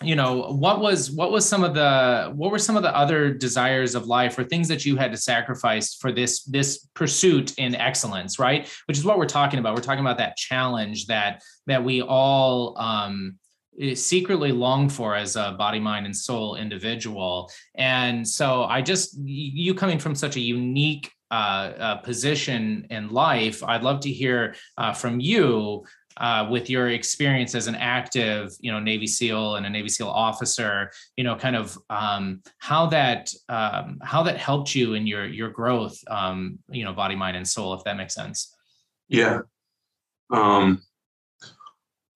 you 0.02 0.16
know 0.16 0.52
what 0.52 0.80
was 0.80 1.10
what 1.10 1.30
was 1.30 1.48
some 1.48 1.64
of 1.64 1.74
the 1.74 2.32
what 2.34 2.50
were 2.50 2.58
some 2.58 2.76
of 2.76 2.82
the 2.82 2.96
other 2.96 3.32
desires 3.32 3.94
of 3.94 4.06
life 4.06 4.38
or 4.38 4.44
things 4.44 4.68
that 4.68 4.84
you 4.84 4.96
had 4.96 5.10
to 5.12 5.16
sacrifice 5.16 5.94
for 5.94 6.12
this 6.12 6.44
this 6.44 6.88
pursuit 6.94 7.58
in 7.58 7.74
excellence 7.74 8.38
right? 8.38 8.70
Which 8.86 8.98
is 8.98 9.04
what 9.04 9.18
we're 9.18 9.26
talking 9.26 9.58
about. 9.58 9.74
We're 9.74 9.82
talking 9.82 10.00
about 10.00 10.18
that 10.18 10.36
challenge 10.36 11.06
that 11.06 11.42
that 11.66 11.82
we 11.82 12.02
all 12.02 12.78
um 12.78 13.38
secretly 13.94 14.52
long 14.52 14.88
for 14.88 15.16
as 15.16 15.34
a 15.36 15.56
body 15.58 15.80
mind 15.80 16.04
and 16.04 16.14
soul 16.14 16.56
individual. 16.56 17.50
And 17.74 18.26
so 18.26 18.64
i 18.64 18.82
just 18.82 19.16
you 19.24 19.74
coming 19.74 19.98
from 19.98 20.14
such 20.14 20.36
a 20.36 20.40
unique 20.40 21.10
uh, 21.30 21.72
uh, 21.78 21.96
position 21.96 22.86
in 22.90 23.08
life 23.08 23.62
i'd 23.64 23.82
love 23.82 24.00
to 24.00 24.12
hear 24.12 24.54
uh, 24.76 24.92
from 24.92 25.18
you 25.18 25.82
uh, 26.16 26.46
with 26.50 26.68
your 26.68 26.90
experience 26.90 27.54
as 27.54 27.66
an 27.66 27.74
active, 27.74 28.52
you 28.60 28.70
know, 28.70 28.80
Navy 28.80 29.06
SEAL 29.06 29.56
and 29.56 29.66
a 29.66 29.70
Navy 29.70 29.88
SEAL 29.88 30.08
officer, 30.08 30.90
you 31.16 31.24
know, 31.24 31.36
kind 31.36 31.56
of 31.56 31.78
um, 31.90 32.42
how 32.58 32.86
that 32.86 33.32
um, 33.48 33.98
how 34.02 34.22
that 34.22 34.36
helped 34.36 34.74
you 34.74 34.94
in 34.94 35.06
your 35.06 35.26
your 35.26 35.50
growth, 35.50 35.98
um, 36.08 36.58
you 36.68 36.84
know, 36.84 36.92
body, 36.92 37.16
mind, 37.16 37.36
and 37.36 37.46
soul, 37.46 37.74
if 37.74 37.84
that 37.84 37.96
makes 37.96 38.14
sense. 38.14 38.54
Yeah. 39.08 39.40
Um, 40.30 40.82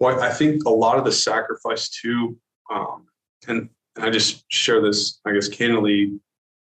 well, 0.00 0.20
I 0.20 0.30
think 0.30 0.64
a 0.64 0.70
lot 0.70 0.98
of 0.98 1.04
the 1.04 1.12
sacrifice 1.12 1.88
too, 1.88 2.36
um, 2.72 3.06
and 3.48 3.68
I 3.98 4.10
just 4.10 4.44
share 4.48 4.82
this, 4.82 5.20
I 5.24 5.32
guess, 5.32 5.48
candidly, 5.48 6.18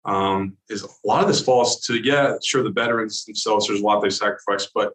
um, 0.04 0.56
is 0.68 0.82
a 0.82 0.88
lot 1.04 1.22
of 1.22 1.28
this 1.28 1.40
falls 1.40 1.80
to 1.86 1.94
yeah, 1.94 2.34
sure, 2.42 2.62
the 2.62 2.70
veterans 2.70 3.24
themselves. 3.24 3.68
There's 3.68 3.80
a 3.80 3.84
lot 3.84 4.00
they 4.00 4.10
sacrifice, 4.10 4.68
but 4.74 4.92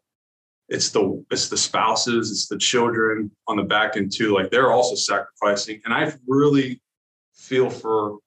it's 0.69 0.89
the 0.89 1.23
it's 1.31 1.49
the 1.49 1.57
spouses, 1.57 2.31
it's 2.31 2.47
the 2.47 2.57
children 2.57 3.31
on 3.47 3.57
the 3.57 3.63
back 3.63 3.95
end 3.95 4.11
too. 4.13 4.33
Like 4.33 4.51
they're 4.51 4.71
also 4.71 4.95
sacrificing, 4.95 5.81
and 5.85 5.93
I 5.93 6.13
really 6.27 6.81
feel 7.35 7.69
for 7.69 8.17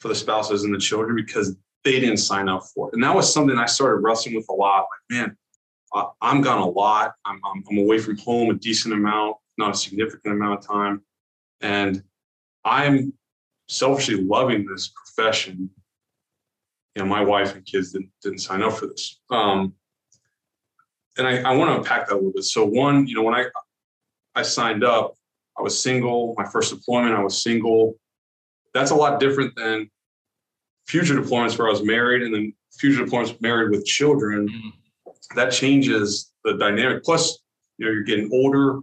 for 0.00 0.08
the 0.08 0.14
spouses 0.14 0.64
and 0.64 0.74
the 0.74 0.78
children 0.78 1.16
because 1.16 1.56
they 1.84 2.00
didn't 2.00 2.18
sign 2.18 2.48
up 2.48 2.64
for 2.74 2.88
it, 2.88 2.94
and 2.94 3.02
that 3.04 3.14
was 3.14 3.32
something 3.32 3.56
I 3.56 3.66
started 3.66 4.00
wrestling 4.00 4.34
with 4.34 4.46
a 4.48 4.52
lot. 4.52 4.86
Like, 5.10 5.18
man, 5.18 5.36
I'm 6.20 6.40
gone 6.40 6.58
a 6.58 6.68
lot. 6.68 7.14
I'm, 7.24 7.40
I'm 7.44 7.62
I'm 7.70 7.78
away 7.78 7.98
from 7.98 8.18
home 8.18 8.50
a 8.50 8.54
decent 8.54 8.92
amount, 8.92 9.36
not 9.56 9.74
a 9.74 9.78
significant 9.78 10.34
amount 10.34 10.58
of 10.58 10.66
time, 10.66 11.02
and 11.60 12.02
I'm 12.64 13.12
selfishly 13.68 14.16
loving 14.16 14.66
this 14.66 14.88
profession. 14.88 15.70
You 16.96 17.02
know, 17.02 17.08
my 17.08 17.22
wife 17.22 17.54
and 17.54 17.64
kids 17.64 17.92
didn't, 17.92 18.10
didn't 18.22 18.38
sign 18.38 18.62
up 18.62 18.72
for 18.72 18.86
this. 18.86 19.20
Um, 19.30 19.74
and 21.18 21.26
I, 21.26 21.38
I 21.38 21.56
want 21.56 21.70
to 21.70 21.78
unpack 21.78 22.08
that 22.08 22.14
a 22.14 22.16
little 22.16 22.32
bit. 22.32 22.44
So 22.44 22.64
one, 22.64 23.06
you 23.06 23.14
know, 23.14 23.22
when 23.22 23.34
I 23.34 23.46
I 24.34 24.42
signed 24.42 24.84
up, 24.84 25.14
I 25.58 25.62
was 25.62 25.80
single. 25.80 26.34
My 26.36 26.44
first 26.44 26.74
deployment, 26.74 27.14
I 27.14 27.22
was 27.22 27.42
single. 27.42 27.94
That's 28.74 28.90
a 28.90 28.94
lot 28.94 29.20
different 29.20 29.54
than 29.56 29.90
future 30.86 31.14
deployments 31.14 31.58
where 31.58 31.68
I 31.68 31.70
was 31.70 31.82
married, 31.82 32.22
and 32.22 32.34
then 32.34 32.52
future 32.78 33.04
deployments 33.04 33.40
married 33.40 33.70
with 33.70 33.84
children. 33.84 34.48
Mm-hmm. 34.48 35.36
That 35.36 35.50
changes 35.50 36.32
the 36.44 36.54
dynamic. 36.54 37.02
Plus, 37.02 37.38
you 37.78 37.86
know, 37.86 37.92
you're 37.92 38.04
getting 38.04 38.30
older. 38.32 38.80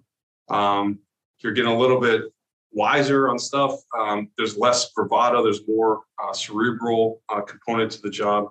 Um, 0.49 0.99
you're 1.39 1.53
getting 1.53 1.71
a 1.71 1.77
little 1.77 1.99
bit 1.99 2.23
wiser 2.71 3.29
on 3.29 3.37
stuff. 3.37 3.79
Um, 3.97 4.29
there's 4.37 4.57
less 4.57 4.91
bravado. 4.91 5.43
There's 5.43 5.65
more 5.67 6.01
uh, 6.21 6.33
cerebral 6.33 7.21
uh, 7.29 7.41
component 7.41 7.91
to 7.91 8.01
the 8.01 8.09
job, 8.09 8.49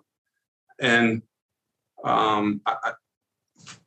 and 0.80 1.22
um, 2.04 2.60
I, 2.66 2.92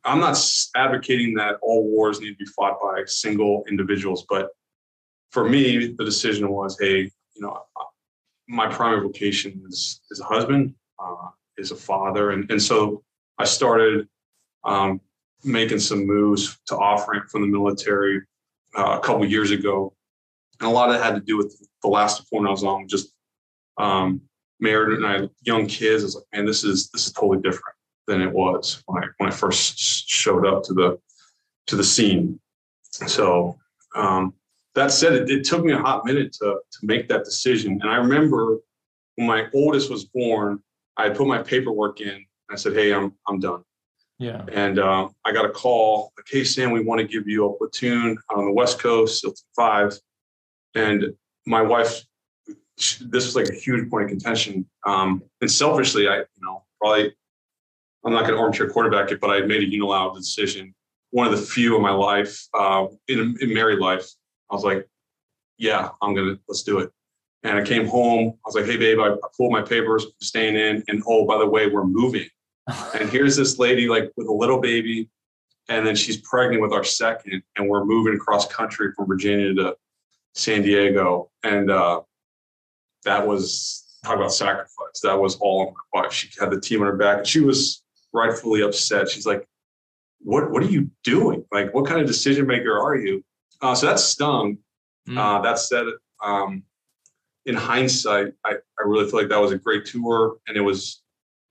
I'm 0.04 0.20
not 0.20 0.38
advocating 0.76 1.34
that 1.34 1.56
all 1.62 1.84
wars 1.84 2.20
need 2.20 2.30
to 2.30 2.36
be 2.36 2.46
fought 2.46 2.80
by 2.80 3.02
single 3.06 3.64
individuals, 3.68 4.24
but 4.28 4.50
for 5.30 5.48
me, 5.48 5.94
the 5.98 6.04
decision 6.04 6.50
was, 6.50 6.78
hey, 6.80 7.10
you 7.34 7.42
know, 7.42 7.60
my 8.48 8.68
primary 8.68 9.02
vocation 9.02 9.62
is 9.68 10.00
is 10.10 10.20
a 10.20 10.24
husband, 10.24 10.74
uh, 10.98 11.28
is 11.58 11.72
a 11.72 11.76
father, 11.76 12.30
and 12.30 12.50
and 12.50 12.62
so 12.62 13.02
I 13.38 13.44
started 13.44 14.08
um, 14.64 15.00
making 15.44 15.80
some 15.80 16.06
moves 16.06 16.58
to 16.66 16.76
offering 16.76 17.22
from 17.30 17.42
the 17.42 17.48
military 17.48 18.22
uh, 18.78 18.98
a 18.98 19.00
couple 19.00 19.24
years 19.26 19.50
ago, 19.50 19.92
and 20.60 20.68
a 20.68 20.72
lot 20.72 20.88
of 20.88 20.94
that 20.94 21.04
had 21.04 21.14
to 21.16 21.20
do 21.20 21.36
with 21.36 21.60
the 21.82 21.88
last 21.88 22.22
deployment 22.22 22.48
I 22.48 22.52
was 22.52 22.64
on, 22.64 22.88
just 22.88 23.12
um, 23.78 24.20
married 24.60 24.96
and 24.98 25.06
I 25.06 25.28
young 25.42 25.66
kids. 25.66 26.02
I 26.02 26.06
was 26.06 26.14
like, 26.14 26.24
man, 26.32 26.46
this 26.46 26.62
is 26.64 26.88
this 26.90 27.06
is 27.06 27.12
totally 27.12 27.42
different 27.42 27.75
than 28.06 28.22
it 28.22 28.32
was 28.32 28.82
when 28.86 29.04
I 29.04 29.06
when 29.18 29.30
I 29.30 29.32
first 29.32 29.78
showed 29.78 30.46
up 30.46 30.62
to 30.64 30.74
the 30.74 30.98
to 31.66 31.76
the 31.76 31.84
scene. 31.84 32.38
So 32.90 33.56
um, 33.94 34.34
that 34.74 34.92
said, 34.92 35.14
it, 35.14 35.30
it, 35.30 35.44
took 35.44 35.64
me 35.64 35.72
a 35.72 35.78
hot 35.78 36.04
minute 36.04 36.32
to 36.34 36.60
to 36.70 36.78
make 36.82 37.08
that 37.08 37.24
decision. 37.24 37.80
And 37.82 37.90
I 37.90 37.96
remember 37.96 38.58
when 39.16 39.26
my 39.26 39.46
oldest 39.54 39.90
was 39.90 40.04
born, 40.04 40.62
I 40.96 41.08
put 41.10 41.26
my 41.26 41.42
paperwork 41.42 42.00
in. 42.00 42.24
I 42.50 42.56
said, 42.56 42.74
"Hey, 42.74 42.92
I'm 42.92 43.12
I'm 43.26 43.40
done." 43.40 43.62
Yeah. 44.18 44.44
And 44.50 44.78
uh, 44.78 45.08
I 45.24 45.32
got 45.32 45.44
a 45.44 45.50
call 45.50 46.12
like, 46.16 46.26
"Hey, 46.28 46.44
Sam, 46.44 46.70
we 46.70 46.82
want 46.82 47.00
to 47.00 47.06
give 47.06 47.26
you 47.26 47.46
a 47.46 47.56
platoon 47.56 48.18
on 48.30 48.44
the 48.44 48.52
West 48.52 48.78
Coast, 48.78 49.22
SEAL 49.22 49.34
Five." 49.54 49.98
And 50.74 51.14
my 51.46 51.62
wife, 51.62 52.02
this 52.76 53.00
was 53.00 53.34
like 53.34 53.48
a 53.48 53.54
huge 53.54 53.90
point 53.90 54.04
of 54.04 54.10
contention. 54.10 54.66
Um, 54.86 55.22
and 55.40 55.50
selfishly, 55.50 56.08
I, 56.08 56.18
you 56.18 56.42
know, 56.42 56.64
probably 56.80 57.14
I'm 58.06 58.12
not 58.12 58.22
going 58.22 58.34
to 58.34 58.40
armchair 58.40 58.70
quarterback 58.70 59.10
it, 59.10 59.20
but 59.20 59.30
I 59.30 59.40
made 59.40 59.62
a 59.62 59.68
unilateral 59.68 60.14
decision. 60.14 60.72
One 61.10 61.26
of 61.26 61.32
the 61.32 61.44
few 61.44 61.74
in 61.74 61.82
my 61.82 61.90
life, 61.90 62.46
uh, 62.54 62.86
in, 63.08 63.36
in 63.40 63.52
married 63.52 63.80
life, 63.80 64.08
I 64.48 64.54
was 64.54 64.62
like, 64.62 64.88
yeah, 65.58 65.88
I'm 66.00 66.14
going 66.14 66.28
to, 66.28 66.40
let's 66.48 66.62
do 66.62 66.78
it. 66.78 66.90
And 67.42 67.58
I 67.58 67.64
came 67.64 67.86
home. 67.86 68.28
I 68.28 68.40
was 68.46 68.54
like, 68.54 68.66
hey, 68.66 68.76
babe, 68.76 69.00
I, 69.00 69.08
I 69.08 69.28
pulled 69.36 69.50
my 69.50 69.62
papers, 69.62 70.04
I'm 70.04 70.12
staying 70.20 70.54
in. 70.54 70.84
And 70.86 71.02
oh, 71.06 71.26
by 71.26 71.38
the 71.38 71.46
way, 71.46 71.66
we're 71.66 71.84
moving. 71.84 72.28
and 72.94 73.10
here's 73.10 73.36
this 73.36 73.58
lady 73.58 73.88
like 73.88 74.12
with 74.16 74.28
a 74.28 74.32
little 74.32 74.60
baby. 74.60 75.10
And 75.68 75.84
then 75.84 75.96
she's 75.96 76.18
pregnant 76.18 76.62
with 76.62 76.72
our 76.72 76.84
second. 76.84 77.42
And 77.56 77.68
we're 77.68 77.84
moving 77.84 78.14
across 78.14 78.46
country 78.46 78.92
from 78.94 79.08
Virginia 79.08 79.52
to 79.54 79.76
San 80.36 80.62
Diego. 80.62 81.30
And 81.42 81.72
uh, 81.72 82.02
that 83.04 83.26
was, 83.26 83.98
talk 84.04 84.14
about 84.14 84.32
sacrifice. 84.32 85.00
That 85.02 85.18
was 85.18 85.36
all 85.36 85.66
on 85.66 85.74
my 85.74 86.02
wife. 86.02 86.12
She 86.12 86.28
had 86.38 86.52
the 86.52 86.60
team 86.60 86.82
on 86.82 86.86
her 86.86 86.96
back. 86.96 87.18
And 87.18 87.26
she 87.26 87.40
was 87.40 87.82
rightfully 88.16 88.62
upset. 88.62 89.08
She's 89.08 89.26
like, 89.26 89.46
"What 90.20 90.50
what 90.50 90.62
are 90.62 90.70
you 90.70 90.90
doing? 91.04 91.44
Like, 91.52 91.72
what 91.74 91.86
kind 91.86 92.00
of 92.00 92.06
decision 92.06 92.46
maker 92.46 92.78
are 92.78 92.96
you?" 92.96 93.22
Uh, 93.60 93.74
so 93.74 93.86
that 93.86 93.98
stung. 93.98 94.58
Mm. 95.08 95.18
Uh, 95.18 95.40
that 95.42 95.58
said, 95.60 95.86
um, 96.24 96.64
in 97.44 97.54
hindsight, 97.54 98.32
I, 98.44 98.54
I 98.54 98.82
really 98.84 99.08
feel 99.08 99.20
like 99.20 99.28
that 99.28 99.40
was 99.40 99.52
a 99.52 99.58
great 99.58 99.84
tour, 99.84 100.38
and 100.48 100.56
it 100.56 100.62
was 100.62 101.02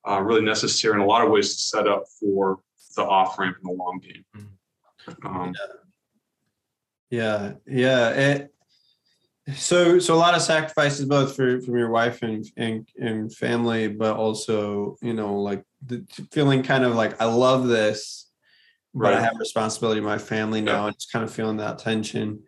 uh, 0.07 0.20
really 0.20 0.41
necessary 0.41 0.95
in 0.95 0.99
a 0.99 1.05
lot 1.05 1.24
of 1.24 1.32
ways 1.32 1.55
to 1.55 1.61
set 1.61 1.88
up 1.88 2.03
for 2.20 2.59
the 2.97 3.03
off 3.03 3.39
ramp 3.39 3.55
in 3.63 3.70
the 3.70 3.76
long 3.84 3.99
game. 3.99 4.26
Mm. 4.36 5.26
Um, 5.26 5.53
yeah, 7.09 7.53
yeah. 7.66 8.09
It, 8.09 8.54
so 9.53 9.99
so 9.99 10.15
a 10.15 10.17
lot 10.17 10.33
of 10.33 10.41
sacrifices 10.41 11.05
both 11.05 11.35
for 11.35 11.61
from 11.61 11.77
your 11.77 11.89
wife 11.89 12.23
and 12.23 12.45
and, 12.57 12.87
and 12.97 13.33
family 13.33 13.87
but 13.87 14.15
also 14.15 14.97
you 15.01 15.13
know 15.13 15.39
like 15.39 15.63
the 15.85 16.03
feeling 16.31 16.63
kind 16.63 16.83
of 16.83 16.95
like 16.95 17.19
i 17.21 17.25
love 17.25 17.67
this 17.67 18.27
but 18.93 19.13
i 19.13 19.21
have 19.21 19.37
responsibility 19.37 20.01
to 20.01 20.05
my 20.05 20.17
family 20.17 20.61
now 20.61 20.81
yeah. 20.81 20.87
and 20.87 20.95
just 20.95 21.11
kind 21.11 21.23
of 21.23 21.31
feeling 21.31 21.57
that 21.57 21.77
tension 21.77 22.41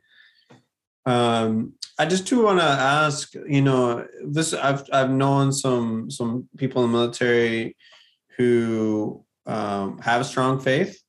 um 1.06 1.72
i 2.00 2.06
just 2.06 2.26
do 2.26 2.44
want 2.44 2.60
to 2.60 2.66
ask 2.66 3.36
you 3.48 3.62
know 3.62 4.06
this 4.26 4.54
i've 4.56 4.84
i've 4.92 5.12
known 5.12 5.54
some 5.54 6.10
some 6.10 6.50
people 6.58 6.84
in 6.84 6.92
the 6.92 6.98
military 6.98 7.78
who 8.38 9.24
um, 9.46 9.98
have 10.00 10.26
strong 10.26 10.60
faith 10.60 11.02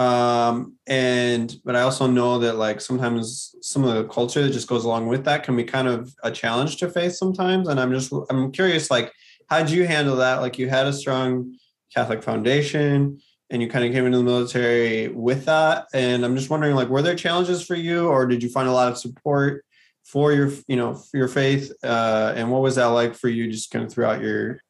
um 0.00 0.74
and 0.88 1.56
but 1.64 1.76
i 1.76 1.82
also 1.82 2.08
know 2.08 2.40
that 2.40 2.56
like 2.56 2.80
sometimes 2.80 3.54
some 3.62 3.84
of 3.84 3.94
the 3.94 4.04
culture 4.12 4.42
that 4.42 4.50
just 4.50 4.66
goes 4.66 4.84
along 4.84 5.06
with 5.06 5.24
that 5.24 5.44
can 5.44 5.54
be 5.56 5.62
kind 5.62 5.86
of 5.86 6.12
a 6.24 6.32
challenge 6.32 6.78
to 6.78 6.88
face 6.88 7.16
sometimes. 7.16 7.68
And 7.68 7.78
i'm 7.78 7.92
just 7.92 8.12
i'm 8.28 8.50
curious 8.50 8.90
like 8.90 9.12
how 9.48 9.58
did 9.58 9.70
you 9.70 9.86
handle 9.86 10.16
that? 10.16 10.40
Like 10.40 10.58
you 10.58 10.68
had 10.68 10.86
a 10.86 10.92
strong 10.92 11.56
catholic 11.94 12.22
foundation 12.22 13.20
and 13.50 13.62
you 13.62 13.68
kind 13.68 13.84
of 13.84 13.92
came 13.92 14.06
into 14.06 14.18
the 14.18 14.24
military 14.24 15.08
with 15.08 15.44
that. 15.44 15.86
And 15.94 16.24
i'm 16.24 16.34
just 16.34 16.50
wondering 16.50 16.74
like 16.74 16.88
were 16.88 17.02
there 17.02 17.14
challenges 17.14 17.64
for 17.64 17.76
you 17.76 18.08
or 18.08 18.26
did 18.26 18.42
you 18.42 18.48
find 18.48 18.68
a 18.68 18.72
lot 18.72 18.90
of 18.90 18.98
support 18.98 19.64
for 20.02 20.32
your 20.32 20.50
you 20.66 20.76
know 20.76 21.00
your 21.12 21.28
faith? 21.28 21.72
Uh 21.84 22.32
and 22.34 22.50
what 22.50 22.62
was 22.62 22.74
that 22.74 22.86
like 22.86 23.14
for 23.14 23.28
you 23.28 23.48
just 23.48 23.70
kind 23.70 23.84
of 23.84 23.92
throughout 23.92 24.20
your 24.20 24.60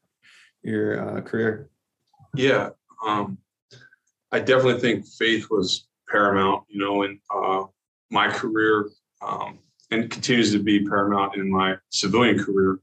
your 0.63 1.19
uh, 1.19 1.21
career? 1.23 1.71
Yeah 2.35 2.71
um 3.07 3.39
I 4.35 4.41
definitely 4.41 4.81
think 4.81 5.07
faith 5.07 5.47
was 5.49 5.87
paramount, 6.09 6.65
you 6.69 6.81
know, 6.81 7.05
in 7.05 7.21
uh, 7.33 7.67
my 8.11 8.29
career 8.29 8.91
um, 9.23 9.61
and 9.93 10.11
continues 10.11 10.51
to 10.51 10.59
be 10.59 10.85
paramount 10.85 11.37
in 11.37 11.49
my 11.49 11.77
civilian 11.91 12.43
career. 12.43 12.81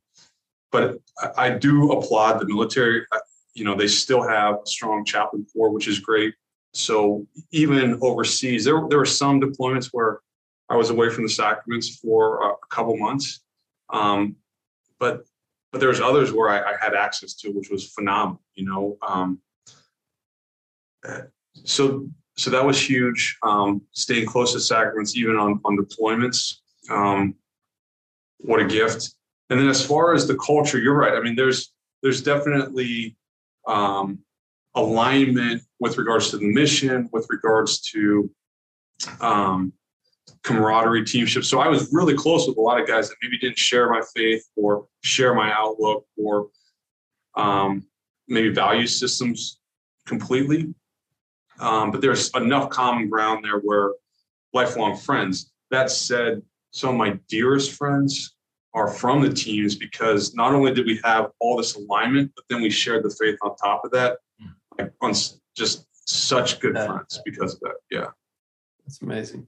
But 0.71 0.99
I, 1.19 1.47
I 1.47 1.49
do 1.49 1.91
applaud 1.91 2.39
the 2.39 2.45
military. 2.45 3.05
You 3.53 3.65
know, 3.65 3.75
they 3.75 3.89
still 3.89 4.25
have 4.25 4.59
a 4.63 4.65
strong 4.65 5.03
chaplain 5.03 5.45
corps, 5.51 5.71
which 5.71 5.89
is 5.89 5.99
great. 5.99 6.35
So 6.73 7.27
even 7.51 7.99
overseas, 8.01 8.63
there, 8.63 8.87
there 8.87 8.99
were 8.99 9.05
some 9.05 9.41
deployments 9.41 9.89
where 9.91 10.21
I 10.69 10.77
was 10.77 10.89
away 10.89 11.09
from 11.09 11.25
the 11.25 11.29
sacraments 11.29 11.97
for 11.97 12.49
a 12.49 12.53
couple 12.69 12.95
months. 12.95 13.41
Um, 13.91 14.37
but 14.99 15.25
but 15.73 15.81
there's 15.81 15.99
others 15.99 16.31
where 16.31 16.49
I, 16.49 16.71
I, 16.71 16.75
had 16.81 16.95
access 16.95 17.33
to, 17.35 17.49
which 17.49 17.69
was 17.69 17.89
phenomenal. 17.89 18.41
You 18.55 18.65
know, 18.65 18.97
um, 19.05 19.41
so 21.63 22.07
so 22.37 22.49
that 22.49 22.65
was 22.65 22.79
huge. 22.79 23.37
Um, 23.43 23.81
staying 23.91 24.25
close 24.25 24.53
to 24.53 24.59
sacraments, 24.59 25.15
even 25.15 25.35
on 25.35 25.59
on 25.65 25.77
deployments. 25.77 26.55
Um, 26.89 27.35
what 28.39 28.59
a 28.59 28.65
gift! 28.65 29.15
And 29.49 29.59
then 29.59 29.67
as 29.67 29.85
far 29.85 30.13
as 30.13 30.27
the 30.27 30.37
culture, 30.37 30.79
you're 30.79 30.97
right. 30.97 31.13
I 31.13 31.21
mean, 31.21 31.35
there's 31.35 31.73
there's 32.01 32.21
definitely 32.21 33.15
um, 33.67 34.19
alignment 34.75 35.61
with 35.79 35.97
regards 35.97 36.31
to 36.31 36.37
the 36.37 36.51
mission, 36.51 37.09
with 37.11 37.27
regards 37.29 37.81
to 37.91 38.29
um, 39.19 39.73
camaraderie, 40.43 41.05
teamship. 41.05 41.43
So 41.43 41.59
I 41.59 41.67
was 41.67 41.89
really 41.91 42.15
close 42.15 42.47
with 42.47 42.57
a 42.57 42.61
lot 42.61 42.79
of 42.79 42.87
guys 42.87 43.09
that 43.09 43.15
maybe 43.21 43.37
didn't 43.37 43.59
share 43.59 43.89
my 43.89 44.01
faith 44.15 44.43
or 44.55 44.87
share 45.03 45.33
my 45.33 45.51
outlook 45.51 46.05
or 46.17 46.49
um, 47.35 47.85
maybe 48.27 48.49
value 48.49 48.87
systems 48.87 49.59
completely. 50.07 50.73
Um, 51.61 51.91
but 51.91 52.01
there's 52.01 52.31
enough 52.35 52.69
common 52.69 53.09
ground 53.09 53.45
there 53.45 53.59
where 53.59 53.91
lifelong 54.53 54.97
friends. 54.97 55.51
That 55.69 55.89
said, 55.89 56.41
some 56.71 56.89
of 56.91 56.95
my 56.95 57.19
dearest 57.29 57.71
friends 57.73 58.35
are 58.73 58.87
from 58.87 59.21
the 59.21 59.33
teams 59.33 59.75
because 59.75 60.33
not 60.33 60.53
only 60.53 60.73
did 60.73 60.85
we 60.85 60.99
have 61.03 61.31
all 61.39 61.57
this 61.57 61.75
alignment, 61.75 62.31
but 62.35 62.45
then 62.49 62.61
we 62.61 62.69
shared 62.69 63.03
the 63.03 63.09
faith 63.09 63.37
on 63.41 63.55
top 63.55 63.85
of 63.85 63.91
that. 63.91 64.17
Like 64.77 64.91
on 65.01 65.13
just 65.55 65.85
such 66.05 66.59
good 66.59 66.75
friends 66.75 67.21
because 67.25 67.53
of 67.55 67.59
that. 67.61 67.75
Yeah. 67.89 68.07
That's 68.85 69.01
amazing. 69.01 69.47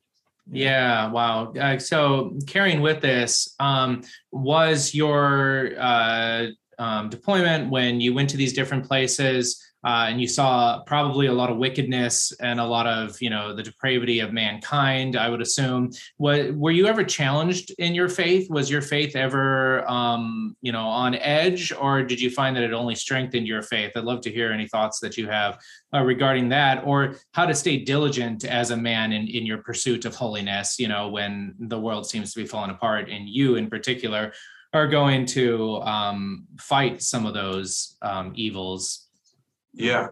Yeah, 0.51 1.09
wow. 1.09 1.53
Uh, 1.53 1.79
so 1.79 2.37
carrying 2.47 2.81
with 2.81 3.01
this, 3.01 3.55
um, 3.59 4.01
was 4.31 4.93
your 4.93 5.71
uh, 5.79 6.47
um, 6.77 7.09
deployment 7.09 7.69
when 7.69 8.01
you 8.01 8.13
went 8.13 8.29
to 8.31 8.37
these 8.37 8.53
different 8.53 8.85
places 8.85 9.61
uh, 9.83 10.07
and 10.09 10.21
you 10.21 10.27
saw 10.27 10.81
probably 10.83 11.27
a 11.27 11.33
lot 11.33 11.49
of 11.49 11.57
wickedness 11.57 12.31
and 12.39 12.59
a 12.59 12.65
lot 12.65 12.87
of 12.87 13.21
you 13.21 13.29
know 13.29 13.53
the 13.53 13.63
depravity 13.63 14.19
of 14.19 14.31
mankind 14.31 15.15
i 15.15 15.29
would 15.29 15.41
assume. 15.41 15.89
What, 16.17 16.53
were 16.55 16.71
you 16.71 16.87
ever 16.87 17.03
challenged 17.03 17.71
in 17.79 17.93
your 17.93 18.09
faith? 18.09 18.49
Was 18.49 18.69
your 18.69 18.81
faith 18.81 19.15
ever 19.15 19.89
um, 19.89 20.55
you 20.61 20.71
know 20.71 20.85
on 20.85 21.15
edge 21.15 21.71
or 21.73 22.03
did 22.03 22.21
you 22.21 22.29
find 22.29 22.55
that 22.55 22.63
it 22.63 22.73
only 22.73 22.95
strengthened 22.95 23.47
your 23.47 23.61
faith? 23.61 23.91
I'd 23.95 24.03
love 24.03 24.21
to 24.21 24.31
hear 24.31 24.51
any 24.51 24.67
thoughts 24.67 24.99
that 24.99 25.17
you 25.17 25.27
have 25.27 25.59
uh, 25.93 26.01
regarding 26.01 26.49
that 26.49 26.83
or 26.85 27.15
how 27.33 27.45
to 27.45 27.53
stay 27.53 27.77
diligent 27.83 28.45
as 28.45 28.71
a 28.71 28.77
man 28.77 29.11
in, 29.11 29.27
in 29.27 29.45
your 29.45 29.59
pursuit 29.59 30.05
of 30.05 30.15
holiness 30.15 30.79
you 30.79 30.87
know 30.87 31.09
when 31.09 31.55
the 31.59 31.79
world 31.79 32.09
seems 32.09 32.33
to 32.33 32.39
be 32.39 32.45
falling 32.45 32.71
apart 32.71 33.09
and 33.09 33.29
you 33.29 33.55
in 33.55 33.69
particular 33.69 34.31
are 34.73 34.87
going 34.87 35.25
to 35.27 35.75
um, 35.83 36.45
fight 36.59 37.01
some 37.01 37.25
of 37.25 37.33
those 37.33 37.95
um, 38.01 38.33
evils? 38.35 39.02
Yeah, 39.73 40.09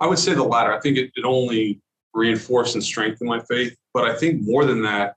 I 0.00 0.06
would 0.06 0.18
say 0.18 0.34
the 0.34 0.42
latter. 0.42 0.72
I 0.72 0.80
think 0.80 0.98
it, 0.98 1.10
it 1.14 1.24
only 1.24 1.80
reinforced 2.12 2.74
and 2.74 2.82
strengthened 2.82 3.28
my 3.28 3.40
faith. 3.40 3.76
But 3.92 4.04
I 4.04 4.16
think 4.16 4.42
more 4.42 4.64
than 4.64 4.82
that, 4.82 5.14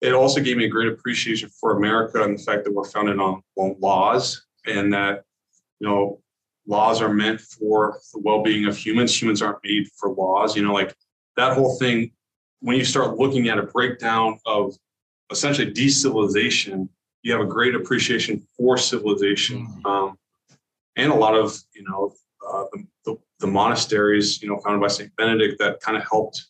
it 0.00 0.12
also 0.12 0.40
gave 0.40 0.56
me 0.56 0.64
a 0.64 0.68
great 0.68 0.88
appreciation 0.88 1.48
for 1.60 1.76
America 1.76 2.22
and 2.22 2.38
the 2.38 2.42
fact 2.42 2.64
that 2.64 2.72
we're 2.72 2.84
founded 2.84 3.18
on, 3.18 3.42
on 3.56 3.76
laws 3.80 4.46
and 4.66 4.92
that, 4.92 5.24
you 5.80 5.88
know, 5.88 6.20
laws 6.66 7.00
are 7.00 7.12
meant 7.12 7.40
for 7.40 7.98
the 8.12 8.20
well-being 8.20 8.66
of 8.66 8.76
humans. 8.76 9.20
Humans 9.20 9.42
aren't 9.42 9.58
made 9.64 9.88
for 9.96 10.10
laws. 10.10 10.54
You 10.54 10.64
know, 10.64 10.72
like 10.72 10.94
that 11.36 11.54
whole 11.54 11.78
thing, 11.78 12.12
when 12.60 12.76
you 12.76 12.84
start 12.84 13.16
looking 13.16 13.48
at 13.48 13.58
a 13.58 13.62
breakdown 13.62 14.38
of 14.46 14.76
essentially 15.30 15.72
decivilization 15.72 16.88
you 17.26 17.32
have 17.32 17.40
a 17.40 17.44
great 17.44 17.74
appreciation 17.74 18.40
for 18.56 18.78
civilization 18.78 19.66
mm-hmm. 19.66 19.86
um, 19.86 20.16
and 20.94 21.10
a 21.10 21.14
lot 21.14 21.34
of 21.34 21.58
you 21.74 21.82
know 21.82 22.14
uh, 22.48 22.64
the, 22.72 22.86
the, 23.40 23.46
monasteries 23.46 24.42
you 24.42 24.48
know 24.48 24.58
founded 24.58 24.80
by 24.80 24.88
saint 24.88 25.14
benedict 25.16 25.58
that 25.58 25.80
kind 25.80 25.96
of 25.96 26.04
helped 26.08 26.46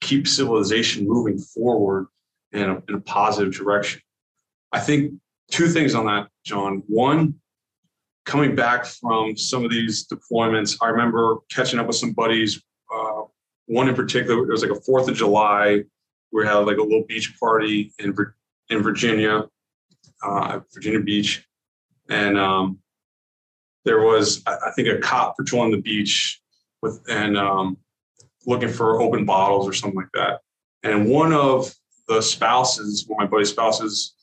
keep 0.00 0.26
civilization 0.26 1.06
moving 1.06 1.38
forward 1.38 2.06
in 2.52 2.70
a, 2.70 2.82
in 2.88 2.94
a 2.94 3.00
positive 3.00 3.54
direction. 3.54 4.00
I 4.72 4.80
think 4.80 5.14
two 5.50 5.68
things 5.68 5.94
on 5.94 6.06
that 6.06 6.28
john. 6.44 6.82
One 6.86 7.34
coming 8.24 8.54
back 8.54 8.84
from 8.86 9.36
some 9.36 9.64
of 9.64 9.70
these 9.70 10.06
deployments 10.06 10.76
i 10.80 10.86
remember 10.86 11.38
catching 11.50 11.80
up 11.80 11.88
with 11.88 11.96
some 11.96 12.12
buddies 12.12 12.62
uh, 12.94 13.22
one 13.66 13.88
in 13.88 13.96
particular 13.96 14.44
it 14.44 14.48
was 14.48 14.62
like 14.62 14.70
a 14.70 14.80
fourth 14.82 15.08
of 15.08 15.16
july 15.16 15.82
we 16.32 16.46
had 16.46 16.54
like 16.58 16.76
a 16.76 16.82
little 16.82 17.04
beach 17.08 17.34
party 17.40 17.92
in, 17.98 18.14
in 18.70 18.80
virginia 18.80 19.44
uh, 20.22 20.60
Virginia 20.72 21.00
Beach, 21.00 21.46
and 22.08 22.38
um, 22.38 22.78
there 23.84 24.00
was 24.00 24.42
I, 24.46 24.70
think 24.74 24.88
a 24.88 24.98
cop 24.98 25.36
patrolling 25.36 25.72
the 25.72 25.80
beach 25.80 26.40
with 26.82 27.02
and 27.08 27.36
um, 27.36 27.76
looking 28.46 28.68
for 28.68 29.00
open 29.00 29.24
bottles 29.24 29.68
or 29.68 29.72
something 29.72 29.98
like 29.98 30.12
that. 30.14 30.40
And 30.82 31.08
one 31.08 31.32
of 31.32 31.72
the 32.08 32.20
spouses, 32.20 33.04
one 33.06 33.22
of 33.22 33.30
my 33.30 33.30
buddy's 33.30 33.50
spouses, 33.50 34.14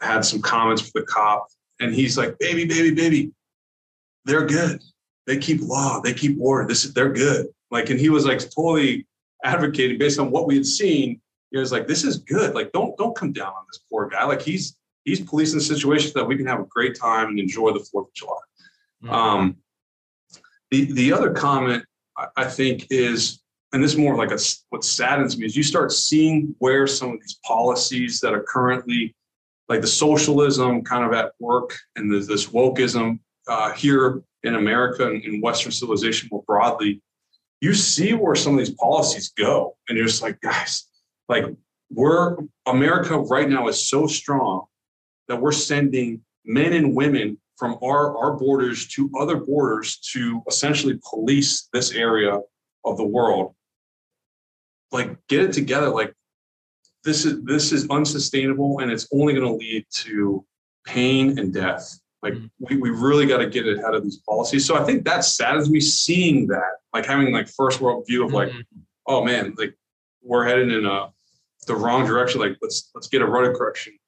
had 0.00 0.24
some 0.24 0.40
comments 0.40 0.82
for 0.82 1.00
the 1.00 1.06
cop, 1.06 1.48
and 1.80 1.94
he's 1.94 2.16
like, 2.16 2.38
"Baby, 2.38 2.64
baby, 2.64 2.92
baby, 2.92 3.32
they're 4.24 4.46
good. 4.46 4.80
They 5.26 5.38
keep 5.38 5.60
law. 5.62 6.00
They 6.00 6.14
keep 6.14 6.38
order. 6.40 6.66
This 6.66 6.84
they're 6.92 7.12
good." 7.12 7.48
Like, 7.70 7.90
and 7.90 7.98
he 7.98 8.08
was 8.08 8.24
like 8.24 8.38
totally 8.38 9.06
advocating 9.42 9.98
based 9.98 10.18
on 10.18 10.30
what 10.30 10.46
we 10.46 10.54
had 10.54 10.66
seen. 10.66 11.20
He 11.50 11.58
was 11.58 11.72
like, 11.72 11.88
"This 11.88 12.04
is 12.04 12.18
good. 12.18 12.54
Like, 12.54 12.72
don't 12.72 12.96
don't 12.96 13.16
come 13.16 13.32
down 13.32 13.48
on 13.48 13.64
this 13.68 13.80
poor 13.90 14.08
guy. 14.08 14.24
Like, 14.24 14.42
he's 14.42 14.76
he's 15.04 15.20
policing 15.20 15.60
situations 15.60 16.12
that 16.14 16.24
we 16.24 16.36
can 16.36 16.46
have 16.46 16.60
a 16.60 16.64
great 16.64 16.98
time 16.98 17.28
and 17.28 17.38
enjoy 17.38 17.72
the 17.72 17.80
Fourth 17.80 18.08
of 18.08 18.14
July. 18.14 18.36
Mm-hmm. 19.04 19.14
Um, 19.14 19.56
the 20.70 20.92
the 20.92 21.12
other 21.12 21.32
comment 21.32 21.84
I 22.36 22.44
think 22.44 22.86
is, 22.90 23.42
and 23.72 23.82
this 23.82 23.92
is 23.92 23.98
more 23.98 24.16
like 24.16 24.30
a 24.30 24.38
what 24.70 24.84
saddens 24.84 25.36
me 25.36 25.46
is 25.46 25.56
you 25.56 25.62
start 25.62 25.92
seeing 25.92 26.54
where 26.58 26.86
some 26.86 27.10
of 27.12 27.20
these 27.20 27.38
policies 27.44 28.20
that 28.20 28.32
are 28.32 28.42
currently 28.42 29.14
like 29.68 29.80
the 29.80 29.86
socialism 29.86 30.82
kind 30.82 31.04
of 31.04 31.12
at 31.12 31.32
work 31.38 31.76
and 31.96 32.10
the, 32.10 32.20
this 32.20 32.46
wokeism 32.46 33.18
uh, 33.48 33.72
here 33.72 34.22
in 34.42 34.54
America 34.56 35.06
and 35.06 35.24
in 35.24 35.40
Western 35.40 35.72
civilization 35.72 36.28
more 36.30 36.44
broadly, 36.46 37.02
you 37.60 37.74
see 37.74 38.12
where 38.12 38.34
some 38.34 38.52
of 38.52 38.58
these 38.58 38.74
policies 38.74 39.30
go, 39.30 39.76
and 39.88 39.96
you're 39.96 40.06
just 40.06 40.22
like, 40.22 40.40
guys, 40.40 40.86
like 41.28 41.44
we're 41.90 42.36
America 42.66 43.18
right 43.18 43.48
now 43.48 43.68
is 43.68 43.88
so 43.88 44.06
strong 44.06 44.64
that 45.28 45.40
we're 45.40 45.52
sending 45.52 46.20
men 46.44 46.72
and 46.72 46.94
women 46.94 47.38
from 47.56 47.78
our, 47.82 48.16
our 48.16 48.36
borders 48.36 48.86
to 48.88 49.10
other 49.18 49.36
borders 49.36 49.98
to 50.12 50.42
essentially 50.48 51.00
police 51.08 51.68
this 51.72 51.92
area 51.92 52.40
of 52.84 52.96
the 52.96 53.04
world. 53.04 53.54
Like 54.92 55.16
get 55.28 55.42
it 55.42 55.52
together 55.52 55.88
like 55.88 56.14
this 57.02 57.24
is 57.24 57.42
this 57.44 57.72
is 57.72 57.88
unsustainable 57.90 58.78
and 58.80 58.90
it's 58.90 59.08
only 59.12 59.34
going 59.34 59.46
to 59.46 59.54
lead 59.54 59.84
to 59.90 60.44
pain 60.86 61.38
and 61.38 61.52
death. 61.52 61.98
Like 62.22 62.34
mm-hmm. 62.34 62.46
we, 62.58 62.76
we 62.76 62.90
really 62.90 63.26
got 63.26 63.38
to 63.38 63.46
get 63.46 63.66
ahead 63.66 63.94
of 63.94 64.02
these 64.02 64.18
policies. 64.18 64.64
So 64.64 64.76
i 64.76 64.84
think 64.84 65.04
that 65.04 65.24
saddens 65.24 65.68
me 65.68 65.80
seeing 65.80 66.46
that 66.48 66.78
like 66.92 67.06
having 67.06 67.32
like 67.32 67.48
first 67.48 67.80
world 67.80 68.04
view 68.06 68.24
of 68.24 68.32
like 68.32 68.50
mm-hmm. 68.50 68.80
oh 69.06 69.24
man 69.24 69.54
like 69.58 69.74
we're 70.22 70.46
heading 70.46 70.70
in 70.70 70.86
a 70.86 71.10
the 71.66 71.74
wrong 71.74 72.06
direction. 72.06 72.40
Like 72.40 72.56
let's 72.62 72.90
let's 72.94 73.08
get 73.08 73.22
a 73.22 73.26
rudder 73.26 73.54
correction. 73.54 73.98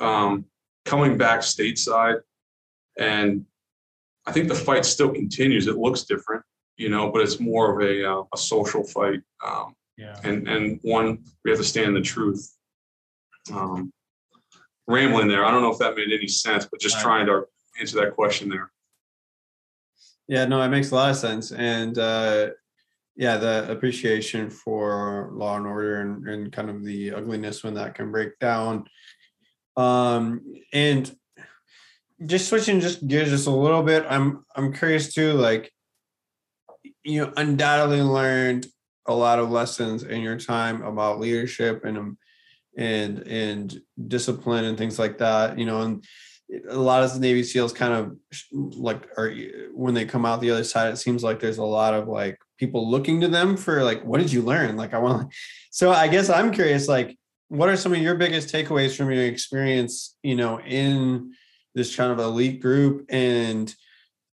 Um, 0.00 0.46
coming 0.84 1.16
back 1.16 1.40
stateside, 1.40 2.20
and 2.98 3.44
I 4.26 4.32
think 4.32 4.48
the 4.48 4.54
fight 4.54 4.84
still 4.84 5.10
continues. 5.12 5.66
It 5.66 5.76
looks 5.76 6.02
different, 6.02 6.42
you 6.76 6.88
know, 6.88 7.10
but 7.10 7.22
it's 7.22 7.40
more 7.40 7.74
of 7.74 7.86
a 7.88 8.10
uh, 8.10 8.22
a 8.34 8.38
social 8.38 8.82
fight, 8.82 9.20
um, 9.46 9.74
yeah. 9.96 10.18
and 10.24 10.48
and 10.48 10.80
one 10.82 11.24
we 11.44 11.50
have 11.50 11.60
to 11.60 11.64
stand 11.64 11.94
the 11.94 12.00
truth. 12.00 12.52
Um, 13.52 13.92
rambling 14.88 15.28
there. 15.28 15.44
I 15.44 15.50
don't 15.50 15.62
know 15.62 15.72
if 15.72 15.78
that 15.78 15.96
made 15.96 16.12
any 16.12 16.28
sense, 16.28 16.66
but 16.70 16.80
just 16.80 17.00
trying 17.00 17.26
to 17.26 17.44
answer 17.80 18.00
that 18.00 18.14
question 18.14 18.48
there. 18.48 18.70
Yeah, 20.28 20.44
no, 20.46 20.60
it 20.62 20.68
makes 20.68 20.90
a 20.90 20.94
lot 20.94 21.10
of 21.10 21.16
sense, 21.16 21.52
and 21.52 21.96
uh, 21.98 22.50
yeah, 23.14 23.36
the 23.36 23.70
appreciation 23.70 24.50
for 24.50 25.30
law 25.32 25.56
and 25.56 25.66
order 25.66 26.00
and, 26.00 26.26
and 26.28 26.52
kind 26.52 26.68
of 26.68 26.84
the 26.84 27.12
ugliness 27.12 27.62
when 27.62 27.74
that 27.74 27.94
can 27.94 28.10
break 28.10 28.38
down 28.40 28.86
um, 29.76 30.40
and 30.72 31.14
just 32.24 32.48
switching 32.48 32.80
just 32.80 33.06
gears 33.06 33.30
just 33.30 33.46
a 33.46 33.50
little 33.50 33.82
bit, 33.82 34.06
I'm 34.08 34.44
I'm 34.54 34.72
curious 34.72 35.12
too, 35.12 35.32
like 35.32 35.72
you 37.04 37.32
undoubtedly 37.36 38.02
learned 38.02 38.66
a 39.06 39.14
lot 39.14 39.38
of 39.38 39.50
lessons 39.50 40.02
in 40.02 40.22
your 40.22 40.38
time 40.38 40.82
about 40.82 41.20
leadership 41.20 41.84
and 41.84 41.98
um, 41.98 42.18
and 42.76 43.18
and 43.20 43.80
discipline 44.08 44.64
and 44.64 44.78
things 44.78 44.98
like 44.98 45.18
that. 45.18 45.58
You 45.58 45.66
know, 45.66 45.82
and 45.82 46.04
a 46.68 46.78
lot 46.78 47.02
of 47.02 47.12
the 47.12 47.20
Navy 47.20 47.42
SEALs 47.42 47.72
kind 47.72 47.92
of 47.92 48.16
like 48.52 49.06
are 49.18 49.32
when 49.72 49.94
they 49.94 50.04
come 50.04 50.24
out 50.24 50.40
the 50.40 50.50
other 50.50 50.64
side, 50.64 50.92
it 50.92 50.96
seems 50.96 51.22
like 51.22 51.40
there's 51.40 51.58
a 51.58 51.64
lot 51.64 51.94
of 51.94 52.08
like 52.08 52.38
people 52.58 52.90
looking 52.90 53.20
to 53.20 53.28
them 53.28 53.56
for 53.56 53.82
like, 53.82 54.02
what 54.04 54.20
did 54.20 54.32
you 54.32 54.42
learn? 54.42 54.76
Like, 54.76 54.94
I 54.94 54.98
want. 54.98 55.34
So 55.70 55.90
I 55.90 56.08
guess 56.08 56.30
I'm 56.30 56.52
curious, 56.52 56.88
like, 56.88 57.18
what 57.48 57.68
are 57.68 57.76
some 57.76 57.92
of 57.92 57.98
your 57.98 58.14
biggest 58.14 58.52
takeaways 58.52 58.96
from 58.96 59.10
your 59.10 59.24
experience 59.24 60.16
you 60.22 60.34
know 60.34 60.60
in 60.60 61.32
this 61.76 61.94
kind 61.94 62.10
of 62.10 62.18
elite 62.18 62.60
group 62.60 63.06
and 63.10 63.72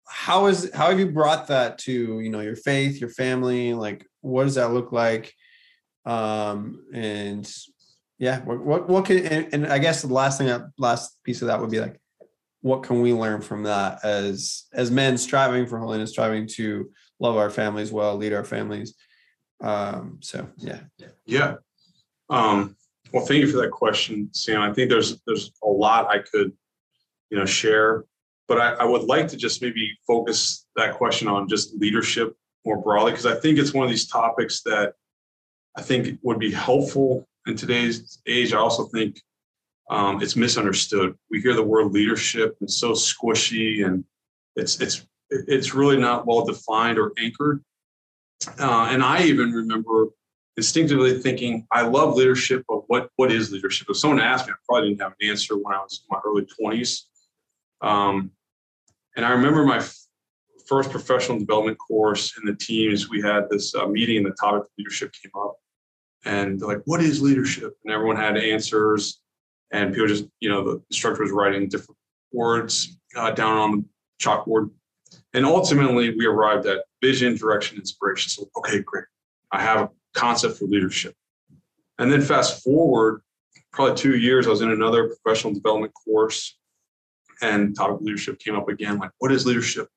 how 0.08 0.46
is 0.46 0.70
how 0.72 0.88
have 0.88 0.98
you 0.98 1.10
brought 1.10 1.48
that 1.48 1.76
to 1.76 2.20
you 2.20 2.30
know 2.30 2.40
your 2.40 2.56
faith 2.56 2.98
your 3.00 3.10
family 3.10 3.74
like 3.74 4.06
what 4.22 4.44
does 4.44 4.54
that 4.54 4.72
look 4.72 4.92
like 4.92 5.34
um 6.06 6.82
and 6.94 7.54
yeah 8.18 8.40
what 8.44 8.64
what, 8.64 8.88
what 8.88 9.04
can 9.04 9.26
and, 9.26 9.48
and 9.52 9.66
i 9.66 9.78
guess 9.78 10.00
the 10.00 10.08
last 10.08 10.38
thing 10.38 10.46
that 10.46 10.62
last 10.78 11.18
piece 11.24 11.42
of 11.42 11.48
that 11.48 11.60
would 11.60 11.70
be 11.70 11.80
like 11.80 12.00
what 12.62 12.82
can 12.82 13.02
we 13.02 13.12
learn 13.12 13.42
from 13.42 13.64
that 13.64 14.02
as 14.04 14.64
as 14.72 14.90
men 14.90 15.18
striving 15.18 15.66
for 15.66 15.78
holiness 15.78 16.10
striving 16.10 16.46
to 16.46 16.90
love 17.20 17.36
our 17.36 17.50
families 17.50 17.92
well 17.92 18.16
lead 18.16 18.32
our 18.32 18.44
families 18.44 18.94
Um, 19.62 20.18
so 20.20 20.48
yeah. 20.58 20.80
Yeah. 21.24 21.54
Um, 22.28 22.76
well, 23.12 23.24
thank 23.26 23.40
you 23.42 23.50
for 23.50 23.58
that 23.62 23.70
question, 23.70 24.28
Sam. 24.32 24.60
I 24.60 24.72
think 24.72 24.90
there's 24.90 25.20
there's 25.26 25.52
a 25.62 25.68
lot 25.68 26.08
I 26.08 26.18
could, 26.18 26.52
you 27.32 27.38
know, 27.38 27.46
share, 27.46 28.04
but 28.46 28.60
I, 28.60 28.74
I 28.74 28.84
would 28.84 29.04
like 29.04 29.26
to 29.28 29.38
just 29.38 29.62
maybe 29.62 29.90
focus 30.06 30.66
that 30.76 30.98
question 30.98 31.28
on 31.28 31.48
just 31.48 31.74
leadership 31.76 32.36
more 32.66 32.76
broadly 32.76 33.12
because 33.12 33.24
I 33.24 33.34
think 33.34 33.58
it's 33.58 33.72
one 33.72 33.84
of 33.84 33.90
these 33.90 34.06
topics 34.06 34.60
that 34.64 34.92
I 35.74 35.80
think 35.80 36.18
would 36.22 36.38
be 36.38 36.52
helpful 36.52 37.26
in 37.46 37.56
today's 37.56 38.20
age. 38.26 38.52
I 38.52 38.58
also 38.58 38.84
think 38.84 39.18
um, 39.90 40.20
it's 40.20 40.36
misunderstood. 40.36 41.16
We 41.30 41.40
hear 41.40 41.54
the 41.54 41.62
word 41.62 41.90
leadership, 41.90 42.54
it's 42.60 42.76
so 42.76 42.92
squishy, 42.92 43.86
and 43.86 44.04
it's 44.54 44.78
it's 44.78 45.06
it's 45.30 45.72
really 45.72 45.96
not 45.96 46.26
well 46.26 46.44
defined 46.44 46.98
or 46.98 47.12
anchored. 47.18 47.64
Uh, 48.58 48.88
and 48.90 49.02
I 49.02 49.22
even 49.22 49.52
remember 49.52 50.08
instinctively 50.58 51.18
thinking, 51.18 51.66
I 51.70 51.82
love 51.82 52.14
leadership, 52.14 52.64
but 52.68 52.90
what 52.90 53.08
what 53.16 53.32
is 53.32 53.50
leadership? 53.50 53.88
If 53.88 53.96
someone 53.96 54.20
asked 54.20 54.46
me, 54.46 54.52
I 54.52 54.56
probably 54.68 54.90
didn't 54.90 55.00
have 55.00 55.14
an 55.18 55.30
answer 55.30 55.56
when 55.56 55.74
I 55.74 55.78
was 55.78 56.04
in 56.04 56.14
my 56.14 56.20
early 56.26 56.46
20s. 56.60 57.04
Um, 57.82 58.30
and 59.16 59.26
I 59.26 59.30
remember 59.30 59.64
my 59.64 59.78
f- 59.78 59.96
first 60.66 60.90
professional 60.90 61.38
development 61.38 61.78
course 61.78 62.32
in 62.38 62.46
the 62.46 62.54
teams, 62.54 63.10
we 63.10 63.20
had 63.20 63.48
this 63.50 63.74
uh, 63.74 63.86
meeting 63.86 64.18
and 64.18 64.26
the 64.26 64.36
topic 64.40 64.62
of 64.62 64.68
leadership 64.78 65.12
came 65.20 65.32
up. 65.36 65.56
And 66.24 66.60
like, 66.60 66.80
what 66.86 67.02
is 67.02 67.20
leadership? 67.20 67.76
And 67.84 67.92
everyone 67.92 68.16
had 68.16 68.36
answers. 68.38 69.20
And 69.72 69.92
people 69.92 70.06
just, 70.06 70.24
you 70.40 70.48
know, 70.48 70.62
the 70.62 70.82
instructor 70.90 71.22
was 71.22 71.32
writing 71.32 71.68
different 71.68 71.98
words 72.32 72.96
uh, 73.16 73.32
down 73.32 73.58
on 73.58 73.70
the 73.72 73.84
chalkboard. 74.22 74.70
And 75.34 75.44
ultimately, 75.44 76.14
we 76.16 76.26
arrived 76.26 76.66
at 76.66 76.84
vision, 77.02 77.36
direction, 77.36 77.78
inspiration. 77.78 78.30
So, 78.30 78.48
okay, 78.58 78.80
great. 78.80 79.04
I 79.50 79.60
have 79.60 79.80
a 79.80 79.90
concept 80.14 80.58
for 80.58 80.66
leadership. 80.66 81.14
And 81.98 82.10
then 82.10 82.22
fast 82.22 82.62
forward, 82.62 83.22
probably 83.72 83.96
two 83.96 84.16
years, 84.16 84.46
I 84.46 84.50
was 84.50 84.60
in 84.60 84.70
another 84.70 85.08
professional 85.08 85.54
development 85.54 85.92
course, 85.94 86.58
and 87.42 87.76
topic 87.76 87.96
of 87.96 88.02
leadership 88.02 88.38
came 88.38 88.56
up 88.56 88.68
again. 88.68 88.98
Like, 88.98 89.10
what 89.18 89.32
is 89.32 89.44
leadership? 89.44 89.88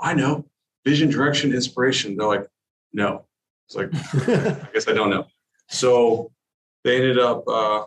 I 0.00 0.14
know 0.14 0.44
vision, 0.84 1.08
direction, 1.08 1.52
inspiration. 1.52 2.16
They're 2.16 2.26
like, 2.26 2.46
no. 2.92 3.24
It's 3.66 3.76
like, 3.76 3.90
I 4.28 4.68
guess 4.72 4.88
I 4.88 4.92
don't 4.92 5.10
know. 5.10 5.26
So 5.68 6.32
they 6.84 6.96
ended 6.96 7.18
up 7.18 7.46
uh, 7.48 7.84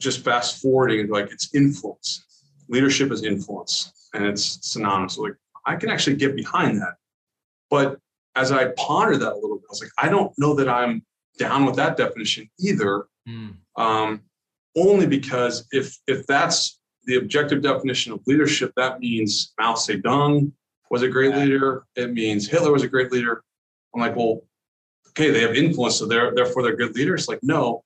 just 0.00 0.24
fast 0.24 0.60
forwarding 0.60 1.08
like 1.08 1.30
it's 1.30 1.54
influence. 1.54 2.24
Leadership 2.68 3.12
is 3.12 3.22
influence, 3.22 3.92
and 4.12 4.26
it's 4.26 4.58
synonymous. 4.68 5.14
So 5.14 5.22
like 5.22 5.36
I 5.64 5.76
can 5.76 5.88
actually 5.88 6.16
get 6.16 6.34
behind 6.34 6.80
that. 6.80 6.94
But 7.70 7.98
as 8.34 8.52
I 8.52 8.68
pondered 8.76 9.20
that 9.20 9.32
a 9.32 9.38
little 9.38 9.56
bit, 9.56 9.64
I 9.68 9.70
was 9.70 9.80
like, 9.80 9.92
I 9.98 10.08
don't 10.08 10.32
know 10.36 10.54
that 10.54 10.68
I'm 10.68 11.04
down 11.38 11.64
with 11.64 11.76
that 11.76 11.96
definition 11.96 12.50
either. 12.58 13.06
Mm. 13.28 13.56
Um, 13.76 14.22
only 14.76 15.06
because 15.06 15.66
if 15.72 15.96
if 16.06 16.26
that's 16.26 16.75
the 17.06 17.16
objective 17.16 17.62
definition 17.62 18.12
of 18.12 18.20
leadership, 18.26 18.72
that 18.76 19.00
means 19.00 19.52
Mao 19.58 19.74
Zedong 19.74 20.52
was 20.90 21.02
a 21.02 21.08
great 21.08 21.34
leader. 21.34 21.84
It 21.96 22.12
means 22.12 22.48
Hitler 22.48 22.72
was 22.72 22.82
a 22.82 22.88
great 22.88 23.12
leader. 23.12 23.42
I'm 23.94 24.00
like, 24.00 24.16
well, 24.16 24.42
okay, 25.10 25.30
they 25.30 25.40
have 25.40 25.54
influence, 25.54 25.96
so 25.96 26.06
they're 26.06 26.34
therefore 26.34 26.62
they're 26.62 26.76
good 26.76 26.94
leaders. 26.94 27.28
Like, 27.28 27.40
no. 27.42 27.82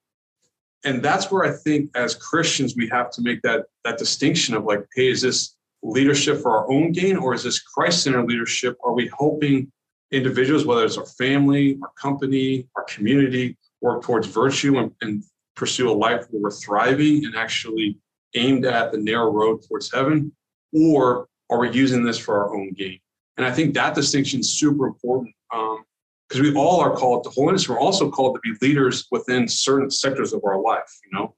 And 0.84 1.02
that's 1.02 1.30
where 1.30 1.44
I 1.44 1.54
think 1.54 1.90
as 1.94 2.14
Christians 2.14 2.74
we 2.76 2.88
have 2.88 3.10
to 3.12 3.22
make 3.22 3.42
that 3.42 3.66
that 3.84 3.98
distinction 3.98 4.54
of 4.54 4.64
like, 4.64 4.86
hey, 4.94 5.10
is 5.10 5.22
this 5.22 5.56
leadership 5.82 6.40
for 6.42 6.50
our 6.56 6.70
own 6.70 6.92
gain 6.92 7.16
or 7.16 7.32
is 7.34 7.42
this 7.42 7.60
Christ-centered 7.60 8.26
leadership? 8.26 8.76
Are 8.84 8.92
we 8.92 9.10
helping 9.18 9.70
individuals, 10.10 10.66
whether 10.66 10.84
it's 10.84 10.98
our 10.98 11.06
family, 11.06 11.78
our 11.82 11.90
company, 12.00 12.68
our 12.76 12.84
community, 12.84 13.56
work 13.80 14.02
towards 14.02 14.26
virtue 14.26 14.78
and, 14.78 14.92
and 15.00 15.22
pursue 15.54 15.90
a 15.90 15.92
life 15.92 16.26
where 16.30 16.42
we're 16.42 16.50
thriving 16.50 17.24
and 17.24 17.36
actually 17.36 17.96
aimed 18.35 18.64
at 18.64 18.93
the 18.93 18.99
narrow 18.99 19.31
road 19.31 19.62
towards 19.66 19.93
heaven? 19.93 20.33
Or 20.72 21.26
are 21.51 21.59
we 21.59 21.70
using 21.70 22.05
this 22.05 22.18
for 22.18 22.39
our 22.39 22.55
own 22.55 22.72
gain? 22.72 22.99
And 23.37 23.47
I 23.47 23.53
think 23.53 23.74
that 23.74 23.95
distinction 23.95 24.41
is 24.41 24.59
super 24.59 24.87
important 24.87 25.35
because 25.51 26.41
um, 26.41 26.43
we 26.43 26.55
all 26.55 26.81
are 26.81 26.95
called 26.95 27.24
to 27.24 27.31
holiness. 27.31 27.68
We're 27.68 27.81
also 27.81 28.11
called 28.11 28.37
to 28.37 28.41
be 28.41 28.57
leaders 28.66 29.07
within 29.11 29.49
certain 29.49 29.91
sectors 29.91 30.33
of 30.33 30.45
our 30.45 30.61
life. 30.61 30.99
You 31.05 31.18
know, 31.18 31.35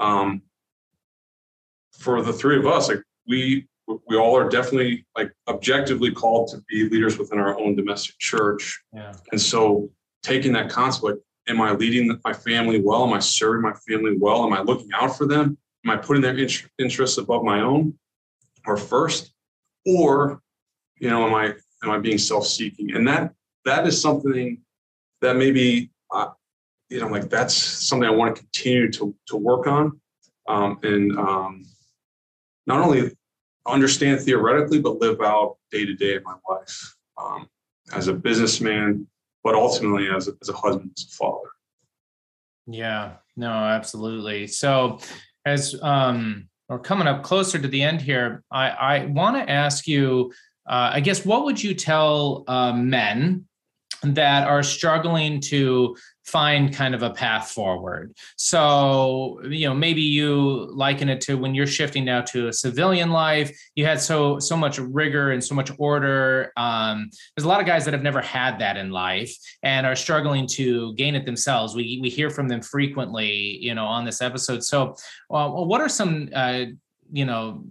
um, 0.00 0.42
for 1.98 2.22
the 2.22 2.32
three 2.32 2.58
of 2.58 2.66
us, 2.66 2.88
like 2.88 3.02
we 3.26 3.66
we 3.86 4.16
all 4.16 4.36
are 4.36 4.48
definitely 4.48 5.06
like 5.16 5.30
objectively 5.48 6.10
called 6.10 6.48
to 6.48 6.58
be 6.68 6.88
leaders 6.88 7.18
within 7.18 7.38
our 7.38 7.58
own 7.58 7.76
domestic 7.76 8.18
church. 8.18 8.82
Yeah. 8.92 9.12
And 9.30 9.40
so 9.40 9.90
taking 10.22 10.52
that 10.54 10.70
concept, 10.70 11.04
like, 11.04 11.16
am 11.48 11.60
I 11.60 11.72
leading 11.72 12.18
my 12.24 12.32
family 12.32 12.80
well? 12.80 13.04
Am 13.04 13.12
I 13.12 13.18
serving 13.18 13.62
my 13.62 13.74
family 13.86 14.16
well? 14.18 14.44
Am 14.44 14.52
I 14.52 14.62
looking 14.62 14.88
out 14.94 15.16
for 15.16 15.26
them? 15.26 15.58
Am 15.84 15.90
I 15.90 15.96
putting 15.96 16.22
their 16.22 16.36
interests 16.78 17.18
above 17.18 17.44
my 17.44 17.60
own 17.60 17.98
or 18.66 18.76
first? 18.76 19.32
Or, 19.86 20.40
you 20.98 21.10
know, 21.10 21.26
am 21.26 21.34
I 21.34 21.54
am 21.82 21.90
I 21.90 21.98
being 21.98 22.18
self-seeking? 22.18 22.94
And 22.94 23.06
that 23.06 23.32
that 23.64 23.86
is 23.86 24.00
something 24.00 24.62
that 25.20 25.36
maybe 25.36 25.90
uh, 26.10 26.28
you 26.88 27.00
know, 27.00 27.08
like 27.08 27.28
that's 27.28 27.54
something 27.54 28.08
I 28.08 28.12
want 28.12 28.36
to 28.36 28.42
continue 28.42 28.90
to 28.92 29.14
to 29.26 29.36
work 29.36 29.66
on. 29.66 30.00
Um, 30.46 30.78
and 30.82 31.18
um, 31.18 31.64
not 32.66 32.80
only 32.80 33.10
understand 33.66 34.20
theoretically, 34.20 34.80
but 34.80 35.00
live 35.00 35.20
out 35.20 35.56
day 35.70 35.84
to 35.84 35.94
day 35.94 36.16
in 36.16 36.22
my 36.22 36.36
life 36.48 36.96
um, 37.18 37.48
as 37.92 38.08
a 38.08 38.12
businessman, 38.12 39.06
but 39.42 39.54
ultimately 39.54 40.08
as 40.08 40.28
a, 40.28 40.32
as 40.40 40.48
a 40.48 40.52
husband, 40.52 40.90
as 40.96 41.04
a 41.04 41.16
father. 41.16 41.48
Yeah, 42.66 43.14
no, 43.36 43.50
absolutely. 43.50 44.46
So, 44.46 45.00
as 45.44 45.74
um, 45.82 46.48
we're 46.68 46.78
coming 46.78 47.06
up 47.06 47.22
closer 47.22 47.58
to 47.58 47.68
the 47.68 47.82
end 47.82 48.00
here, 48.00 48.42
I, 48.50 48.70
I 48.70 49.06
want 49.06 49.36
to 49.36 49.50
ask 49.50 49.86
you, 49.86 50.32
uh, 50.66 50.90
I 50.94 51.00
guess, 51.00 51.24
what 51.24 51.44
would 51.44 51.62
you 51.62 51.74
tell 51.74 52.44
uh, 52.48 52.72
men 52.72 53.46
that 54.02 54.46
are 54.46 54.62
struggling 54.62 55.40
to 55.40 55.96
find 56.24 56.74
kind 56.74 56.94
of 56.94 57.02
a 57.02 57.10
path 57.10 57.50
forward. 57.50 58.16
So, 58.36 59.40
you 59.44 59.68
know, 59.68 59.74
maybe 59.74 60.00
you 60.00 60.70
liken 60.72 61.08
it 61.08 61.20
to 61.22 61.36
when 61.36 61.54
you're 61.54 61.66
shifting 61.66 62.04
now 62.04 62.22
to 62.22 62.48
a 62.48 62.52
civilian 62.52 63.10
life, 63.10 63.56
you 63.74 63.84
had 63.84 64.00
so 64.00 64.38
so 64.38 64.56
much 64.56 64.78
rigor 64.78 65.32
and 65.32 65.44
so 65.44 65.54
much 65.54 65.70
order. 65.78 66.52
Um, 66.56 67.10
there's 67.36 67.44
a 67.44 67.48
lot 67.48 67.60
of 67.60 67.66
guys 67.66 67.84
that 67.84 67.94
have 67.94 68.02
never 68.02 68.22
had 68.22 68.58
that 68.60 68.76
in 68.76 68.90
life 68.90 69.34
and 69.62 69.86
are 69.86 69.96
struggling 69.96 70.46
to 70.48 70.94
gain 70.94 71.14
it 71.14 71.26
themselves. 71.26 71.74
We 71.74 71.98
we 72.00 72.08
hear 72.08 72.30
from 72.30 72.48
them 72.48 72.62
frequently, 72.62 73.58
you 73.60 73.74
know, 73.74 73.84
on 73.84 74.04
this 74.04 74.22
episode. 74.22 74.64
So, 74.64 74.96
uh, 75.30 75.50
what 75.50 75.80
are 75.80 75.88
some 75.88 76.30
uh, 76.34 76.64
you 77.12 77.26
know 77.26 77.64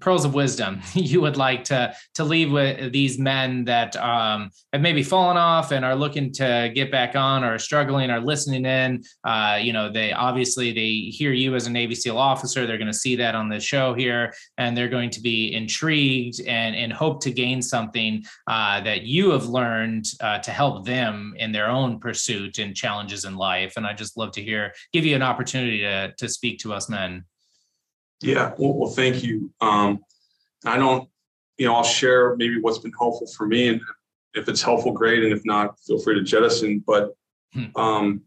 pearls 0.00 0.24
of 0.24 0.34
wisdom 0.34 0.80
you 0.94 1.20
would 1.20 1.36
like 1.36 1.64
to 1.64 1.94
to 2.14 2.24
leave 2.24 2.50
with 2.50 2.92
these 2.92 3.18
men 3.18 3.64
that 3.64 3.96
um, 3.96 4.50
have 4.72 4.82
maybe 4.82 5.02
fallen 5.02 5.36
off 5.36 5.72
and 5.72 5.84
are 5.84 5.96
looking 5.96 6.32
to 6.32 6.70
get 6.74 6.90
back 6.90 7.16
on 7.16 7.44
or 7.44 7.58
struggling 7.58 8.10
or 8.10 8.20
listening 8.20 8.64
in. 8.64 9.02
Uh, 9.24 9.58
you 9.60 9.72
know 9.72 9.90
they 9.90 10.12
obviously 10.12 10.72
they 10.72 11.10
hear 11.10 11.32
you 11.32 11.54
as 11.54 11.66
a 11.66 11.70
navy 11.70 11.94
seal 11.94 12.18
officer. 12.18 12.66
They're 12.66 12.78
going 12.78 12.86
to 12.86 12.94
see 12.94 13.16
that 13.16 13.34
on 13.34 13.48
the 13.48 13.60
show 13.60 13.94
here 13.94 14.32
and 14.58 14.76
they're 14.76 14.88
going 14.88 15.10
to 15.10 15.20
be 15.20 15.54
intrigued 15.54 16.40
and 16.46 16.74
and 16.74 16.92
hope 16.92 17.22
to 17.22 17.30
gain 17.30 17.62
something 17.62 18.24
uh, 18.46 18.80
that 18.82 19.02
you 19.02 19.30
have 19.30 19.46
learned 19.46 20.06
uh, 20.20 20.38
to 20.38 20.50
help 20.50 20.84
them 20.84 21.34
in 21.38 21.52
their 21.52 21.68
own 21.68 21.98
pursuit 21.98 22.58
and 22.58 22.76
challenges 22.76 23.24
in 23.24 23.36
life. 23.36 23.74
And 23.76 23.86
i 23.86 23.92
just 23.92 24.16
love 24.16 24.32
to 24.32 24.42
hear 24.42 24.72
give 24.92 25.04
you 25.04 25.16
an 25.16 25.22
opportunity 25.22 25.80
to 25.80 26.12
to 26.16 26.28
speak 26.28 26.58
to 26.60 26.72
us 26.72 26.88
men 26.88 27.24
yeah, 28.22 28.52
well, 28.58 28.74
well 28.74 28.90
thank 28.90 29.22
you. 29.22 29.52
Um, 29.60 30.00
I 30.64 30.76
don't, 30.76 31.08
you 31.58 31.66
know, 31.66 31.74
I'll 31.74 31.82
share 31.84 32.36
maybe 32.36 32.60
what's 32.60 32.78
been 32.78 32.92
helpful 32.98 33.26
for 33.36 33.46
me, 33.46 33.68
and 33.68 33.80
if 34.34 34.48
it's 34.48 34.62
helpful, 34.62 34.92
great, 34.92 35.24
and 35.24 35.32
if 35.32 35.44
not, 35.44 35.78
feel 35.80 35.98
free 35.98 36.14
to 36.14 36.22
jettison. 36.22 36.82
But 36.86 37.14
hmm. 37.52 37.64
um, 37.76 38.22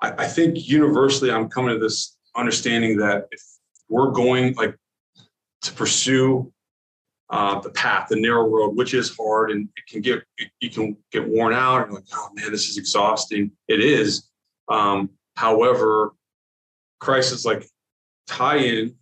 I, 0.00 0.12
I 0.18 0.26
think 0.26 0.68
universally, 0.68 1.30
I'm 1.30 1.48
coming 1.48 1.74
to 1.74 1.78
this 1.78 2.16
understanding 2.34 2.96
that 2.98 3.28
if 3.30 3.42
we're 3.88 4.10
going 4.10 4.54
like 4.54 4.76
to 5.62 5.72
pursue 5.72 6.52
uh, 7.30 7.60
the 7.60 7.70
path, 7.70 8.08
the 8.08 8.20
narrow 8.20 8.46
road, 8.46 8.76
which 8.76 8.92
is 8.94 9.16
hard 9.16 9.50
and 9.50 9.68
it 9.76 9.86
can 9.86 10.02
get 10.02 10.22
you 10.60 10.70
can 10.70 10.96
get 11.10 11.26
worn 11.26 11.54
out. 11.54 11.86
And 11.86 11.94
like, 11.94 12.04
oh 12.12 12.28
man, 12.34 12.50
this 12.52 12.68
is 12.68 12.76
exhausting. 12.76 13.50
It 13.68 13.80
is. 13.80 14.28
Um, 14.68 15.10
however, 15.36 16.12
Christ 17.00 17.32
is 17.32 17.44
like, 17.44 17.66
tie 18.26 18.56
in 18.58 18.94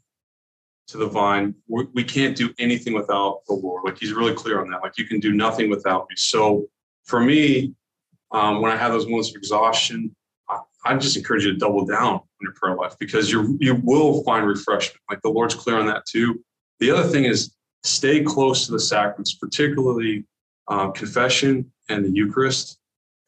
to 0.88 0.98
the 0.98 1.06
vine. 1.06 1.54
We, 1.68 1.86
we 1.94 2.04
can't 2.04 2.36
do 2.36 2.52
anything 2.58 2.94
without 2.94 3.42
the 3.46 3.54
Lord. 3.54 3.84
Like 3.84 3.98
he's 3.98 4.12
really 4.12 4.34
clear 4.34 4.60
on 4.60 4.70
that. 4.70 4.82
Like 4.82 4.98
you 4.98 5.06
can 5.06 5.20
do 5.20 5.32
nothing 5.32 5.70
without 5.70 6.06
me. 6.10 6.16
So 6.16 6.68
for 7.04 7.20
me, 7.20 7.74
um, 8.32 8.60
when 8.62 8.72
I 8.72 8.76
have 8.76 8.92
those 8.92 9.06
moments 9.06 9.30
of 9.30 9.36
exhaustion, 9.36 10.14
I, 10.48 10.58
I 10.84 10.96
just 10.96 11.16
encourage 11.16 11.44
you 11.44 11.52
to 11.52 11.58
double 11.58 11.84
down 11.86 12.14
on 12.14 12.22
your 12.42 12.52
prayer 12.54 12.76
life 12.76 12.96
because 12.98 13.30
you 13.30 13.56
you 13.60 13.80
will 13.84 14.22
find 14.24 14.46
refreshment. 14.46 15.00
Like 15.10 15.20
the 15.22 15.30
Lord's 15.30 15.54
clear 15.54 15.78
on 15.78 15.86
that 15.86 16.06
too. 16.06 16.42
The 16.80 16.90
other 16.90 17.08
thing 17.08 17.24
is 17.24 17.54
stay 17.84 18.22
close 18.22 18.66
to 18.66 18.72
the 18.72 18.80
sacraments, 18.80 19.34
particularly 19.34 20.24
uh, 20.68 20.90
confession 20.90 21.70
and 21.88 22.04
the 22.04 22.10
Eucharist. 22.10 22.78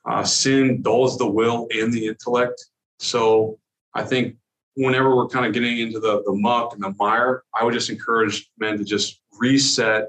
uh, 0.08 0.24
sin 0.24 0.82
dulls 0.82 1.18
the 1.18 1.26
will 1.26 1.68
and 1.72 1.92
the 1.92 2.06
intellect. 2.06 2.64
So 2.98 3.58
I 3.94 4.02
think 4.04 4.36
whenever 4.74 5.14
we're 5.14 5.28
kind 5.28 5.46
of 5.46 5.52
getting 5.52 5.78
into 5.78 6.00
the, 6.00 6.22
the 6.24 6.32
muck 6.32 6.74
and 6.74 6.82
the 6.82 6.94
mire, 6.98 7.44
I 7.54 7.64
would 7.64 7.74
just 7.74 7.90
encourage 7.90 8.50
men 8.58 8.78
to 8.78 8.84
just 8.84 9.20
reset, 9.38 10.08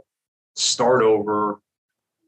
start 0.55 1.01
over. 1.01 1.59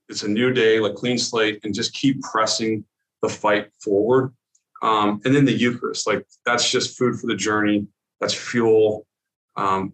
It's 0.10 0.24
a 0.24 0.28
new 0.28 0.54
day, 0.54 0.80
like 0.80 0.96
clean 0.96 1.18
slate, 1.18 1.62
and 1.64 1.74
just 1.74 1.94
keep 1.94 2.22
pressing 2.22 2.86
the 3.22 3.30
fight 3.30 3.70
forward. 3.84 4.34
Um, 4.82 5.22
and 5.26 5.34
then 5.36 5.46
the 5.46 5.54
Eucharist, 5.54 6.06
like 6.06 6.26
that's 6.46 6.70
just 6.70 6.98
food 6.98 7.20
for 7.20 7.28
the 7.28 7.36
journey. 7.36 7.88
That's 8.20 8.34
fuel. 8.34 9.08
Um, 9.56 9.94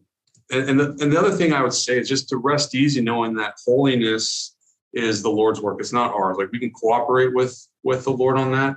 and, 0.51 0.69
and, 0.69 0.79
the, 0.79 0.97
and 1.01 1.11
the 1.11 1.19
other 1.19 1.31
thing 1.31 1.53
I 1.53 1.61
would 1.61 1.73
say 1.73 1.97
is 1.97 2.09
just 2.09 2.27
to 2.29 2.37
rest 2.37 2.75
easy, 2.75 3.01
knowing 3.01 3.35
that 3.35 3.53
holiness 3.65 4.55
is 4.93 5.21
the 5.21 5.29
Lord's 5.29 5.61
work. 5.61 5.77
It's 5.79 5.93
not 5.93 6.13
ours. 6.13 6.37
Like 6.37 6.51
we 6.51 6.59
can 6.59 6.71
cooperate 6.71 7.33
with 7.33 7.57
with 7.83 8.03
the 8.03 8.11
Lord 8.11 8.37
on 8.37 8.51
that, 8.51 8.75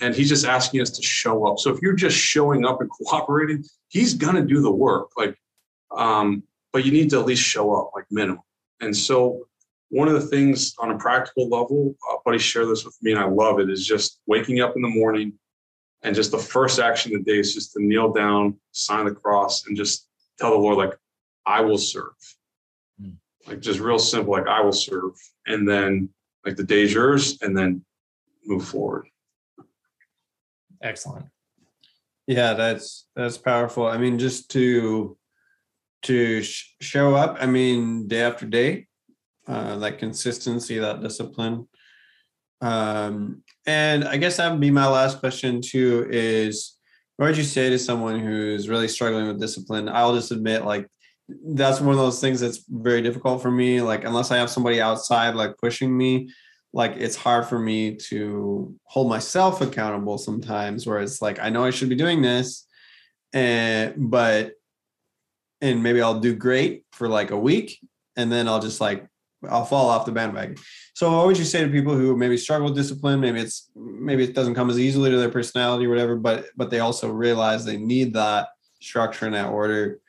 and 0.00 0.14
He's 0.14 0.28
just 0.28 0.44
asking 0.44 0.80
us 0.80 0.90
to 0.90 1.02
show 1.02 1.46
up. 1.46 1.58
So 1.58 1.70
if 1.70 1.80
you're 1.82 1.94
just 1.94 2.16
showing 2.16 2.64
up 2.64 2.80
and 2.80 2.90
cooperating, 3.08 3.64
He's 3.88 4.14
gonna 4.14 4.44
do 4.44 4.60
the 4.60 4.70
work. 4.70 5.10
Like, 5.16 5.36
um, 5.96 6.42
but 6.72 6.84
you 6.84 6.92
need 6.92 7.10
to 7.10 7.20
at 7.20 7.26
least 7.26 7.42
show 7.42 7.74
up, 7.74 7.92
like 7.94 8.06
minimum. 8.10 8.42
And 8.80 8.96
so 8.96 9.46
one 9.90 10.08
of 10.08 10.14
the 10.14 10.28
things 10.28 10.74
on 10.78 10.90
a 10.90 10.98
practical 10.98 11.48
level, 11.48 11.94
uh, 12.10 12.16
buddy 12.24 12.38
shared 12.38 12.68
this 12.68 12.84
with 12.84 12.96
me, 13.02 13.12
and 13.12 13.20
I 13.20 13.26
love 13.26 13.60
it, 13.60 13.70
is 13.70 13.86
just 13.86 14.20
waking 14.26 14.60
up 14.60 14.74
in 14.74 14.82
the 14.82 14.88
morning, 14.88 15.32
and 16.02 16.14
just 16.14 16.32
the 16.32 16.38
first 16.38 16.80
action 16.80 17.14
of 17.14 17.24
the 17.24 17.32
day 17.32 17.38
is 17.38 17.54
just 17.54 17.72
to 17.74 17.82
kneel 17.82 18.12
down, 18.12 18.56
sign 18.72 19.04
the 19.04 19.14
cross, 19.14 19.66
and 19.66 19.76
just 19.76 20.08
tell 20.38 20.50
the 20.50 20.56
Lord, 20.56 20.76
like, 20.76 20.98
I 21.46 21.60
will 21.60 21.78
serve 21.78 22.14
like 23.46 23.60
just 23.60 23.80
real 23.80 23.98
simple, 23.98 24.32
like 24.32 24.46
I 24.46 24.60
will 24.60 24.72
serve, 24.72 25.12
and 25.46 25.68
then 25.68 26.08
like 26.44 26.56
the 26.56 26.64
day's 26.64 26.92
yours, 26.92 27.38
and 27.42 27.56
then 27.56 27.84
move 28.44 28.66
forward. 28.66 29.06
Excellent. 30.84 31.26
Yeah, 32.26 32.52
that's 32.52 33.06
that's 33.16 33.38
powerful. 33.38 33.86
I 33.86 33.96
mean, 33.96 34.18
just 34.18 34.50
to 34.52 35.16
to 36.02 36.42
sh- 36.42 36.74
show 36.80 37.14
up. 37.14 37.38
I 37.40 37.46
mean, 37.46 38.06
day 38.06 38.20
after 38.20 38.46
day, 38.46 38.86
uh, 39.48 39.76
that 39.78 39.98
consistency, 39.98 40.78
that 40.78 41.02
discipline. 41.02 41.66
Um, 42.60 43.42
and 43.66 44.04
I 44.04 44.18
guess 44.18 44.36
that 44.36 44.50
would 44.50 44.60
be 44.60 44.70
my 44.70 44.86
last 44.86 45.20
question 45.20 45.60
too. 45.62 46.06
Is 46.10 46.76
what 47.16 47.26
would 47.26 47.36
you 47.36 47.44
say 47.44 47.70
to 47.70 47.78
someone 47.78 48.20
who's 48.20 48.68
really 48.68 48.88
struggling 48.88 49.26
with 49.26 49.40
discipline? 49.40 49.88
I'll 49.88 50.14
just 50.14 50.32
admit, 50.32 50.64
like 50.64 50.86
that's 51.28 51.80
one 51.80 51.92
of 51.92 51.98
those 51.98 52.20
things 52.20 52.40
that's 52.40 52.64
very 52.68 53.00
difficult 53.00 53.40
for 53.40 53.50
me. 53.50 53.80
Like 53.80 54.04
unless 54.04 54.30
I 54.30 54.36
have 54.36 54.50
somebody 54.50 54.82
outside 54.82 55.34
like 55.34 55.56
pushing 55.56 55.96
me, 55.96 56.28
like 56.74 56.96
it's 56.96 57.16
hard 57.16 57.46
for 57.46 57.58
me 57.58 57.94
to 57.94 58.74
hold 58.84 59.08
myself 59.08 59.60
accountable 59.60 60.18
sometimes 60.18 60.86
where 60.86 61.00
it's 61.00 61.22
like 61.22 61.38
I 61.40 61.48
know 61.48 61.64
I 61.64 61.70
should 61.70 61.88
be 61.88 61.94
doing 61.94 62.20
this 62.20 62.66
and 63.32 64.10
but 64.10 64.52
and 65.60 65.82
maybe 65.82 66.02
I'll 66.02 66.20
do 66.20 66.34
great 66.34 66.84
for 66.92 67.08
like 67.08 67.30
a 67.30 67.38
week 67.38 67.78
and 68.16 68.30
then 68.30 68.48
I'll 68.48 68.60
just 68.60 68.80
like 68.80 69.06
I'll 69.48 69.64
fall 69.64 69.90
off 69.90 70.06
the 70.06 70.12
bandwagon. 70.12 70.56
So 70.94 71.16
what 71.16 71.26
would 71.26 71.38
you 71.38 71.44
say 71.44 71.62
to 71.62 71.70
people 71.70 71.94
who 71.94 72.16
maybe 72.16 72.36
struggle 72.36 72.66
with 72.66 72.76
discipline? 72.76 73.20
Maybe 73.20 73.40
it's 73.40 73.70
maybe 73.74 74.24
it 74.24 74.34
doesn't 74.34 74.54
come 74.54 74.70
as 74.70 74.78
easily 74.78 75.10
to 75.10 75.16
their 75.16 75.30
personality 75.30 75.86
or 75.86 75.90
whatever, 75.90 76.16
but 76.16 76.46
but 76.56 76.70
they 76.70 76.80
also 76.80 77.10
realize 77.10 77.64
they 77.64 77.76
need 77.76 78.14
that 78.14 78.48
structure 78.80 79.26
and 79.26 79.34
that 79.34 79.48
order 79.48 80.00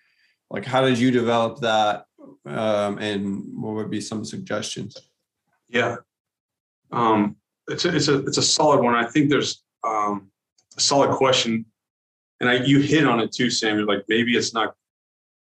like 0.50 0.66
how 0.66 0.82
did 0.82 0.98
you 0.98 1.12
develop 1.12 1.60
that 1.60 2.06
um, 2.46 2.98
and 2.98 3.44
what 3.62 3.76
would 3.76 3.90
be 3.90 4.02
some 4.02 4.24
suggestions 4.26 4.98
yeah 5.70 5.96
um, 6.92 7.36
it's 7.68 7.86
a, 7.86 7.96
it's 7.96 8.08
a 8.08 8.26
it's 8.26 8.38
a 8.38 8.44
solid 8.44 8.82
one. 8.82 8.96
I 8.96 9.06
think 9.06 9.30
there's 9.30 9.64
um, 9.84 10.30
a 10.78 10.82
solid 10.82 11.16
question. 11.16 11.66
And 12.42 12.50
I, 12.50 12.56
you 12.56 12.80
hit 12.80 13.08
on 13.08 13.20
it 13.20 13.32
too 13.32 13.50
sam. 13.50 13.78
You're 13.78 13.88
like 13.88 14.04
maybe 14.08 14.36
it's 14.36 14.54
not 14.54 14.76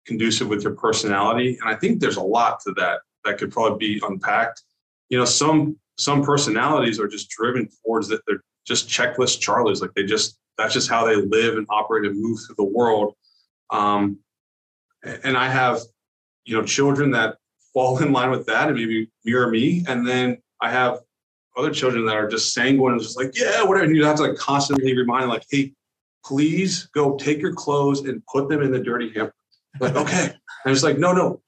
conducive 0.05 0.47
with 0.47 0.63
your 0.63 0.73
personality. 0.73 1.57
And 1.61 1.69
i 1.69 1.75
think 1.75 1.99
there's 1.99 2.17
a 2.17 2.23
lot 2.23 2.59
to 2.61 2.73
that 2.73 3.01
that 3.23 3.37
could 3.37 3.51
probably 3.51 3.77
be 3.77 4.01
unpacked. 4.05 4.63
You 5.09 5.17
know 5.17 5.25
some 5.25 5.77
some 5.97 6.23
personalities 6.23 6.99
are 6.99 7.07
just 7.07 7.29
driven 7.29 7.69
towards 7.83 8.07
that. 8.09 8.21
They're 8.27 8.43
just 8.65 8.87
checklist 8.89 9.41
charlies. 9.41 9.81
Like 9.81 9.93
they 9.95 10.03
just 10.03 10.37
that's 10.57 10.73
just 10.73 10.89
how 10.89 11.05
they 11.05 11.15
live 11.15 11.57
and 11.57 11.65
operate 11.69 12.05
and 12.05 12.21
move 12.21 12.39
through 12.45 12.55
the 12.57 12.63
world. 12.63 13.15
Um, 13.69 14.19
and 15.03 15.37
I 15.37 15.49
have, 15.49 15.79
you 16.45 16.55
know, 16.55 16.63
children 16.63 17.11
that 17.11 17.37
fall 17.73 17.97
in 17.99 18.11
line 18.11 18.31
with 18.31 18.45
that 18.47 18.67
and 18.67 18.77
maybe 18.77 19.09
mirror 19.25 19.49
me. 19.49 19.83
And 19.87 20.07
then 20.07 20.37
I 20.61 20.71
have 20.71 20.99
other 21.57 21.71
children 21.71 22.05
that 22.05 22.15
are 22.15 22.27
just 22.27 22.53
sanguine 22.53 22.93
and 22.93 23.01
just 23.01 23.17
like, 23.17 23.37
yeah, 23.37 23.63
whatever. 23.63 23.85
And 23.85 23.95
you 23.95 24.05
have 24.05 24.17
to 24.17 24.23
like 24.23 24.37
constantly 24.37 24.95
remind 24.95 25.29
like, 25.29 25.45
hey, 25.49 25.73
please 26.25 26.87
go 26.93 27.17
take 27.17 27.39
your 27.39 27.53
clothes 27.53 28.01
and 28.01 28.25
put 28.25 28.49
them 28.49 28.61
in 28.61 28.71
the 28.71 28.79
dirty 28.79 29.11
hamper. 29.13 29.33
Like, 29.79 29.95
okay. 29.95 30.33
And 30.65 30.71
it's 30.71 30.83
like, 30.83 30.97
no, 30.97 31.11
no, 31.11 31.41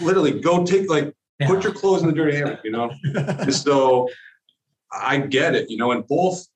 literally 0.00 0.40
go 0.40 0.64
take 0.64 0.88
like 0.88 1.14
yeah. 1.38 1.46
put 1.46 1.64
your 1.64 1.72
clothes 1.72 2.02
in 2.02 2.08
the 2.08 2.14
dirty 2.14 2.36
hamper, 2.36 2.60
you 2.64 2.70
know? 2.70 2.90
and 3.14 3.54
so 3.54 4.08
I 4.92 5.18
get 5.18 5.54
it, 5.54 5.70
you 5.70 5.76
know, 5.76 5.92
and 5.92 6.06
both 6.06 6.46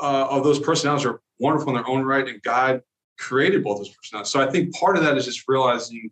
uh, 0.00 0.26
of 0.28 0.44
those 0.44 0.58
personalities 0.58 1.06
are 1.06 1.20
wonderful 1.38 1.70
in 1.70 1.76
their 1.76 1.88
own 1.88 2.02
right. 2.02 2.26
And 2.26 2.42
God 2.42 2.82
created 3.18 3.62
both 3.62 3.78
those 3.78 3.90
personalities. 3.90 4.32
So 4.32 4.40
I 4.40 4.50
think 4.50 4.74
part 4.74 4.96
of 4.96 5.04
that 5.04 5.16
is 5.16 5.24
just 5.24 5.44
realizing 5.48 6.10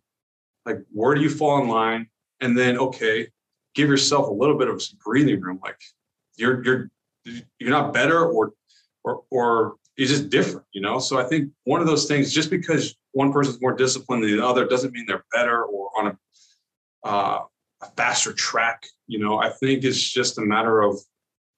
like 0.67 0.79
where 0.93 1.15
do 1.15 1.21
you 1.21 1.31
fall 1.31 1.61
in 1.63 1.69
line, 1.69 2.09
and 2.41 2.57
then 2.57 2.79
okay, 2.79 3.29
give 3.75 3.89
yourself 3.89 4.29
a 4.29 4.33
little 4.33 4.57
bit 4.57 4.69
of 4.69 4.81
some 4.83 4.99
breathing 5.05 5.41
room. 5.41 5.59
Like 5.63 5.81
you're 6.37 6.65
you're 6.65 6.91
you're 7.59 7.71
not 7.71 7.93
better 7.93 8.27
or 8.27 8.53
or 9.05 9.23
or 9.31 9.75
it's 9.97 10.11
just 10.11 10.31
different, 10.31 10.67
you 10.73 10.81
know. 10.81 10.99
So 10.99 11.19
I 11.19 11.25
think 11.25 11.51
one 11.65 11.81
of 11.81 11.87
those 11.87 12.07
things, 12.07 12.33
just 12.33 12.51
because 12.51 12.97
one 13.13 13.33
person's 13.33 13.61
more 13.61 13.75
disciplined 13.75 14.25
than 14.25 14.37
the 14.37 14.47
other, 14.47 14.67
doesn't 14.67 14.93
mean 14.93 15.05
they're 15.07 15.25
better 15.33 15.65
or 15.65 15.91
on 15.99 16.07
a 16.09 17.09
uh, 17.09 17.43
a 17.83 17.87
faster 17.97 18.33
track. 18.33 18.87
You 19.07 19.19
know, 19.19 19.39
I 19.39 19.51
think 19.51 19.85
it's 19.85 20.01
just 20.01 20.39
a 20.39 20.43
matter 20.43 20.83
of 20.83 20.99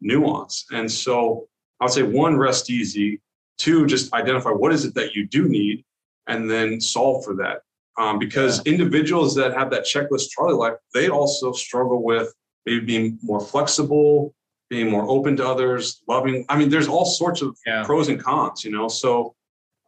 nuance. 0.01 0.65
And 0.73 0.91
so 0.91 1.49
I 1.81 1.85
would 1.85 1.93
say 1.93 2.03
one, 2.03 2.37
rest 2.37 2.71
easy. 2.71 3.21
Two, 3.59 3.87
just 3.87 4.13
identify 4.13 4.51
what 4.51 4.73
is 4.73 4.85
it 4.85 4.95
that 4.95 5.15
you 5.15 5.27
do 5.27 5.49
need 5.49 5.85
and 6.27 6.51
then 6.51 6.81
solve 6.81 7.25
for 7.25 7.35
that. 7.37 7.61
Um, 7.97 8.19
because 8.19 8.61
yeah. 8.65 8.73
individuals 8.73 9.35
that 9.37 9.55
have 9.55 9.71
that 9.71 9.85
checklist 9.85 10.31
Charlie 10.31 10.55
life, 10.55 10.75
they 10.93 11.09
also 11.09 11.53
struggle 11.53 12.03
with 12.03 12.35
maybe 12.67 12.85
being 12.85 13.19
more 13.23 13.41
flexible, 13.41 14.35
being 14.75 14.91
more 14.91 15.09
open 15.09 15.37
to 15.37 15.47
others, 15.47 16.03
loving. 16.09 16.45
I 16.49 16.59
mean, 16.59 16.69
there's 16.69 16.89
all 16.89 17.05
sorts 17.05 17.43
of 17.43 17.57
yeah. 17.65 17.85
pros 17.85 18.09
and 18.09 18.21
cons, 18.21 18.65
you 18.65 18.73
know. 18.73 18.89
So 18.89 19.37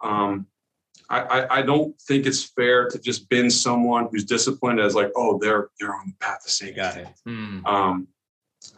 um, 0.00 0.46
I, 1.10 1.20
I, 1.20 1.58
I 1.58 1.62
don't 1.62 2.00
think 2.02 2.24
it's 2.24 2.44
fair 2.44 2.88
to 2.88 2.98
just 3.00 3.28
bin 3.28 3.50
someone 3.50 4.06
who's 4.10 4.24
disciplined 4.24 4.78
as 4.78 4.94
like, 4.94 5.10
oh, 5.16 5.38
they're 5.42 5.70
they're 5.78 5.94
on 5.94 6.06
the 6.06 6.24
path 6.24 6.44
to 6.44 6.50
same. 6.50 6.76
Got 6.76 6.98
it. 6.98 7.08
Hmm. 7.24 7.66
Um, 7.66 8.08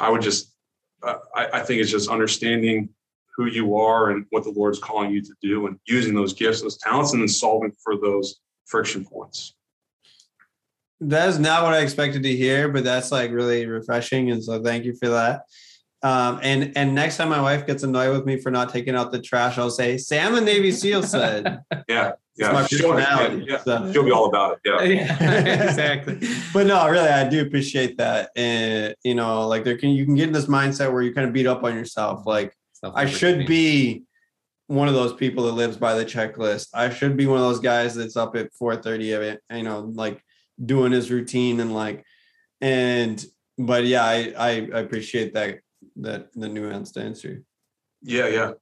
I 0.00 0.08
would 0.10 0.22
just, 0.22 0.54
uh, 1.02 1.18
I, 1.34 1.58
I 1.58 1.60
think 1.60 1.82
it's 1.82 1.90
just 1.90 2.08
understanding 2.08 2.88
who 3.36 3.46
you 3.46 3.76
are 3.76 4.10
and 4.10 4.24
what 4.30 4.44
the 4.44 4.50
Lord's 4.50 4.78
calling 4.78 5.10
you 5.12 5.20
to 5.22 5.34
do 5.42 5.66
and 5.66 5.78
using 5.86 6.14
those 6.14 6.32
gifts, 6.32 6.62
those 6.62 6.78
talents, 6.78 7.12
and 7.12 7.20
then 7.20 7.28
solving 7.28 7.72
for 7.84 7.96
those 7.96 8.40
friction 8.64 9.04
points. 9.04 9.54
That's 11.00 11.38
not 11.38 11.62
what 11.62 11.74
I 11.74 11.78
expected 11.78 12.22
to 12.24 12.36
hear, 12.36 12.68
but 12.68 12.82
that's 12.82 13.12
like 13.12 13.30
really 13.30 13.66
refreshing. 13.66 14.32
And 14.32 14.42
so 14.42 14.60
thank 14.62 14.84
you 14.84 14.94
for 14.96 15.10
that. 15.10 15.42
Um, 16.02 16.38
and 16.42 16.72
and 16.76 16.94
next 16.94 17.16
time 17.16 17.28
my 17.28 17.40
wife 17.40 17.66
gets 17.66 17.82
annoyed 17.82 18.12
with 18.12 18.24
me 18.24 18.36
for 18.36 18.50
not 18.50 18.70
taking 18.70 18.94
out 18.94 19.10
the 19.10 19.20
trash, 19.20 19.58
I'll 19.58 19.70
say, 19.70 19.98
Sam 19.98 20.34
the 20.34 20.40
Navy 20.40 20.70
SEAL 20.70 21.02
said. 21.02 21.60
yeah. 21.88 22.12
Yeah, 22.36 22.52
my 22.52 22.62
personality. 22.62 23.46
Yeah, 23.48 23.58
so. 23.58 23.92
she'll 23.92 24.04
be 24.04 24.12
all 24.12 24.26
about 24.26 24.52
it. 24.52 24.60
Yeah, 24.64 24.82
yeah 24.84 25.64
exactly. 25.68 26.20
but 26.52 26.68
no, 26.68 26.88
really, 26.88 27.08
I 27.08 27.28
do 27.28 27.42
appreciate 27.42 27.98
that. 27.98 28.30
And 28.36 28.94
you 29.02 29.16
know, 29.16 29.48
like 29.48 29.64
there 29.64 29.76
can 29.76 29.90
you 29.90 30.04
can 30.04 30.14
get 30.14 30.28
in 30.28 30.32
this 30.32 30.46
mindset 30.46 30.92
where 30.92 31.02
you 31.02 31.12
kind 31.12 31.26
of 31.26 31.32
beat 31.32 31.48
up 31.48 31.64
on 31.64 31.74
yourself. 31.74 32.26
Like 32.26 32.54
I 32.94 33.06
should 33.06 33.44
be 33.44 34.04
one 34.68 34.86
of 34.86 34.94
those 34.94 35.14
people 35.14 35.46
that 35.46 35.52
lives 35.52 35.76
by 35.76 35.94
the 35.94 36.04
checklist. 36.04 36.68
I 36.74 36.90
should 36.90 37.16
be 37.16 37.26
one 37.26 37.38
of 37.38 37.44
those 37.44 37.58
guys 37.58 37.96
that's 37.96 38.16
up 38.16 38.36
at 38.36 38.52
4:30 38.54 39.16
of 39.16 39.22
it, 39.22 39.40
you 39.52 39.64
know, 39.64 39.80
like 39.80 40.22
doing 40.64 40.92
his 40.92 41.10
routine 41.10 41.58
and 41.58 41.74
like 41.74 42.04
and 42.60 43.24
but 43.58 43.84
yeah, 43.84 44.04
I 44.04 44.32
I, 44.38 44.48
I 44.72 44.78
appreciate 44.78 45.34
that 45.34 45.58
that 45.98 46.32
the 46.34 46.46
nuanced 46.46 46.96
answer. 47.00 47.42
Yeah, 48.02 48.28
yeah. 48.28 48.52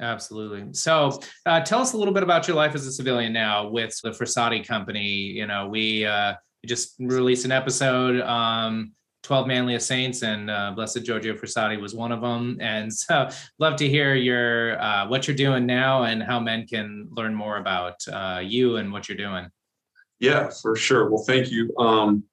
Absolutely. 0.00 0.72
So, 0.72 1.18
uh, 1.46 1.60
tell 1.62 1.80
us 1.80 1.94
a 1.94 1.96
little 1.96 2.14
bit 2.14 2.22
about 2.22 2.46
your 2.46 2.56
life 2.56 2.74
as 2.74 2.86
a 2.86 2.92
civilian 2.92 3.32
now 3.32 3.68
with 3.68 3.98
the 4.02 4.10
Frassati 4.10 4.64
Company. 4.64 5.08
You 5.08 5.46
know, 5.46 5.66
we 5.66 6.04
uh, 6.04 6.34
just 6.66 6.94
released 7.00 7.44
an 7.44 7.52
episode 7.52 8.20
um, 8.20 8.92
12 9.22 9.46
manliest 9.46 9.86
saints 9.86 10.22
and 10.22 10.50
uh, 10.50 10.72
blessed 10.74 11.04
giorgio 11.04 11.34
Frassati 11.34 11.80
was 11.80 11.94
one 11.94 12.12
of 12.12 12.20
them 12.20 12.56
and 12.60 12.92
so 12.94 13.28
love 13.58 13.76
to 13.76 13.88
hear 13.88 14.14
your 14.14 14.80
uh, 14.80 15.06
what 15.08 15.26
you're 15.26 15.36
doing 15.36 15.66
now 15.66 16.04
and 16.04 16.22
how 16.22 16.40
men 16.40 16.66
can 16.66 17.08
learn 17.10 17.34
more 17.34 17.58
about 17.58 17.96
uh, 18.10 18.40
you 18.42 18.76
and 18.76 18.92
what 18.92 19.08
you're 19.08 19.18
doing 19.18 19.48
yeah 20.18 20.50
for 20.62 20.76
sure 20.76 21.10
well 21.10 21.24
thank 21.26 21.50
you 21.50 21.74
um, 21.78 22.24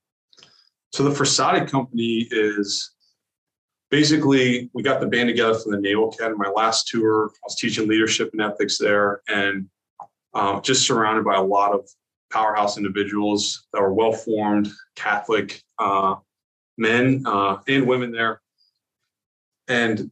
so 0.93 1.03
the 1.03 1.09
Frassati 1.09 1.69
company 1.69 2.27
is 2.31 2.91
basically, 3.89 4.69
we 4.73 4.83
got 4.83 4.99
the 4.99 5.07
band 5.07 5.29
together 5.29 5.55
for 5.55 5.71
the 5.71 5.81
Naval 5.81 6.09
Academy. 6.09 6.37
My 6.37 6.49
last 6.49 6.87
tour, 6.87 7.31
I 7.33 7.45
was 7.45 7.55
teaching 7.55 7.87
leadership 7.87 8.29
and 8.33 8.41
ethics 8.41 8.77
there, 8.77 9.21
and 9.27 9.67
uh, 10.33 10.59
just 10.61 10.85
surrounded 10.85 11.25
by 11.25 11.35
a 11.35 11.43
lot 11.43 11.73
of 11.73 11.87
powerhouse 12.31 12.77
individuals 12.77 13.67
that 13.73 13.81
were 13.81 13.93
well 13.93 14.11
formed 14.11 14.69
Catholic 14.95 15.61
uh, 15.79 16.15
men 16.77 17.23
uh, 17.25 17.57
and 17.67 17.87
women 17.87 18.11
there. 18.11 18.41
And, 19.67 20.11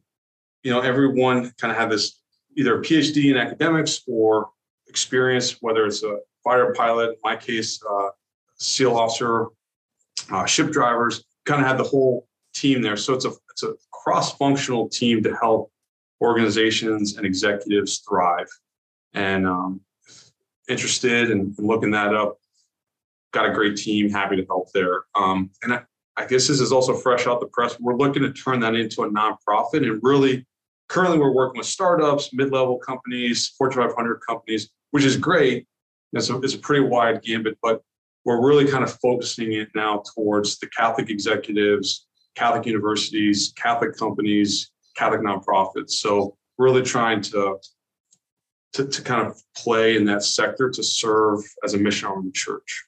you 0.64 0.72
know, 0.72 0.82
everyone 0.82 1.52
kind 1.60 1.72
of 1.72 1.78
had 1.78 1.90
this 1.90 2.22
either 2.58 2.80
a 2.80 2.82
PhD 2.82 3.32
in 3.32 3.38
academics 3.38 4.02
or 4.08 4.50
experience, 4.88 5.62
whether 5.62 5.86
it's 5.86 6.04
a 6.04 6.20
fighter 6.44 6.74
pilot, 6.74 7.10
in 7.10 7.16
my 7.24 7.36
case, 7.36 7.82
uh, 7.90 8.10
SEAL 8.58 8.96
officer, 8.96 9.48
uh, 10.32 10.46
ship 10.46 10.72
drivers, 10.72 11.26
kind 11.46 11.62
of 11.62 11.68
had 11.68 11.78
the 11.78 11.84
whole 11.84 12.28
team 12.54 12.82
there. 12.82 12.98
So 12.98 13.14
it's 13.14 13.26
a 13.26 13.32
it's 13.56 13.64
a 13.64 13.74
cross-functional 13.92 14.90
team 14.90 15.24
to 15.24 15.34
help 15.38 15.72
organizations 16.22 17.16
and 17.16 17.26
executives 17.26 18.00
thrive. 18.08 18.48
And 19.14 19.48
um, 19.48 19.82
interested 20.68 21.32
in, 21.32 21.56
in, 21.58 21.66
looking 21.66 21.92
that 21.92 22.14
up, 22.14 22.38
got 23.32 23.50
a 23.50 23.54
great 23.54 23.78
team, 23.78 24.10
happy 24.10 24.36
to 24.36 24.46
help 24.46 24.72
there. 24.74 25.06
Um, 25.16 25.52
and 25.64 25.74
I, 25.74 25.82
I 26.18 26.26
guess 26.26 26.48
this 26.48 26.60
is 26.60 26.74
also 26.74 26.94
fresh 26.94 27.28
out 27.28 27.40
the 27.40 27.48
press. 27.48 27.80
We're 27.80 27.96
looking 27.96 28.24
to 28.24 28.34
turn 28.34 28.60
that 28.60 28.76
into 28.76 29.04
a 29.04 29.10
nonprofit 29.10 29.90
and 29.90 30.02
really 30.04 30.46
currently 30.90 31.18
we're 31.18 31.34
working 31.34 31.60
with 31.60 31.68
startups, 31.68 32.32
mid-level 32.34 32.80
companies, 32.80 33.54
Fortune 33.58 33.84
500 33.84 34.20
companies, 34.28 34.70
which 34.92 35.06
is 35.06 35.16
great. 35.16 35.66
It's 36.12 36.30
a, 36.30 36.40
it's 36.42 36.56
a 36.56 36.60
pretty 36.60 36.86
wide 36.86 37.22
gambit, 37.22 37.58
but 37.62 37.82
we're 38.26 38.46
really 38.46 38.70
kind 38.70 38.84
of 38.84 38.94
focusing 39.00 39.54
it 39.54 39.70
now 39.76 40.04
towards 40.14 40.58
the 40.60 40.68
Catholic 40.68 41.10
executives, 41.10 42.08
Catholic 42.36 42.66
universities, 42.66 43.54
Catholic 43.56 43.98
companies, 43.98 44.72
Catholic 44.96 45.22
nonprofits. 45.22 45.92
So 45.92 46.38
really 46.58 46.82
trying 46.82 47.22
to, 47.22 47.58
to, 48.74 48.88
to 48.88 49.02
kind 49.02 49.26
of 49.26 49.42
play 49.56 49.96
in 49.96 50.06
that 50.06 50.24
sector 50.24 50.70
to 50.70 50.84
serve 50.84 51.40
as 51.64 51.74
a 51.74 51.78
mission 51.78 52.08
arm 52.08 52.20
of 52.20 52.26
the 52.26 52.32
church. 52.32 52.86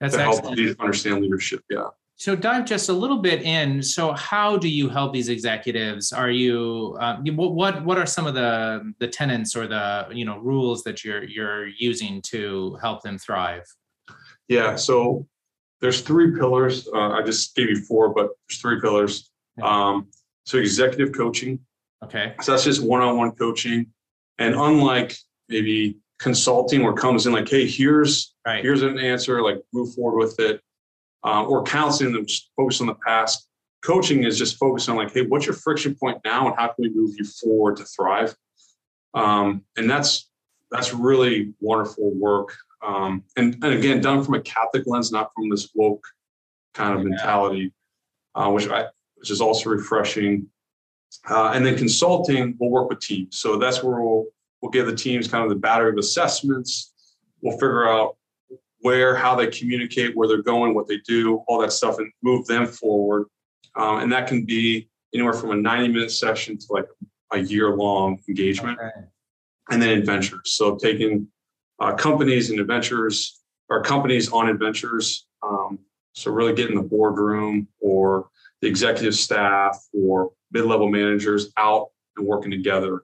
That's 0.00 0.14
to 0.14 0.20
excellent. 0.20 0.44
help 0.44 0.56
these 0.56 0.76
understand 0.78 1.22
leadership. 1.22 1.62
Yeah. 1.70 1.88
So 2.18 2.34
dive 2.34 2.64
just 2.64 2.88
a 2.88 2.94
little 2.94 3.18
bit 3.18 3.42
in. 3.42 3.82
So 3.82 4.12
how 4.12 4.56
do 4.56 4.68
you 4.68 4.88
help 4.88 5.12
these 5.12 5.28
executives? 5.28 6.12
Are 6.12 6.30
you 6.30 6.96
uh, 6.98 7.18
what 7.18 7.84
what 7.84 7.98
are 7.98 8.06
some 8.06 8.26
of 8.26 8.34
the 8.34 8.94
the 9.00 9.08
tenants 9.08 9.54
or 9.54 9.66
the 9.66 10.08
you 10.10 10.24
know 10.24 10.38
rules 10.38 10.82
that 10.84 11.04
you're 11.04 11.24
you're 11.24 11.66
using 11.66 12.22
to 12.22 12.78
help 12.80 13.02
them 13.02 13.18
thrive? 13.18 13.64
Yeah. 14.48 14.76
So 14.76 15.26
there's 15.80 16.00
three 16.00 16.36
pillars. 16.36 16.88
Uh, 16.88 17.10
I 17.10 17.22
just 17.22 17.54
gave 17.54 17.68
you 17.68 17.80
four, 17.82 18.12
but 18.12 18.30
there's 18.48 18.60
three 18.60 18.80
pillars. 18.80 19.30
Um, 19.62 20.08
so 20.44 20.58
executive 20.58 21.12
coaching. 21.12 21.60
Okay. 22.04 22.34
So 22.42 22.52
that's 22.52 22.64
just 22.64 22.82
one-on-one 22.82 23.32
coaching, 23.32 23.86
and 24.38 24.54
unlike 24.54 25.16
maybe 25.48 25.98
consulting, 26.18 26.82
where 26.82 26.92
comes 26.92 27.26
in 27.26 27.32
like, 27.32 27.48
hey, 27.48 27.66
here's 27.66 28.34
right. 28.46 28.62
here's 28.62 28.82
an 28.82 28.98
answer, 28.98 29.42
like 29.42 29.62
move 29.72 29.94
forward 29.94 30.18
with 30.18 30.38
it 30.40 30.60
uh, 31.26 31.44
or 31.44 31.62
counseling 31.64 32.12
them 32.12 32.26
just 32.26 32.50
focus 32.56 32.80
on 32.80 32.86
the 32.86 32.94
past. 32.94 33.48
Coaching 33.84 34.24
is 34.24 34.38
just 34.38 34.56
focused 34.56 34.88
on 34.88 34.96
like, 34.96 35.12
hey, 35.12 35.22
what's 35.22 35.46
your 35.46 35.54
friction 35.54 35.94
point 35.94 36.18
now, 36.24 36.46
and 36.46 36.56
how 36.56 36.66
can 36.66 36.76
we 36.78 36.90
move 36.90 37.14
you 37.18 37.24
forward 37.24 37.76
to 37.76 37.84
thrive? 37.84 38.34
Um, 39.14 39.64
and 39.76 39.88
that's 39.88 40.30
that's 40.70 40.92
really 40.92 41.54
wonderful 41.60 42.12
work. 42.14 42.56
Um, 42.84 43.24
and, 43.36 43.54
and 43.62 43.74
again, 43.74 44.00
done 44.00 44.22
from 44.22 44.34
a 44.34 44.40
Catholic 44.40 44.84
lens, 44.86 45.12
not 45.12 45.30
from 45.34 45.48
this 45.48 45.70
woke 45.74 46.04
kind 46.74 46.94
of 46.94 47.02
yeah. 47.02 47.08
mentality, 47.08 47.72
uh, 48.34 48.50
which 48.50 48.68
I 48.68 48.86
which 49.16 49.30
is 49.30 49.40
also 49.40 49.70
refreshing. 49.70 50.46
Uh, 51.28 51.52
and 51.54 51.64
then 51.64 51.76
consulting, 51.76 52.56
we'll 52.60 52.70
work 52.70 52.90
with 52.90 53.00
teams. 53.00 53.38
So 53.38 53.56
that's 53.56 53.82
where 53.82 54.00
we'll 54.00 54.26
we'll 54.60 54.70
give 54.70 54.86
the 54.86 54.94
teams 54.94 55.28
kind 55.28 55.42
of 55.42 55.50
the 55.50 55.56
battery 55.56 55.90
of 55.90 55.96
assessments. 55.96 56.92
We'll 57.40 57.54
figure 57.54 57.88
out 57.88 58.16
where, 58.80 59.16
how 59.16 59.34
they 59.34 59.48
communicate, 59.48 60.16
where 60.16 60.28
they're 60.28 60.42
going, 60.42 60.74
what 60.74 60.86
they 60.86 60.98
do, 60.98 61.42
all 61.48 61.60
that 61.60 61.72
stuff, 61.72 61.98
and 61.98 62.10
move 62.22 62.46
them 62.46 62.66
forward. 62.66 63.26
Um, 63.74 64.00
and 64.00 64.12
that 64.12 64.26
can 64.26 64.44
be 64.44 64.88
anywhere 65.14 65.32
from 65.32 65.50
a 65.50 65.56
90 65.56 65.88
minute 65.88 66.10
session 66.10 66.58
to 66.58 66.66
like 66.70 66.86
a 67.32 67.38
year 67.38 67.74
long 67.74 68.20
engagement. 68.28 68.78
Okay. 68.78 69.06
And 69.70 69.82
then 69.82 69.98
adventures. 69.98 70.52
So 70.52 70.76
taking 70.76 71.26
uh, 71.78 71.94
companies 71.94 72.50
and 72.50 72.60
adventures 72.60 73.42
or 73.68 73.82
companies 73.82 74.32
on 74.32 74.48
adventures. 74.48 75.26
Um, 75.42 75.78
so 76.12 76.30
really 76.30 76.54
getting 76.54 76.76
the 76.76 76.82
boardroom 76.82 77.68
or 77.80 78.28
the 78.62 78.68
executive 78.68 79.14
staff 79.14 79.78
or 79.92 80.32
mid-level 80.50 80.88
managers 80.88 81.52
out 81.56 81.88
and 82.16 82.26
working 82.26 82.50
together, 82.50 83.02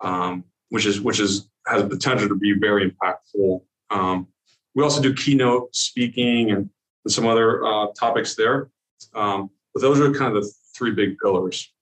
um, 0.00 0.44
which 0.70 0.86
is 0.86 1.00
which 1.00 1.20
is 1.20 1.48
has 1.66 1.82
a 1.82 1.86
potential 1.86 2.28
to 2.28 2.34
be 2.34 2.54
very 2.58 2.90
impactful. 2.90 3.60
Um, 3.90 4.28
we 4.74 4.82
also 4.82 5.02
do 5.02 5.12
keynote 5.12 5.74
speaking 5.74 6.50
and, 6.50 6.70
and 7.04 7.12
some 7.12 7.26
other 7.26 7.64
uh, 7.64 7.88
topics 7.98 8.34
there. 8.34 8.70
Um, 9.14 9.50
but 9.74 9.80
those 9.82 10.00
are 10.00 10.12
kind 10.12 10.36
of 10.36 10.42
the 10.42 10.52
three 10.76 10.92
big 10.92 11.18
pillars 11.18 11.72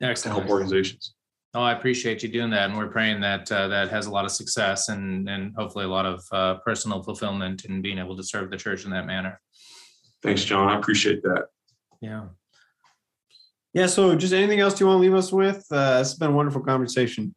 Excellent. 0.00 0.36
to 0.36 0.40
help 0.40 0.50
organizations. 0.50 1.14
Oh, 1.56 1.62
I 1.62 1.72
appreciate 1.72 2.22
you 2.24 2.28
doing 2.28 2.50
that, 2.50 2.68
and 2.68 2.76
we're 2.76 2.88
praying 2.88 3.20
that 3.20 3.50
uh, 3.52 3.68
that 3.68 3.88
has 3.88 4.06
a 4.06 4.10
lot 4.10 4.24
of 4.24 4.32
success 4.32 4.88
and 4.88 5.28
and 5.28 5.54
hopefully 5.56 5.84
a 5.84 5.88
lot 5.88 6.04
of 6.04 6.24
uh, 6.32 6.54
personal 6.64 7.00
fulfillment 7.02 7.64
in 7.64 7.80
being 7.80 7.98
able 7.98 8.16
to 8.16 8.24
serve 8.24 8.50
the 8.50 8.56
church 8.56 8.84
in 8.84 8.90
that 8.90 9.06
manner. 9.06 9.40
Thanks, 10.20 10.42
John. 10.42 10.68
I 10.68 10.76
appreciate 10.78 11.22
that. 11.22 11.46
Yeah. 12.00 12.24
Yeah. 13.72 13.86
So, 13.86 14.16
just 14.16 14.32
anything 14.32 14.58
else 14.58 14.80
you 14.80 14.86
want 14.86 14.98
to 14.98 15.02
leave 15.02 15.14
us 15.14 15.32
with? 15.32 15.64
Uh, 15.70 15.98
it's 16.00 16.14
been 16.14 16.30
a 16.30 16.34
wonderful 16.34 16.60
conversation. 16.60 17.34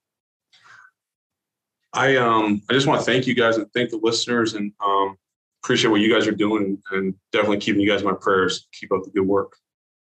I 1.93 2.15
um 2.15 2.61
I 2.69 2.73
just 2.73 2.87
want 2.87 2.99
to 2.99 3.05
thank 3.05 3.27
you 3.27 3.35
guys 3.35 3.57
and 3.57 3.71
thank 3.71 3.91
the 3.91 3.99
listeners 4.01 4.55
and 4.55 4.71
um 4.83 5.15
appreciate 5.63 5.91
what 5.91 6.01
you 6.01 6.11
guys 6.11 6.27
are 6.27 6.31
doing 6.31 6.81
and 6.91 7.13
definitely 7.31 7.57
keeping 7.57 7.81
you 7.81 7.89
guys 7.89 8.01
in 8.01 8.07
my 8.07 8.15
prayers. 8.19 8.67
Keep 8.71 8.91
up 8.93 9.03
the 9.03 9.11
good 9.11 9.27
work. 9.27 9.57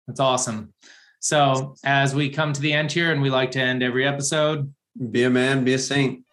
That's 0.08 0.20
awesome. 0.20 0.74
So 1.26 1.74
as 1.84 2.14
we 2.14 2.30
come 2.30 2.54
to 2.54 2.62
the 2.62 2.72
end 2.72 2.92
here, 2.92 3.12
and 3.12 3.20
we 3.20 3.32
like 3.32 3.50
to 3.52 3.60
end 3.60 3.82
every 3.82 4.06
episode, 4.06 4.72
be 5.10 5.24
a 5.24 5.30
man, 5.32 5.64
be 5.64 5.74
a 5.74 5.80
saint. 5.80 6.24